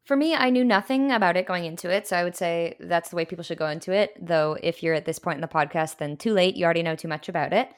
for 0.04 0.16
me, 0.16 0.36
I 0.36 0.50
knew 0.50 0.64
nothing 0.64 1.12
about 1.12 1.38
it 1.38 1.46
going 1.46 1.66
into 1.66 1.90
it, 1.90 2.08
so 2.08 2.16
I 2.18 2.24
would 2.24 2.36
say 2.36 2.76
that's 2.80 3.10
the 3.10 3.16
way 3.16 3.26
people 3.26 3.44
should 3.44 3.58
go 3.60 3.68
into 3.68 3.92
it. 3.92 4.12
Though, 4.20 4.58
if 4.62 4.82
you're 4.82 4.96
at 4.96 5.06
this 5.06 5.20
point 5.20 5.36
in 5.38 5.42
the 5.42 5.48
podcast, 5.48 5.98
then 5.98 6.18
too 6.18 6.34
late. 6.34 6.56
You 6.56 6.66
already 6.66 6.84
know 6.84 6.96
too 6.96 7.08
much 7.08 7.30
about 7.30 7.54
it. 7.54 7.70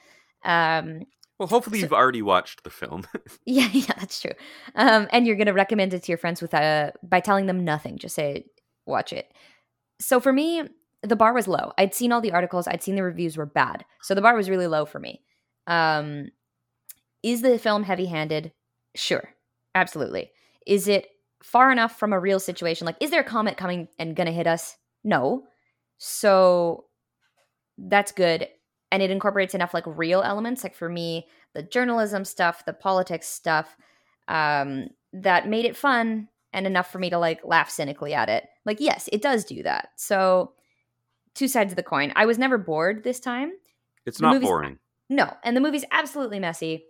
Um, 0.46 1.02
Well, 1.40 1.48
hopefully 1.48 1.80
So- 1.80 1.86
you've 1.86 1.94
already 1.94 2.22
watched 2.22 2.64
the 2.64 2.70
film. 2.70 3.04
yeah, 3.46 3.68
yeah, 3.72 3.94
that's 4.00 4.22
true. 4.22 4.32
Um, 4.76 5.08
and 5.12 5.26
you're 5.28 5.36
gonna 5.36 5.54
recommend 5.54 5.94
it 5.94 6.04
to 6.04 6.12
your 6.12 6.18
friends 6.18 6.42
with 6.42 6.54
uh, 6.54 6.92
by 7.04 7.20
telling 7.20 7.46
them 7.48 7.64
nothing. 7.66 7.98
Just 7.98 8.16
say, 8.16 8.46
watch 8.86 9.12
it. 9.14 9.32
So 10.00 10.20
for 10.20 10.32
me, 10.34 10.64
the 11.02 11.16
bar 11.16 11.34
was 11.34 11.48
low. 11.48 11.74
I'd 11.78 11.94
seen 11.94 12.12
all 12.12 12.22
the 12.22 12.32
articles. 12.32 12.68
I'd 12.68 12.84
seen 12.84 12.96
the 12.96 13.04
reviews 13.04 13.36
were 13.36 13.46
bad, 13.46 13.84
so 14.02 14.16
the 14.16 14.22
bar 14.22 14.36
was 14.36 14.50
really 14.50 14.68
low 14.68 14.86
for 14.86 15.00
me. 15.00 15.22
Um, 15.68 16.30
is 17.22 17.42
the 17.42 17.58
film 17.60 17.84
heavy-handed? 17.84 18.52
Sure, 18.96 19.34
absolutely. 19.76 20.32
Is 20.68 20.88
it 20.88 21.08
far 21.44 21.72
enough 21.72 22.00
from 22.00 22.14
a 22.14 22.20
real 22.20 22.40
situation? 22.40 22.86
Like, 22.86 22.98
is 23.00 23.12
there 23.12 23.22
a 23.22 23.26
comet 23.26 23.58
coming 23.58 23.88
and 24.00 24.16
gonna 24.16 24.32
hit 24.32 24.48
us? 24.48 24.78
No. 25.04 25.44
So 25.98 26.86
that's 27.78 28.12
good. 28.12 28.48
And 28.92 29.04
it 29.04 29.12
incorporates 29.12 29.54
enough 29.54 29.74
like 29.74 29.86
real 29.86 30.22
elements, 30.22 30.64
like 30.64 30.76
for 30.76 30.90
me, 30.90 31.28
the 31.54 31.64
journalism 31.64 32.26
stuff, 32.26 32.66
the 32.66 32.74
politics 32.74 33.28
stuff, 33.28 33.76
um, 34.28 34.88
that 35.12 35.48
made 35.48 35.66
it 35.66 35.78
fun 35.78 36.30
and 36.54 36.68
enough 36.68 36.92
for 36.92 37.00
me 37.00 37.10
to 37.10 37.18
like 37.18 37.42
laugh 37.44 37.70
cynically 37.70 38.14
at 38.14 38.30
it. 38.30 38.48
Like, 38.66 38.80
yes, 38.80 39.10
it 39.12 39.22
does 39.22 39.44
do 39.44 39.64
that. 39.64 39.90
So, 39.96 40.54
two 41.36 41.48
sides 41.48 41.72
of 41.72 41.76
the 41.76 41.84
coin. 41.84 42.14
I 42.16 42.26
was 42.26 42.38
never 42.38 42.58
bored 42.58 43.04
this 43.04 43.20
time. 43.20 43.52
It's 44.06 44.20
The 44.20 44.32
not 44.32 44.42
boring. 44.42 44.78
No, 45.10 45.34
and 45.44 45.58
the 45.58 45.62
movie's 45.62 45.86
absolutely 45.92 46.40
messy, 46.40 46.86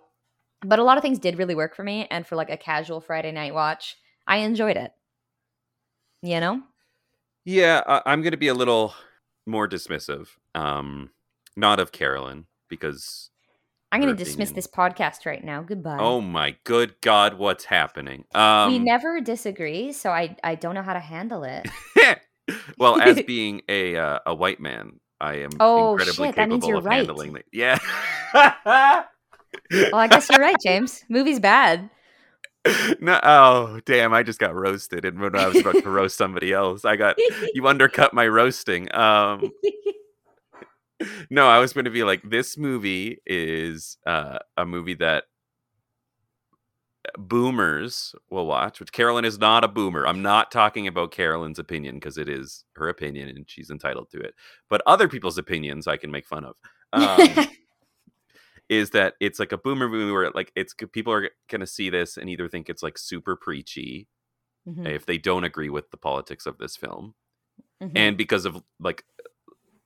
but 0.61 0.79
a 0.79 0.83
lot 0.83 0.97
of 0.97 1.01
things 1.01 1.19
did 1.19 1.37
really 1.37 1.55
work 1.55 1.75
for 1.75 1.83
me. 1.83 2.07
And 2.11 2.27
for 2.27 2.35
like 2.35 2.49
a 2.49 2.57
casual 2.57 3.01
Friday 3.01 3.31
night 3.31 3.53
watch, 3.53 3.95
I 4.27 4.38
enjoyed 4.38 4.77
it. 4.77 4.91
You 6.21 6.39
know? 6.39 6.62
Yeah, 7.45 7.81
I, 7.86 8.01
I'm 8.05 8.21
going 8.21 8.31
to 8.31 8.38
be 8.38 8.47
a 8.47 8.53
little 8.53 8.93
more 9.45 9.67
dismissive. 9.67 10.27
Um, 10.55 11.09
not 11.55 11.79
of 11.79 11.91
Carolyn 11.91 12.45
because 12.69 13.29
I'm 13.91 14.01
going 14.01 14.15
to 14.15 14.23
dismiss 14.23 14.51
this 14.51 14.67
podcast 14.67 15.25
right 15.25 15.43
now. 15.43 15.62
Goodbye. 15.62 15.97
Oh 15.99 16.21
my 16.21 16.55
good 16.63 16.95
God, 17.01 17.38
what's 17.38 17.65
happening? 17.65 18.25
Um, 18.33 18.71
we 18.71 18.79
never 18.79 19.21
disagree, 19.21 19.91
so 19.91 20.09
I 20.09 20.36
I 20.43 20.55
don't 20.55 20.73
know 20.73 20.81
how 20.81 20.93
to 20.93 20.99
handle 20.99 21.43
it. 21.43 21.67
well, 22.77 22.99
as 23.01 23.21
being 23.27 23.62
a 23.69 23.95
uh, 23.97 24.19
a 24.25 24.33
white 24.33 24.59
man, 24.59 24.99
I 25.21 25.36
am 25.41 25.51
Oh, 25.59 25.91
incredibly 25.91 26.27
shit, 26.29 26.36
that 26.38 26.49
means 26.49 26.63
capable 26.63 26.69
you're 26.69 26.77
of 26.79 26.86
right. 26.86 26.95
handling 27.05 27.36
it. 27.36 27.45
Yeah. 27.51 27.77
Well, 29.71 29.95
I 29.95 30.07
guess 30.07 30.29
you're 30.29 30.41
right, 30.41 30.55
James. 30.62 31.03
Movie's 31.09 31.39
bad. 31.39 31.89
no, 33.02 33.19
oh 33.23 33.82
damn! 33.86 34.13
I 34.13 34.23
just 34.23 34.39
got 34.39 34.56
roasted, 34.56 35.04
and 35.06 35.19
when 35.19 35.36
I 35.36 35.47
was 35.47 35.58
about 35.58 35.84
to 35.84 35.89
roast 35.89 36.17
somebody 36.17 36.54
else, 36.54 36.86
I 36.86 36.95
got 36.95 37.17
you 37.54 37.67
undercut 37.67 38.13
my 38.13 38.28
roasting. 38.28 38.93
Um, 38.95 39.52
no, 41.30 41.47
I 41.47 41.60
was 41.60 41.73
going 41.73 41.86
to 41.86 41.91
be 41.91 42.04
like, 42.04 42.21
this 42.23 42.58
movie 42.58 43.19
is 43.26 43.97
uh, 44.06 44.39
a 44.56 44.65
movie 44.65 44.93
that 44.95 45.26
boomers 47.17 48.15
will 48.30 48.45
watch. 48.45 48.80
Which 48.80 48.93
Carolyn 48.93 49.26
is 49.26 49.38
not 49.38 49.65
a 49.65 49.67
boomer. 49.67 50.08
I'm 50.08 50.21
not 50.21 50.49
talking 50.49 50.88
about 50.88 51.12
Carolyn's 51.12 51.60
opinion 51.60 51.95
because 51.95 52.17
it 52.17 52.30
is 52.30 52.63
her 52.76 52.88
opinion 52.88 53.28
and 53.28 53.43
she's 53.49 53.71
entitled 53.71 54.10
to 54.12 54.19
it. 54.19 54.36
But 54.69 54.82
other 54.86 55.10
people's 55.10 55.38
opinions, 55.38 55.86
I 55.86 55.97
can 55.97 56.12
make 56.12 56.26
fun 56.26 56.45
of. 56.45 56.56
Um, 56.93 57.47
is 58.77 58.91
that 58.91 59.15
it's 59.19 59.39
like 59.39 59.51
a 59.51 59.57
boomer 59.57 59.88
movie 59.88 60.12
where 60.12 60.29
like 60.31 60.51
it's 60.55 60.73
people 60.91 61.13
are 61.13 61.29
gonna 61.49 61.67
see 61.67 61.89
this 61.89 62.17
and 62.17 62.29
either 62.29 62.47
think 62.47 62.69
it's 62.69 62.83
like 62.83 62.97
super 62.97 63.36
preachy 63.36 64.07
Mhm, 64.67 64.88
if 64.88 65.05
they 65.05 65.17
don't 65.17 65.43
agree 65.43 65.69
with 65.69 65.91
the 65.91 65.97
politics 65.97 66.45
of 66.45 66.57
this 66.57 66.77
film 66.77 67.15
mhm. 67.81 67.91
and 67.95 68.17
because 68.17 68.45
of 68.45 68.63
like 68.79 69.03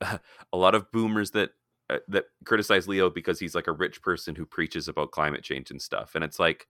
a 0.00 0.20
lot 0.56 0.76
of 0.76 0.90
boomers 0.92 1.32
that 1.32 1.50
uh, 1.90 1.98
that 2.06 2.26
criticize 2.44 2.86
Leo 2.86 3.10
because 3.10 3.40
he's 3.40 3.54
like 3.54 3.66
a 3.66 3.72
rich 3.72 4.00
person 4.02 4.36
who 4.36 4.46
preaches 4.46 4.86
about 4.86 5.10
climate 5.10 5.42
change 5.42 5.70
and 5.70 5.82
stuff 5.82 6.14
and 6.14 6.22
it's 6.22 6.38
like 6.38 6.68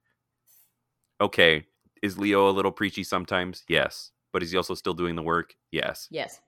okay 1.21 1.65
is 2.01 2.17
Leo 2.17 2.49
a 2.49 2.51
little 2.51 2.71
preachy 2.71 3.03
sometimes 3.03 3.63
yes 3.67 4.11
but 4.33 4.41
is 4.41 4.51
he 4.51 4.57
also 4.57 4.73
still 4.73 4.93
doing 4.95 5.15
the 5.15 5.21
work 5.21 5.53
yes 5.71 6.07
yes. 6.09 6.39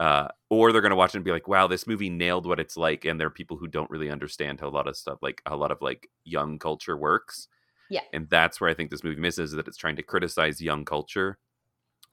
Uh, 0.00 0.28
or 0.50 0.72
they're 0.72 0.80
going 0.82 0.90
to 0.90 0.96
watch 0.96 1.14
it 1.14 1.18
and 1.18 1.24
be 1.24 1.30
like, 1.30 1.48
"Wow, 1.48 1.66
this 1.66 1.86
movie 1.86 2.10
nailed 2.10 2.46
what 2.46 2.60
it's 2.60 2.76
like." 2.76 3.04
And 3.04 3.18
there 3.20 3.26
are 3.28 3.30
people 3.30 3.56
who 3.56 3.68
don't 3.68 3.90
really 3.90 4.10
understand 4.10 4.60
how 4.60 4.68
a 4.68 4.70
lot 4.70 4.88
of 4.88 4.96
stuff, 4.96 5.18
like 5.22 5.42
a 5.46 5.56
lot 5.56 5.70
of 5.70 5.80
like 5.82 6.08
young 6.24 6.58
culture 6.58 6.96
works. 6.96 7.48
Yeah. 7.90 8.00
and 8.14 8.28
that's 8.30 8.60
where 8.60 8.70
I 8.70 8.74
think 8.74 8.90
this 8.90 9.04
movie 9.04 9.20
misses 9.20 9.50
is 9.50 9.56
that 9.56 9.68
it's 9.68 9.76
trying 9.76 9.96
to 9.96 10.02
criticize 10.02 10.60
young 10.60 10.84
culture 10.86 11.38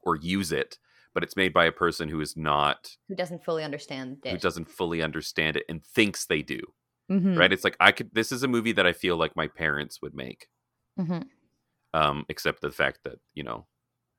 or 0.01 0.15
use 0.17 0.51
it, 0.51 0.77
but 1.13 1.23
it's 1.23 1.35
made 1.37 1.53
by 1.53 1.65
a 1.65 1.71
person 1.71 2.09
who 2.09 2.21
is 2.21 2.35
not 2.37 2.97
Who 3.07 3.15
doesn't 3.15 3.43
fully 3.45 3.63
understand 3.63 4.17
who 4.23 4.31
it? 4.31 4.41
doesn't 4.41 4.69
fully 4.69 5.01
understand 5.01 5.57
it 5.57 5.63
and 5.69 5.83
thinks 5.83 6.25
they 6.25 6.41
do. 6.41 6.59
Mhm, 7.09 7.37
Right? 7.37 7.51
It's 7.53 7.63
like 7.63 7.77
I 7.79 7.91
could. 7.93 8.11
This 8.13 8.31
is 8.31 8.43
a 8.43 8.47
movie 8.47 8.73
that 8.73 8.85
I 8.87 8.93
feel 8.93 9.17
like 9.17 9.35
my 9.35 9.47
parents 9.47 10.01
would 10.01 10.13
make, 10.13 10.47
mhm. 10.99 11.27
um, 11.93 12.25
except 12.29 12.61
the 12.61 12.71
fact 12.71 12.99
that 13.03 13.19
you 13.33 13.43
know 13.43 13.67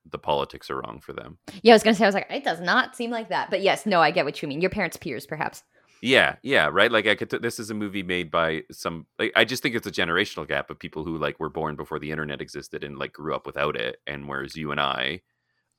the 0.09 0.17
politics 0.17 0.69
are 0.69 0.81
wrong 0.81 0.99
for 0.99 1.13
them. 1.13 1.37
Yeah, 1.61 1.73
I 1.73 1.75
was 1.75 1.83
gonna 1.83 1.95
say, 1.95 2.03
I 2.05 2.07
was 2.07 2.15
like, 2.15 2.27
it 2.29 2.43
does 2.43 2.59
not 2.61 2.95
seem 2.95 3.11
like 3.11 3.29
that, 3.29 3.49
but 3.49 3.61
yes, 3.61 3.85
no, 3.85 4.01
I 4.01 4.11
get 4.11 4.25
what 4.25 4.41
you 4.41 4.47
mean. 4.47 4.61
Your 4.61 4.69
parents' 4.69 4.97
peers, 4.97 5.25
perhaps. 5.25 5.63
Yeah, 6.01 6.35
yeah, 6.43 6.67
right. 6.69 6.91
Like 6.91 7.07
I 7.07 7.15
could. 7.15 7.29
T- 7.29 7.37
this 7.37 7.59
is 7.59 7.69
a 7.69 7.73
movie 7.73 8.03
made 8.03 8.29
by 8.29 8.63
some. 8.71 9.05
Like, 9.17 9.31
I 9.37 9.45
just 9.45 9.63
think 9.63 9.73
it's 9.73 9.87
a 9.87 9.91
generational 9.91 10.45
gap 10.45 10.69
of 10.69 10.77
people 10.77 11.05
who 11.05 11.17
like 11.17 11.39
were 11.39 11.49
born 11.49 11.77
before 11.77 11.97
the 11.97 12.11
internet 12.11 12.41
existed 12.41 12.83
and 12.83 12.97
like 12.97 13.13
grew 13.13 13.33
up 13.33 13.45
without 13.45 13.77
it, 13.77 13.97
and 14.05 14.27
whereas 14.27 14.57
you 14.57 14.71
and 14.71 14.81
I 14.81 15.21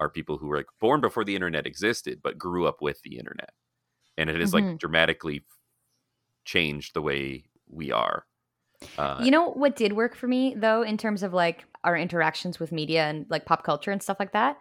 are 0.00 0.08
people 0.08 0.38
who 0.38 0.46
were 0.46 0.56
like 0.56 0.66
born 0.80 1.02
before 1.02 1.24
the 1.24 1.34
internet 1.34 1.66
existed 1.66 2.20
but 2.22 2.38
grew 2.38 2.66
up 2.66 2.80
with 2.80 3.02
the 3.02 3.18
internet, 3.18 3.50
and 4.16 4.30
it 4.30 4.40
has 4.40 4.54
like 4.54 4.64
Mhm. 4.64 4.78
dramatically 4.78 5.44
changed 6.46 6.94
the 6.94 7.02
way 7.02 7.44
we 7.68 7.92
are. 7.92 8.24
Uh, 8.98 9.20
you 9.22 9.30
know 9.30 9.50
what 9.50 9.76
did 9.76 9.92
work 9.92 10.14
for 10.14 10.26
me 10.26 10.54
though, 10.56 10.82
in 10.82 10.96
terms 10.96 11.22
of 11.22 11.32
like 11.32 11.64
our 11.82 11.96
interactions 11.96 12.58
with 12.58 12.72
media 12.72 13.04
and 13.04 13.26
like 13.28 13.44
pop 13.44 13.64
culture 13.64 13.90
and 13.90 14.02
stuff 14.02 14.18
like 14.18 14.32
that, 14.32 14.58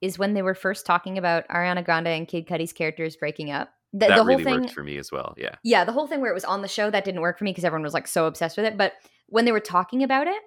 is 0.00 0.18
when 0.18 0.34
they 0.34 0.42
were 0.42 0.54
first 0.54 0.86
talking 0.86 1.18
about 1.18 1.46
Ariana 1.48 1.84
Grande 1.84 2.08
and 2.08 2.28
Kid 2.28 2.46
Cudi's 2.46 2.72
characters 2.72 3.16
breaking 3.16 3.50
up. 3.50 3.70
The, 3.92 4.06
that 4.06 4.08
the 4.08 4.14
whole 4.16 4.26
really 4.26 4.44
thing, 4.44 4.60
worked 4.60 4.72
for 4.72 4.82
me 4.82 4.98
as 4.98 5.12
well. 5.12 5.34
Yeah, 5.36 5.54
yeah, 5.62 5.84
the 5.84 5.92
whole 5.92 6.06
thing 6.06 6.20
where 6.20 6.30
it 6.30 6.34
was 6.34 6.44
on 6.44 6.62
the 6.62 6.68
show 6.68 6.90
that 6.90 7.04
didn't 7.04 7.20
work 7.20 7.38
for 7.38 7.44
me 7.44 7.52
because 7.52 7.64
everyone 7.64 7.84
was 7.84 7.94
like 7.94 8.08
so 8.08 8.26
obsessed 8.26 8.56
with 8.56 8.66
it. 8.66 8.76
But 8.76 8.94
when 9.28 9.44
they 9.44 9.52
were 9.52 9.60
talking 9.60 10.02
about 10.02 10.26
it, 10.26 10.42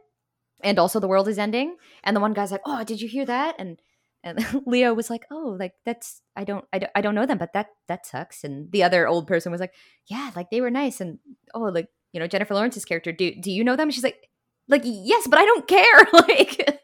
and 0.63 0.79
also 0.79 0.99
the 0.99 1.07
world 1.07 1.27
is 1.27 1.39
ending, 1.39 1.77
and 2.03 2.15
the 2.15 2.19
one 2.19 2.33
guy's 2.33 2.51
like, 2.51 2.61
"Oh, 2.65 2.83
did 2.83 3.01
you 3.01 3.07
hear 3.07 3.25
that?" 3.25 3.55
and 3.57 3.79
and 4.23 4.45
Leo 4.65 4.93
was 4.93 5.09
like, 5.09 5.25
"Oh, 5.31 5.55
like 5.59 5.73
that's 5.85 6.21
I 6.35 6.43
don't 6.43 6.65
I 6.73 6.79
don't, 6.79 6.91
I 6.95 7.01
don't 7.01 7.15
know 7.15 7.25
them, 7.25 7.37
but 7.37 7.53
that 7.53 7.67
that 7.87 8.05
sucks." 8.05 8.43
And 8.43 8.71
the 8.71 8.83
other 8.83 9.07
old 9.07 9.27
person 9.27 9.51
was 9.51 9.61
like, 9.61 9.73
"Yeah, 10.07 10.31
like 10.35 10.49
they 10.49 10.61
were 10.61 10.71
nice." 10.71 11.01
And 11.01 11.19
oh, 11.53 11.63
like 11.63 11.87
you 12.17 12.19
know 12.19 12.25
Jennifer 12.25 12.55
Lawrence's 12.55 12.83
character, 12.83 13.11
do 13.11 13.31
do 13.35 13.51
you 13.51 13.63
know 13.63 13.75
them? 13.75 13.91
She's 13.91 14.03
like, 14.03 14.27
like 14.67 14.81
yes, 14.83 15.27
but 15.27 15.37
I 15.37 15.45
don't 15.45 15.67
care. 15.67 16.07
like, 16.13 16.81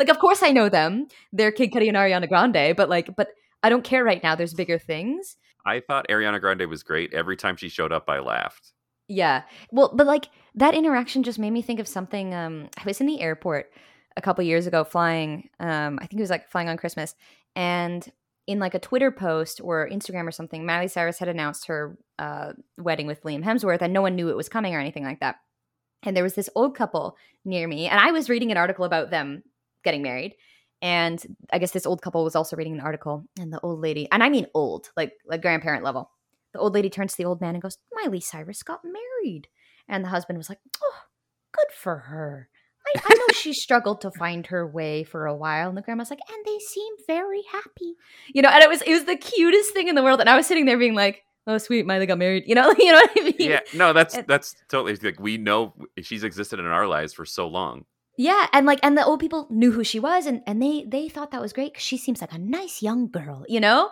like 0.00 0.08
of 0.08 0.18
course 0.18 0.42
I 0.42 0.50
know 0.50 0.68
them. 0.68 1.06
They're 1.32 1.52
Kid 1.52 1.70
Cudi 1.70 1.86
and 1.86 1.96
Ariana 1.96 2.28
Grande, 2.28 2.76
but 2.76 2.88
like, 2.88 3.14
but 3.14 3.28
I 3.62 3.68
don't 3.68 3.84
care 3.84 4.02
right 4.02 4.20
now. 4.24 4.34
There's 4.34 4.54
bigger 4.54 4.76
things. 4.76 5.36
I 5.64 5.78
thought 5.78 6.08
Ariana 6.08 6.40
Grande 6.40 6.66
was 6.66 6.82
great. 6.82 7.14
Every 7.14 7.36
time 7.36 7.54
she 7.54 7.68
showed 7.68 7.92
up, 7.92 8.10
I 8.10 8.18
laughed. 8.18 8.72
Yeah. 9.06 9.42
Well, 9.70 9.92
but 9.94 10.08
like 10.08 10.30
that 10.56 10.74
interaction 10.74 11.22
just 11.22 11.38
made 11.38 11.52
me 11.52 11.62
think 11.62 11.78
of 11.78 11.86
something. 11.86 12.34
Um, 12.34 12.68
I 12.76 12.82
was 12.84 13.00
in 13.00 13.06
the 13.06 13.20
airport 13.20 13.70
a 14.16 14.20
couple 14.20 14.42
years 14.42 14.66
ago 14.66 14.82
flying. 14.82 15.48
Um, 15.60 16.00
I 16.02 16.06
think 16.06 16.18
it 16.18 16.24
was 16.24 16.30
like 16.30 16.50
flying 16.50 16.68
on 16.68 16.76
Christmas, 16.76 17.14
and 17.54 18.04
in 18.46 18.58
like 18.58 18.74
a 18.74 18.78
Twitter 18.78 19.10
post 19.10 19.60
or 19.62 19.88
Instagram 19.88 20.26
or 20.26 20.32
something, 20.32 20.64
Miley 20.64 20.88
Cyrus 20.88 21.18
had 21.18 21.28
announced 21.28 21.66
her 21.66 21.98
uh, 22.18 22.52
wedding 22.78 23.06
with 23.06 23.22
Liam 23.22 23.44
Hemsworth, 23.44 23.82
and 23.82 23.92
no 23.92 24.02
one 24.02 24.14
knew 24.14 24.28
it 24.28 24.36
was 24.36 24.48
coming 24.48 24.74
or 24.74 24.80
anything 24.80 25.04
like 25.04 25.20
that. 25.20 25.36
And 26.02 26.16
there 26.16 26.24
was 26.24 26.34
this 26.34 26.50
old 26.54 26.76
couple 26.76 27.16
near 27.44 27.66
me, 27.66 27.88
and 27.88 27.98
I 27.98 28.12
was 28.12 28.28
reading 28.28 28.52
an 28.52 28.56
article 28.56 28.84
about 28.84 29.10
them 29.10 29.42
getting 29.84 30.02
married. 30.02 30.36
And 30.82 31.24
I 31.52 31.58
guess 31.58 31.70
this 31.70 31.86
old 31.86 32.02
couple 32.02 32.22
was 32.22 32.36
also 32.36 32.54
reading 32.54 32.74
an 32.74 32.80
article, 32.80 33.24
and 33.38 33.52
the 33.52 33.60
old 33.60 33.80
lady, 33.80 34.08
and 34.12 34.22
I 34.22 34.28
mean 34.28 34.46
old, 34.54 34.90
like 34.96 35.12
like 35.26 35.42
grandparent 35.42 35.84
level. 35.84 36.10
The 36.52 36.60
old 36.60 36.74
lady 36.74 36.90
turns 36.90 37.12
to 37.12 37.16
the 37.18 37.24
old 37.24 37.40
man 37.40 37.54
and 37.54 37.62
goes, 37.62 37.78
"Miley 37.92 38.20
Cyrus 38.20 38.62
got 38.62 38.84
married," 38.84 39.48
and 39.88 40.04
the 40.04 40.08
husband 40.08 40.38
was 40.38 40.48
like, 40.48 40.60
"Oh, 40.82 41.00
good 41.52 41.72
for 41.72 41.96
her." 41.96 42.48
I, 42.86 43.00
I 43.04 43.14
know 43.14 43.26
she 43.34 43.52
struggled 43.52 44.00
to 44.02 44.10
find 44.12 44.46
her 44.48 44.66
way 44.66 45.04
for 45.04 45.26
a 45.26 45.34
while, 45.34 45.68
and 45.68 45.76
the 45.76 45.82
grandma's 45.82 46.10
like, 46.10 46.20
"And 46.32 46.44
they 46.44 46.58
seem 46.58 46.92
very 47.06 47.42
happy," 47.50 47.94
you 48.32 48.42
know. 48.42 48.48
And 48.48 48.62
it 48.62 48.68
was 48.68 48.82
it 48.82 48.92
was 48.92 49.04
the 49.04 49.16
cutest 49.16 49.72
thing 49.72 49.88
in 49.88 49.94
the 49.94 50.02
world, 50.02 50.20
and 50.20 50.28
I 50.28 50.36
was 50.36 50.46
sitting 50.46 50.64
there 50.66 50.78
being 50.78 50.94
like, 50.94 51.22
"Oh, 51.46 51.58
sweet, 51.58 51.86
Miley 51.86 52.06
got 52.06 52.18
married," 52.18 52.44
you 52.46 52.54
know, 52.54 52.70
you 52.78 52.92
know 52.92 52.98
what 53.00 53.10
I 53.16 53.22
mean? 53.24 53.34
Yeah, 53.38 53.60
no, 53.74 53.92
that's 53.92 54.16
And- 54.16 54.26
that's 54.26 54.54
totally 54.68 54.96
like 54.96 55.20
we 55.20 55.36
know 55.38 55.74
she's 56.02 56.24
existed 56.24 56.58
in 56.60 56.66
our 56.66 56.86
lives 56.86 57.12
for 57.12 57.24
so 57.24 57.48
long. 57.48 57.84
Yeah, 58.18 58.46
and 58.54 58.64
like, 58.66 58.80
and 58.82 58.96
the 58.96 59.04
old 59.04 59.20
people 59.20 59.46
knew 59.50 59.72
who 59.72 59.84
she 59.84 60.00
was, 60.00 60.24
and 60.26 60.42
and 60.46 60.62
they 60.62 60.84
they 60.88 61.08
thought 61.08 61.32
that 61.32 61.40
was 61.40 61.52
great 61.52 61.72
because 61.74 61.84
she 61.84 61.98
seems 61.98 62.20
like 62.20 62.32
a 62.32 62.38
nice 62.38 62.82
young 62.82 63.08
girl, 63.10 63.44
you 63.48 63.60
know. 63.60 63.90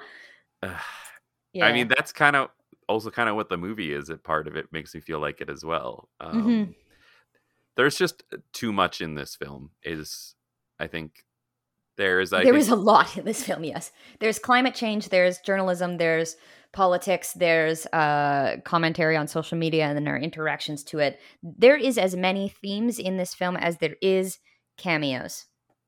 Yeah. 1.52 1.66
I 1.66 1.72
mean, 1.72 1.88
that's 1.88 2.12
kind 2.12 2.35
of 2.37 2.48
also 2.88 3.11
kind 3.11 3.28
of 3.28 3.37
what 3.37 3.48
the 3.48 3.57
movie 3.57 3.92
is. 3.92 4.11
It 4.11 4.24
part 4.24 4.46
of 4.48 4.57
it 4.57 4.66
makes 4.72 4.94
me 4.94 5.00
feel 5.00 5.18
like 5.20 5.40
it 5.40 5.48
as 5.50 5.64
well. 5.64 6.09
Um, 6.20 6.42
Mhm. 6.42 6.74
There's 7.77 7.97
just 7.97 8.23
too 8.53 8.73
much 8.73 9.01
in 9.01 9.15
this 9.15 9.35
film. 9.37 9.71
Is 9.83 10.35
I 10.79 10.87
think 10.87 11.25
there 11.97 12.21
is. 12.21 12.33
I 12.33 12.45
there 12.45 12.53
think, 12.53 12.63
is 12.63 12.69
a 12.69 12.77
lot 12.77 13.17
in 13.17 13.25
this 13.25 13.43
film. 13.43 13.65
Yes, 13.65 13.93
there's 14.21 14.39
climate 14.39 14.75
change, 14.75 15.09
there's 15.09 15.39
journalism, 15.39 15.99
there's 15.99 16.37
politics, 16.73 17.33
there's 17.35 17.87
uh, 17.87 18.57
commentary 18.65 19.17
on 19.17 19.29
social 19.29 19.57
media, 19.57 19.85
and 19.87 19.97
then 19.97 20.09
our 20.09 20.19
interactions 20.19 20.83
to 20.85 20.99
it. 20.99 21.21
There 21.43 21.77
is 21.77 21.99
as 21.99 22.17
many 22.17 22.49
themes 22.49 22.99
in 22.99 23.17
this 23.17 23.35
film 23.35 23.57
as 23.57 23.79
there 23.79 23.95
is 24.03 24.39
cameos. 24.77 25.47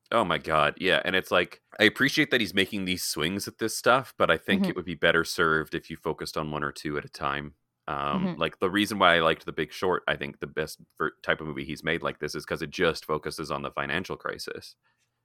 Oh 0.09 0.23
my 0.23 0.37
god, 0.37 0.75
yeah, 0.77 1.01
and 1.03 1.15
it's 1.15 1.31
like 1.31 1.61
I 1.79 1.83
appreciate 1.83 2.31
that 2.31 2.39
he's 2.39 2.53
making 2.53 2.85
these 2.85 3.03
swings 3.03 3.47
at 3.47 3.57
this 3.57 3.77
stuff, 3.77 4.13
but 4.17 4.31
I 4.31 4.37
think 4.37 4.63
Mhm. 4.63 4.69
it 4.69 4.75
would 4.77 4.85
be 4.85 4.95
better 4.95 5.25
served 5.25 5.75
if 5.75 5.89
you 5.89 5.97
focused 5.97 6.37
on 6.37 6.51
one 6.51 6.63
or 6.63 6.71
two 6.71 6.97
at 6.97 7.03
a 7.03 7.09
time. 7.09 7.55
Um, 7.87 8.25
Mhm. 8.35 8.37
Like 8.37 8.59
the 8.59 8.69
reason 8.69 8.99
why 8.99 9.15
I 9.15 9.19
liked 9.21 9.45
The 9.45 9.51
Big 9.53 9.71
Short, 9.71 10.03
I 10.07 10.15
think 10.17 10.39
the 10.39 10.47
best 10.47 10.79
type 11.23 11.39
of 11.41 11.47
movie 11.47 11.63
he's 11.63 11.83
made 11.83 12.03
like 12.03 12.19
this 12.19 12.35
is 12.35 12.43
because 12.45 12.61
it 12.61 12.69
just 12.69 13.05
focuses 13.05 13.49
on 13.51 13.61
the 13.61 13.71
financial 13.71 14.17
crisis. 14.17 14.75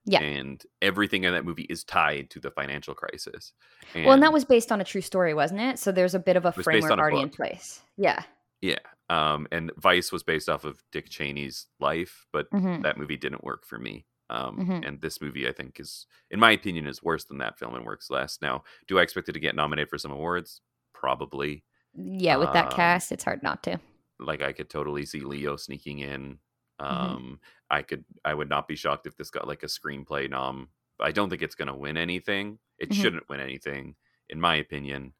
Yeah. 0.04 0.20
and 0.20 0.60
everything 0.80 1.22
in 1.22 1.32
that 1.32 1.44
movie 1.44 1.62
is 1.70 1.84
tied 1.84 2.28
to 2.30 2.40
the 2.40 2.50
financial 2.50 2.92
crisis. 2.92 3.52
well, 3.94 4.10
and 4.10 4.22
that 4.24 4.32
was 4.32 4.44
based 4.44 4.72
on 4.72 4.80
a 4.80 4.84
true 4.84 5.00
story, 5.00 5.32
wasn't 5.32 5.60
it? 5.60 5.78
So 5.78 5.92
there's 5.92 6.16
a 6.16 6.18
bit 6.18 6.34
of 6.34 6.44
a 6.44 6.50
framework 6.50 6.90
already 6.98 7.20
in 7.20 7.28
place. 7.30 7.82
Yeah. 7.96 8.24
yeah, 8.60 8.80
um, 9.10 9.46
and 9.52 9.70
Vice 9.78 10.10
was 10.10 10.24
based 10.24 10.48
off 10.48 10.64
of 10.64 10.82
Dick 10.90 11.08
Cheney's 11.08 11.68
life, 11.78 12.26
but 12.32 12.50
Mhm. 12.50 12.82
that 12.82 12.98
movie 12.98 13.16
didn't 13.16 13.44
work 13.44 13.64
for 13.64 13.78
me. 13.78 14.04
Um, 14.28 14.56
Mhm. 14.58 14.88
And 14.88 15.00
this 15.00 15.20
movie, 15.20 15.46
I 15.46 15.52
think, 15.52 15.78
is, 15.78 16.06
in 16.32 16.40
my 16.40 16.50
opinion, 16.50 16.88
is 16.88 17.00
worse 17.00 17.24
than 17.24 17.38
that 17.38 17.56
film 17.56 17.76
and 17.76 17.84
works 17.84 18.10
less. 18.10 18.40
Now, 18.42 18.64
do 18.88 18.98
I 18.98 19.02
expect 19.02 19.28
it 19.28 19.32
to 19.34 19.40
get 19.40 19.54
nominated 19.54 19.88
for 19.88 19.98
some 19.98 20.10
awards? 20.10 20.62
Probably. 20.92 21.62
Yeah, 21.94 22.36
with 22.36 22.52
that 22.52 22.66
Um, 22.66 22.76
cast, 22.76 23.12
it's 23.12 23.24
hard 23.24 23.42
not 23.42 23.62
to. 23.64 23.78
Like 24.18 24.42
I 24.42 24.52
could 24.52 24.70
totally 24.70 25.04
see 25.04 25.20
Leo 25.20 25.56
sneaking 25.56 25.98
in. 26.00 26.38
Mm-hmm. 26.80 27.16
Um, 27.16 27.40
I 27.70 27.82
could. 27.82 28.04
I 28.24 28.34
would 28.34 28.48
not 28.48 28.68
be 28.68 28.76
shocked 28.76 29.06
if 29.06 29.16
this 29.16 29.30
got 29.30 29.46
like 29.48 29.62
a 29.62 29.66
screenplay 29.66 30.28
nom. 30.28 30.68
I 31.00 31.12
don't 31.12 31.28
think 31.30 31.42
it's 31.42 31.54
going 31.54 31.68
to 31.68 31.74
win 31.74 31.96
anything. 31.96 32.58
It 32.78 32.90
Mhm. 32.90 32.94
shouldn't 32.94 33.28
win 33.28 33.40
anything, 33.40 33.96
in 34.28 34.40
my 34.40 34.56
opinion. 34.56 35.14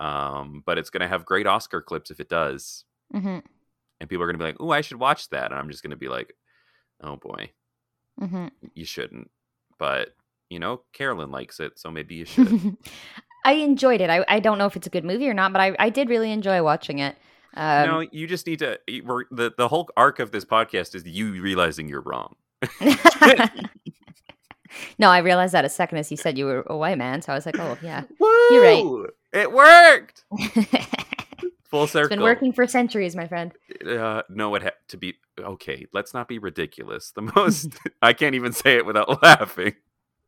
Um, 0.00 0.62
but 0.66 0.78
it's 0.78 0.90
going 0.90 1.00
to 1.02 1.08
have 1.08 1.24
great 1.24 1.46
Oscar 1.46 1.80
clips 1.80 2.10
if 2.10 2.20
it 2.20 2.28
does. 2.28 2.84
hmm 3.12 3.38
and 4.00 4.10
people 4.10 4.22
are 4.22 4.26
going 4.26 4.38
to 4.38 4.44
be 4.44 4.44
like, 4.48 4.56
"Oh, 4.60 4.70
I 4.70 4.80
should 4.80 4.98
watch 4.98 5.30
that," 5.30 5.50
and 5.52 5.54
I'm 5.54 5.70
just 5.70 5.82
going 5.82 5.92
to 5.92 5.96
be 5.96 6.08
like, 6.08 6.36
"Oh 7.00 7.16
boy, 7.16 7.52
hmm 8.18 8.48
you 8.74 8.84
shouldn't." 8.84 9.30
But 9.78 10.14
you 10.50 10.58
know, 10.58 10.82
Carolyn 10.92 11.30
likes 11.30 11.60
it, 11.60 11.78
so 11.78 11.90
maybe 11.90 12.14
you 12.16 12.24
should. 12.24 12.76
I 13.44 13.52
enjoyed 13.54 14.00
it. 14.00 14.10
I, 14.10 14.24
I 14.28 14.40
don't 14.40 14.58
know 14.58 14.66
if 14.66 14.76
it's 14.76 14.86
a 14.86 14.90
good 14.90 15.04
movie 15.04 15.28
or 15.28 15.34
not, 15.34 15.52
but 15.52 15.60
I, 15.60 15.76
I 15.78 15.90
did 15.90 16.08
really 16.08 16.32
enjoy 16.32 16.62
watching 16.62 16.98
it. 16.98 17.16
Um, 17.56 17.86
no, 17.86 18.00
you 18.10 18.26
just 18.26 18.46
need 18.46 18.58
to. 18.60 18.80
We're, 19.04 19.24
the 19.30 19.52
the 19.56 19.68
whole 19.68 19.88
arc 19.96 20.18
of 20.18 20.32
this 20.32 20.44
podcast 20.44 20.94
is 20.94 21.04
you 21.06 21.40
realizing 21.40 21.88
you're 21.88 22.00
wrong. 22.00 22.34
no, 24.98 25.08
I 25.08 25.18
realized 25.18 25.54
that 25.54 25.64
a 25.64 25.68
second 25.68 25.98
as 25.98 26.10
you 26.10 26.16
said 26.16 26.36
you 26.36 26.46
were 26.46 26.64
a 26.66 26.76
white 26.76 26.98
man, 26.98 27.22
so 27.22 27.32
I 27.32 27.36
was 27.36 27.46
like, 27.46 27.58
oh 27.58 27.78
yeah, 27.80 28.02
Woo! 28.18 28.28
You're 28.50 28.62
right. 28.62 29.10
It 29.32 29.52
worked. 29.52 30.24
Full 31.64 31.86
circle. 31.86 32.06
It's 32.06 32.08
been 32.08 32.22
working 32.22 32.52
for 32.52 32.66
centuries, 32.66 33.16
my 33.16 33.26
friend. 33.26 33.52
Uh, 33.86 34.22
no, 34.28 34.54
it 34.54 34.62
had 34.62 34.74
to 34.88 34.96
be 34.96 35.14
okay. 35.38 35.86
Let's 35.92 36.14
not 36.14 36.28
be 36.28 36.38
ridiculous. 36.38 37.12
The 37.12 37.22
most 37.22 37.68
I 38.02 38.12
can't 38.12 38.34
even 38.34 38.52
say 38.52 38.76
it 38.76 38.86
without 38.86 39.22
laughing. 39.22 39.74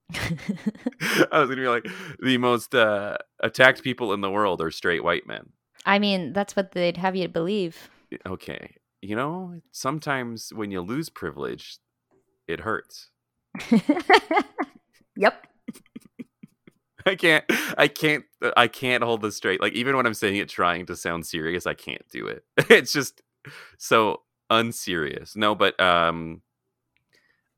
I 0.15 1.41
was 1.41 1.49
gonna 1.49 1.57
be 1.57 1.69
like 1.69 1.87
the 2.23 2.39
most 2.39 2.75
uh, 2.75 3.19
attacked 3.41 3.83
people 3.83 4.13
in 4.13 4.21
the 4.21 4.31
world 4.31 4.61
are 4.61 4.71
straight 4.71 5.03
white 5.03 5.27
men. 5.27 5.51
I 5.85 5.99
mean, 5.99 6.33
that's 6.33 6.55
what 6.55 6.73
they'd 6.73 6.97
have 6.97 7.17
you 7.17 7.29
believe. 7.29 7.89
Okay, 8.25 8.77
you 9.03 9.17
know 9.17 9.61
sometimes 9.73 10.53
when 10.55 10.71
you 10.71 10.81
lose 10.81 11.09
privilege, 11.09 11.79
it 12.47 12.61
hurts. 12.61 13.11
yep. 15.17 15.47
I 17.07 17.15
can't. 17.15 17.45
I 17.79 17.89
can't. 17.89 18.25
I 18.57 18.67
can't 18.67 19.05
hold 19.05 19.23
this 19.23 19.37
straight. 19.37 19.61
Like 19.61 19.75
even 19.75 19.97
when 19.97 20.07
I'm 20.07 20.15
saying 20.15 20.37
it, 20.37 20.49
trying 20.49 20.87
to 20.87 20.97
sound 20.97 21.25
serious, 21.25 21.67
I 21.67 21.75
can't 21.75 22.07
do 22.11 22.27
it. 22.27 22.45
It's 22.71 22.93
just 22.93 23.23
so 23.79 24.23
unserious. 24.51 25.37
No, 25.37 25.55
but 25.55 25.79
um, 25.81 26.43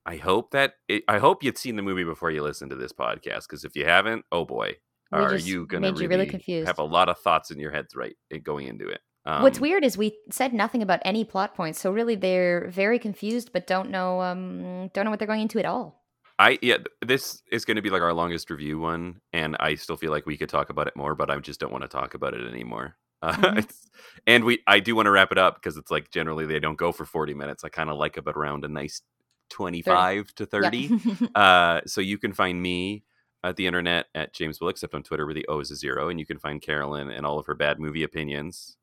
I 0.09 0.16
hope 0.16 0.52
that 0.52 0.74
it, 0.88 1.04
I 1.06 1.18
hope 1.18 1.42
you'd 1.44 1.59
seen 1.59 1.76
the 1.76 1.82
movie 1.82 2.04
before 2.04 2.30
you 2.30 2.42
listen 2.42 2.68
to 2.70 2.76
this 2.76 2.92
podcast. 2.92 3.42
Because 3.42 3.64
if 3.64 3.76
you 3.76 3.84
haven't, 3.84 4.24
oh 4.32 4.44
boy, 4.46 4.76
We 5.12 5.18
are 5.18 5.36
you 5.36 5.66
gonna 5.66 5.92
made 5.92 6.00
you 6.00 6.09
really 6.09 6.26
confused. 6.26 6.66
have 6.66 6.78
a 6.78 6.84
lot 6.84 7.09
of 7.11 7.18
thoughts 7.18 7.50
in 7.50 7.59
your 7.59 7.70
heads 7.70 7.94
right 7.94 8.16
eh, 8.32 8.38
going 8.38 8.66
into 8.68 8.88
it? 8.88 9.00
Um, 9.26 9.42
What's 9.42 9.61
weird 9.61 9.84
is 9.84 9.98
we 9.98 10.16
said 10.30 10.54
nothing 10.54 10.82
about 10.82 11.00
any 11.04 11.24
plot 11.24 11.54
points, 11.54 11.78
so 11.78 11.92
really 11.92 12.14
they're 12.14 12.68
very 12.70 12.98
confused, 12.98 13.52
but 13.52 13.66
don't 13.66 13.90
know 13.90 14.22
um 14.22 14.88
don't 14.94 15.04
know 15.04 15.11
what 15.11 15.18
they're 15.18 15.28
going 15.28 15.42
into 15.42 15.59
at 15.59 15.66
all. 15.66 16.04
I 16.38 16.59
yeah, 16.62 16.78
this 17.04 17.42
is 17.52 17.64
going 17.66 17.76
to 17.76 17.82
be 17.82 17.90
like 17.90 18.00
our 18.02 18.14
longest 18.14 18.48
review 18.48 18.78
one, 18.78 19.20
and 19.34 19.56
I 19.61 19.74
still 19.74 19.96
feel 19.96 20.12
like 20.12 20.24
we 20.24 20.38
could 20.38 20.48
talk 20.48 20.70
about 20.70 20.86
it 20.86 20.96
more, 20.96 21.14
but 21.14 21.30
I 21.30 21.38
just 21.40 21.61
don't 21.61 21.72
want 21.72 21.82
to 21.82 21.88
talk 21.88 22.14
about 22.14 22.32
it 22.34 22.48
anymore. 22.48 22.96
Uh, 23.20 23.32
Mhm. 23.34 23.59
it's, 23.59 23.88
and 24.28 24.44
we, 24.44 24.62
I 24.68 24.78
do 24.78 24.94
want 24.94 25.06
to 25.06 25.11
wrap 25.11 25.32
it 25.32 25.38
up 25.38 25.56
because 25.56 25.76
it's 25.76 25.90
like 25.90 26.09
generally 26.12 26.46
they 26.46 26.61
don't 26.61 26.78
go 26.78 26.92
for 26.92 27.04
forty 27.04 27.34
minutes. 27.34 27.64
I 27.64 27.68
kind 27.68 27.90
of 27.90 27.96
like 27.98 28.16
about 28.16 28.36
around 28.36 28.64
a 28.64 28.68
nice 28.68 29.02
twenty-five 29.49 30.34
to 30.34 30.44
Yeah. 30.44 30.46
thirty. 30.46 30.90
uh, 31.34 31.80
so 31.86 32.01
you 32.01 32.18
can 32.18 32.32
find 32.32 32.61
me 32.61 33.05
at 33.44 33.57
the 33.57 33.66
internet 33.66 34.07
at 34.14 34.32
James 34.34 34.61
Will, 34.61 34.68
except 34.68 34.94
on 34.94 35.03
Twitter 35.03 35.24
where 35.24 35.34
the 35.34 35.46
O 35.49 35.61
is 35.61 35.70
a 35.70 35.76
zero, 35.76 36.09
and 36.09 36.18
you 36.18 36.26
can 36.26 36.38
find 36.38 36.61
Carolyn 36.61 37.11
and 37.11 37.24
all 37.24 37.38
of 37.38 37.46
her 37.46 37.55
bad 37.55 37.78
movie 37.78 38.03
opinions. 38.03 38.76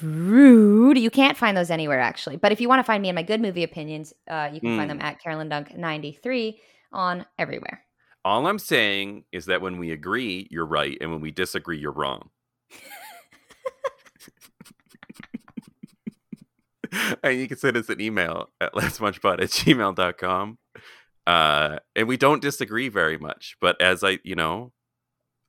Rude. 0.00 0.98
You 0.98 1.10
can't 1.10 1.36
find 1.36 1.56
those 1.56 1.70
anywhere 1.70 2.00
actually. 2.00 2.36
But 2.36 2.52
if 2.52 2.60
you 2.60 2.68
want 2.68 2.80
to 2.80 2.84
find 2.84 3.02
me 3.02 3.08
and 3.08 3.16
my 3.16 3.22
good 3.22 3.40
movie 3.40 3.64
opinions, 3.64 4.12
uh, 4.30 4.48
you 4.52 4.60
can 4.60 4.76
find 4.76 4.90
Mm. 4.90 4.98
them 4.98 5.02
at 5.02 5.20
Carolyn 5.20 5.48
Dunk 5.48 5.76
93 5.76 6.60
on 6.92 7.26
everywhere. 7.38 7.84
All 8.24 8.46
I'm 8.46 8.60
saying 8.60 9.24
is 9.32 9.46
that 9.46 9.60
when 9.60 9.78
we 9.78 9.90
agree, 9.90 10.46
you're 10.50 10.66
right, 10.66 10.96
and 11.00 11.10
when 11.10 11.20
we 11.20 11.32
disagree, 11.32 11.78
you're 11.78 11.90
wrong. 11.92 12.30
and 17.22 17.38
you 17.38 17.48
can 17.48 17.56
send 17.56 17.76
us 17.76 17.88
an 17.88 18.00
email 18.00 18.48
at 18.60 18.72
letsmuchpod 18.74 19.40
at 19.40 19.48
gmail.com. 19.48 20.58
Uh, 21.26 21.78
and 21.94 22.08
we 22.08 22.16
don't 22.16 22.42
disagree 22.42 22.88
very 22.88 23.16
much, 23.18 23.56
but 23.60 23.80
as 23.80 24.02
I, 24.02 24.18
you 24.24 24.34
know, 24.34 24.72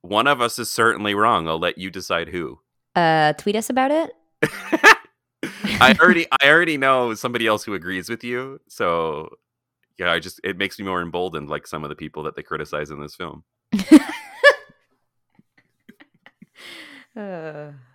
one 0.02 0.28
of 0.28 0.42
us 0.42 0.60
is 0.60 0.72
certainly 0.72 1.16
wrong. 1.16 1.48
I'll 1.48 1.60
let 1.60 1.78
you 1.78 1.90
decide 1.90 2.30
who. 2.30 2.60
Uh, 2.96 3.34
tweet 3.34 3.56
us 3.56 3.70
about 3.70 3.92
it. 3.92 4.12
I 5.82 5.96
already, 6.00 6.28
I 6.42 6.50
already 6.50 6.78
know 6.78 7.14
somebody 7.16 7.48
else 7.48 7.64
who 7.64 7.74
agrees 7.74 8.10
with 8.10 8.24
you. 8.24 8.60
So, 8.68 9.30
yeah, 9.98 10.12
I 10.12 10.20
just 10.20 10.40
it 10.44 10.58
makes 10.58 10.78
me 10.78 10.86
more 10.86 11.02
emboldened, 11.02 11.50
like 11.50 11.66
some 11.66 11.84
of 11.84 11.90
the 11.90 11.96
people 11.96 12.24
that 12.24 12.36
they 12.36 12.44
criticize 12.44 12.92
in 12.92 13.02
this 13.02 13.16
film. 13.16 13.44
Uh, 17.16 17.72